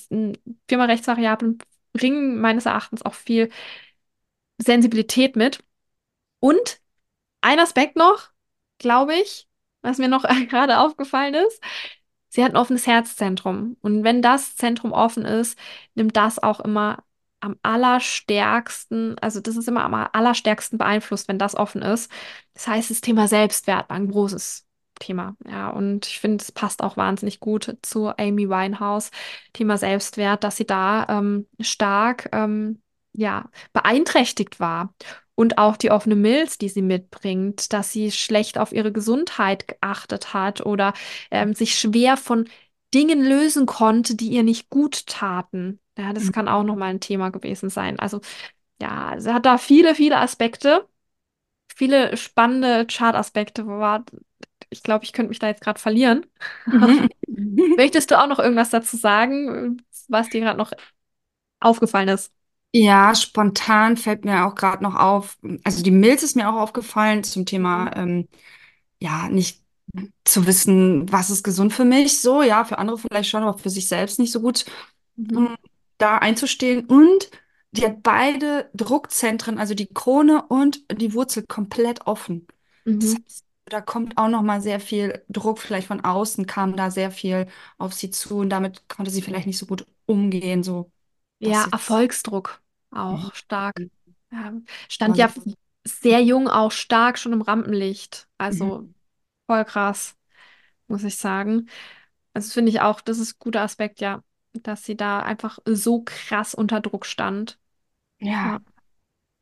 Firma 0.68 0.84
Rechtsvariablen 0.84 1.58
bringen 1.94 2.40
meines 2.40 2.66
Erachtens 2.66 3.02
auch 3.02 3.14
viel 3.14 3.48
Sensibilität 4.58 5.36
mit. 5.36 5.60
Und 6.40 6.80
ein 7.40 7.58
Aspekt 7.60 7.96
noch, 7.96 8.30
glaube 8.78 9.14
ich, 9.14 9.48
was 9.82 9.98
mir 9.98 10.08
noch 10.08 10.24
gerade 10.50 10.78
aufgefallen 10.78 11.34
ist, 11.34 11.62
sie 12.36 12.44
hat 12.44 12.52
ein 12.52 12.56
offenes 12.58 12.86
Herzzentrum. 12.86 13.76
Und 13.80 14.04
wenn 14.04 14.20
das 14.22 14.56
Zentrum 14.56 14.92
offen 14.92 15.24
ist, 15.24 15.58
nimmt 15.94 16.16
das 16.16 16.38
auch 16.38 16.60
immer 16.60 17.02
am 17.40 17.56
allerstärksten, 17.62 19.18
also 19.20 19.40
das 19.40 19.56
ist 19.56 19.68
immer 19.68 19.84
am 19.84 19.94
allerstärksten 19.94 20.78
beeinflusst, 20.78 21.28
wenn 21.28 21.38
das 21.38 21.54
offen 21.56 21.80
ist. 21.82 22.10
Das 22.54 22.68
heißt, 22.68 22.90
das 22.90 23.00
Thema 23.00 23.26
Selbstwert 23.26 23.88
war 23.88 23.96
ein 23.96 24.10
großes 24.10 24.66
Thema. 25.00 25.36
Ja, 25.48 25.70
und 25.70 26.06
ich 26.06 26.20
finde, 26.20 26.42
es 26.42 26.52
passt 26.52 26.82
auch 26.82 26.96
wahnsinnig 26.98 27.40
gut 27.40 27.78
zu 27.82 28.08
Amy 28.18 28.48
Winehouse, 28.50 29.10
Thema 29.54 29.78
Selbstwert, 29.78 30.44
dass 30.44 30.56
sie 30.56 30.66
da 30.66 31.06
ähm, 31.08 31.46
stark 31.60 32.28
ähm, 32.32 32.82
ja, 33.14 33.48
beeinträchtigt 33.72 34.60
war. 34.60 34.94
Und 35.36 35.58
auch 35.58 35.76
die 35.76 35.92
offene 35.92 36.16
Milz, 36.16 36.58
die 36.58 36.68
sie 36.68 36.82
mitbringt, 36.82 37.72
dass 37.72 37.92
sie 37.92 38.10
schlecht 38.10 38.58
auf 38.58 38.72
ihre 38.72 38.90
Gesundheit 38.90 39.68
geachtet 39.68 40.34
hat 40.34 40.64
oder 40.64 40.94
ähm, 41.30 41.54
sich 41.54 41.78
schwer 41.78 42.16
von 42.16 42.48
Dingen 42.92 43.22
lösen 43.22 43.66
konnte, 43.66 44.16
die 44.16 44.30
ihr 44.30 44.42
nicht 44.42 44.70
gut 44.70 45.06
taten. 45.06 45.78
Ja, 45.98 46.12
das 46.12 46.24
mhm. 46.24 46.32
kann 46.32 46.48
auch 46.48 46.64
nochmal 46.64 46.90
ein 46.90 47.00
Thema 47.00 47.30
gewesen 47.30 47.70
sein. 47.70 47.98
Also, 47.98 48.20
ja, 48.80 49.14
sie 49.18 49.32
hat 49.32 49.46
da 49.46 49.58
viele, 49.58 49.94
viele 49.94 50.16
Aspekte, 50.16 50.88
viele 51.74 52.16
spannende 52.16 52.86
Chart-Aspekte, 52.86 53.66
ich 54.70 54.82
glaube, 54.82 55.04
ich 55.04 55.12
könnte 55.12 55.28
mich 55.28 55.38
da 55.38 55.48
jetzt 55.48 55.62
gerade 55.62 55.80
verlieren. 55.80 56.26
Mhm. 56.66 57.08
Möchtest 57.76 58.10
du 58.10 58.18
auch 58.18 58.26
noch 58.26 58.38
irgendwas 58.38 58.70
dazu 58.70 58.96
sagen, 58.96 59.82
was 60.08 60.28
dir 60.28 60.40
gerade 60.40 60.58
noch 60.58 60.72
aufgefallen 61.60 62.08
ist? 62.08 62.32
Ja, 62.78 63.14
spontan 63.14 63.96
fällt 63.96 64.24
mir 64.26 64.44
auch 64.46 64.54
gerade 64.54 64.82
noch 64.82 64.96
auf, 64.96 65.38
also 65.64 65.82
die 65.82 65.90
Milz 65.90 66.22
ist 66.22 66.36
mir 66.36 66.48
auch 66.50 66.60
aufgefallen 66.60 67.24
zum 67.24 67.46
Thema, 67.46 67.90
ähm, 67.96 68.28
ja, 69.00 69.28
nicht 69.28 69.62
zu 70.24 70.46
wissen, 70.46 71.10
was 71.10 71.30
ist 71.30 71.42
gesund 71.42 71.72
für 71.72 71.84
mich, 71.86 72.20
so, 72.20 72.42
ja, 72.42 72.64
für 72.64 72.78
andere 72.78 72.98
vielleicht 72.98 73.30
schon, 73.30 73.42
aber 73.42 73.58
für 73.58 73.70
sich 73.70 73.88
selbst 73.88 74.18
nicht 74.18 74.32
so 74.32 74.40
gut, 74.40 74.66
mhm. 75.16 75.36
um 75.36 75.56
da 75.98 76.18
einzustehen. 76.18 76.84
Und 76.86 77.30
die 77.72 77.84
hat 77.86 78.02
beide 78.02 78.68
Druckzentren, 78.74 79.58
also 79.58 79.74
die 79.74 79.86
Krone 79.86 80.44
und 80.48 80.80
die 81.00 81.14
Wurzel 81.14 81.44
komplett 81.46 82.06
offen. 82.06 82.46
Mhm. 82.84 83.00
Das 83.00 83.14
heißt, 83.14 83.44
da 83.66 83.80
kommt 83.80 84.18
auch 84.18 84.28
noch 84.28 84.42
mal 84.42 84.60
sehr 84.60 84.80
viel 84.80 85.24
Druck 85.28 85.60
vielleicht 85.60 85.86
von 85.86 86.04
außen, 86.04 86.46
kam 86.46 86.76
da 86.76 86.90
sehr 86.90 87.10
viel 87.10 87.46
auf 87.78 87.94
sie 87.94 88.10
zu 88.10 88.38
und 88.38 88.50
damit 88.50 88.88
konnte 88.88 89.10
sie 89.10 89.22
vielleicht 89.22 89.46
nicht 89.46 89.58
so 89.58 89.66
gut 89.66 89.86
umgehen, 90.06 90.62
so. 90.62 90.90
Ja, 91.38 91.66
Erfolgsdruck 91.70 92.60
auch 92.98 93.24
mhm. 93.24 93.30
stark. 93.34 93.76
Ja, 94.32 94.52
stand 94.88 95.16
ja 95.16 95.30
sehr 95.84 96.22
jung 96.22 96.48
auch 96.48 96.72
stark 96.72 97.18
schon 97.18 97.32
im 97.32 97.42
Rampenlicht. 97.42 98.28
Also 98.38 98.80
mhm. 98.80 98.94
voll 99.46 99.64
krass, 99.64 100.16
muss 100.88 101.04
ich 101.04 101.16
sagen. 101.16 101.68
Also 102.34 102.52
finde 102.52 102.70
ich 102.70 102.80
auch, 102.80 103.00
das 103.00 103.18
ist 103.18 103.34
ein 103.34 103.38
guter 103.38 103.62
Aspekt, 103.62 104.00
ja, 104.00 104.22
dass 104.52 104.84
sie 104.84 104.96
da 104.96 105.20
einfach 105.20 105.58
so 105.64 106.02
krass 106.04 106.54
unter 106.54 106.80
Druck 106.80 107.06
stand. 107.06 107.58
Ja. 108.18 108.30
ja. 108.30 108.60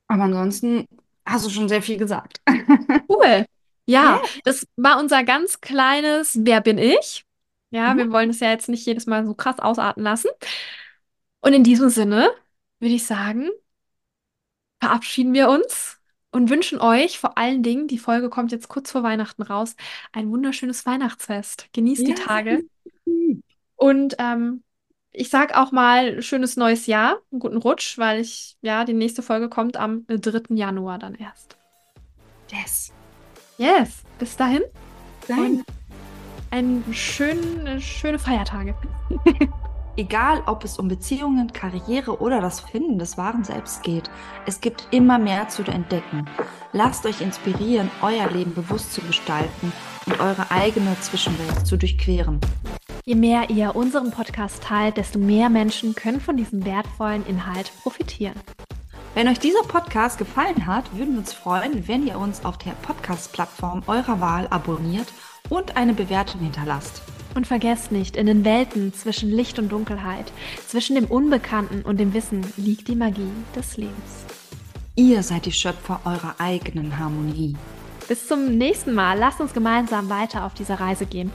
Aber 0.06 0.24
ansonsten 0.24 0.86
hast 1.26 1.46
du 1.46 1.50
schon 1.50 1.68
sehr 1.68 1.82
viel 1.82 1.96
gesagt. 1.96 2.40
Cool. 3.08 3.46
Ja, 3.86 4.22
das 4.44 4.66
war 4.76 4.98
unser 4.98 5.24
ganz 5.24 5.60
kleines 5.60 6.38
Wer 6.42 6.60
bin 6.60 6.78
ich? 6.78 7.24
Ja, 7.70 7.92
mhm. 7.92 7.98
wir 7.98 8.12
wollen 8.12 8.30
es 8.30 8.40
ja 8.40 8.50
jetzt 8.50 8.68
nicht 8.68 8.86
jedes 8.86 9.06
Mal 9.06 9.26
so 9.26 9.34
krass 9.34 9.58
ausarten 9.58 10.02
lassen. 10.02 10.30
Und 11.40 11.52
in 11.52 11.64
diesem 11.64 11.90
Sinne 11.90 12.30
würde 12.80 12.94
ich 12.94 13.06
sagen, 13.06 13.50
verabschieden 14.80 15.34
wir 15.34 15.48
uns 15.48 15.98
und 16.30 16.50
wünschen 16.50 16.80
euch 16.80 17.18
vor 17.18 17.38
allen 17.38 17.62
Dingen, 17.62 17.86
die 17.88 17.98
Folge 17.98 18.28
kommt 18.28 18.52
jetzt 18.52 18.68
kurz 18.68 18.90
vor 18.90 19.02
Weihnachten 19.02 19.42
raus, 19.42 19.76
ein 20.12 20.30
wunderschönes 20.30 20.84
Weihnachtsfest. 20.84 21.68
Genießt 21.72 22.06
die 22.06 22.14
Tage. 22.14 22.64
Und 23.76 24.16
ähm, 24.18 24.62
ich 25.12 25.30
sag 25.30 25.56
auch 25.56 25.70
mal 25.70 26.20
schönes 26.22 26.56
neues 26.56 26.86
Jahr, 26.86 27.20
einen 27.30 27.38
guten 27.38 27.56
Rutsch, 27.56 27.98
weil 27.98 28.20
ich, 28.20 28.56
ja, 28.62 28.84
die 28.84 28.94
nächste 28.94 29.22
Folge 29.22 29.48
kommt 29.48 29.76
am 29.76 30.06
3. 30.08 30.54
Januar 30.56 30.98
dann 30.98 31.14
erst. 31.14 31.56
Yes. 32.50 32.92
Yes, 33.56 34.02
bis 34.18 34.36
dahin. 34.36 34.62
Nein. 35.28 35.64
Einen 36.50 36.84
schönen, 36.92 37.80
schöne 37.80 38.18
Feiertage. 38.18 38.74
Egal, 39.96 40.42
ob 40.46 40.64
es 40.64 40.78
um 40.78 40.88
Beziehungen, 40.88 41.52
Karriere 41.52 42.20
oder 42.20 42.40
das 42.40 42.58
Finden 42.58 42.98
des 42.98 43.16
wahren 43.16 43.44
Selbst 43.44 43.84
geht, 43.84 44.10
es 44.44 44.60
gibt 44.60 44.88
immer 44.90 45.20
mehr 45.20 45.48
zu 45.48 45.62
entdecken. 45.62 46.28
Lasst 46.72 47.06
euch 47.06 47.20
inspirieren, 47.20 47.88
euer 48.02 48.28
Leben 48.28 48.54
bewusst 48.54 48.92
zu 48.92 49.00
gestalten 49.02 49.72
und 50.06 50.18
eure 50.18 50.50
eigene 50.50 50.98
Zwischenwelt 51.00 51.64
zu 51.64 51.76
durchqueren. 51.76 52.40
Je 53.04 53.14
mehr 53.14 53.50
ihr 53.50 53.76
unseren 53.76 54.10
Podcast 54.10 54.64
teilt, 54.64 54.96
desto 54.96 55.20
mehr 55.20 55.48
Menschen 55.48 55.94
können 55.94 56.20
von 56.20 56.36
diesem 56.36 56.64
wertvollen 56.64 57.24
Inhalt 57.26 57.70
profitieren. 57.82 58.34
Wenn 59.14 59.28
euch 59.28 59.38
dieser 59.38 59.62
Podcast 59.62 60.18
gefallen 60.18 60.66
hat, 60.66 60.92
würden 60.96 61.12
wir 61.12 61.20
uns 61.20 61.32
freuen, 61.32 61.86
wenn 61.86 62.04
ihr 62.04 62.18
uns 62.18 62.44
auf 62.44 62.58
der 62.58 62.72
Podcast-Plattform 62.82 63.84
eurer 63.86 64.20
Wahl 64.20 64.48
abonniert 64.48 65.06
und 65.50 65.76
eine 65.76 65.94
Bewertung 65.94 66.40
hinterlasst. 66.40 67.02
Und 67.34 67.46
vergesst 67.46 67.90
nicht, 67.90 68.16
in 68.16 68.26
den 68.26 68.44
Welten 68.44 68.92
zwischen 68.94 69.30
Licht 69.30 69.58
und 69.58 69.72
Dunkelheit, 69.72 70.32
zwischen 70.68 70.94
dem 70.94 71.06
Unbekannten 71.06 71.82
und 71.82 71.98
dem 71.98 72.14
Wissen 72.14 72.46
liegt 72.56 72.88
die 72.88 72.94
Magie 72.94 73.32
des 73.56 73.76
Lebens. 73.76 74.24
Ihr 74.94 75.22
seid 75.24 75.46
die 75.46 75.52
Schöpfer 75.52 76.00
eurer 76.04 76.36
eigenen 76.38 76.98
Harmonie. 76.98 77.56
Bis 78.06 78.28
zum 78.28 78.56
nächsten 78.56 78.94
Mal. 78.94 79.18
Lasst 79.18 79.40
uns 79.40 79.52
gemeinsam 79.52 80.08
weiter 80.10 80.44
auf 80.44 80.54
dieser 80.54 80.78
Reise 80.78 81.06
gehen. 81.06 81.32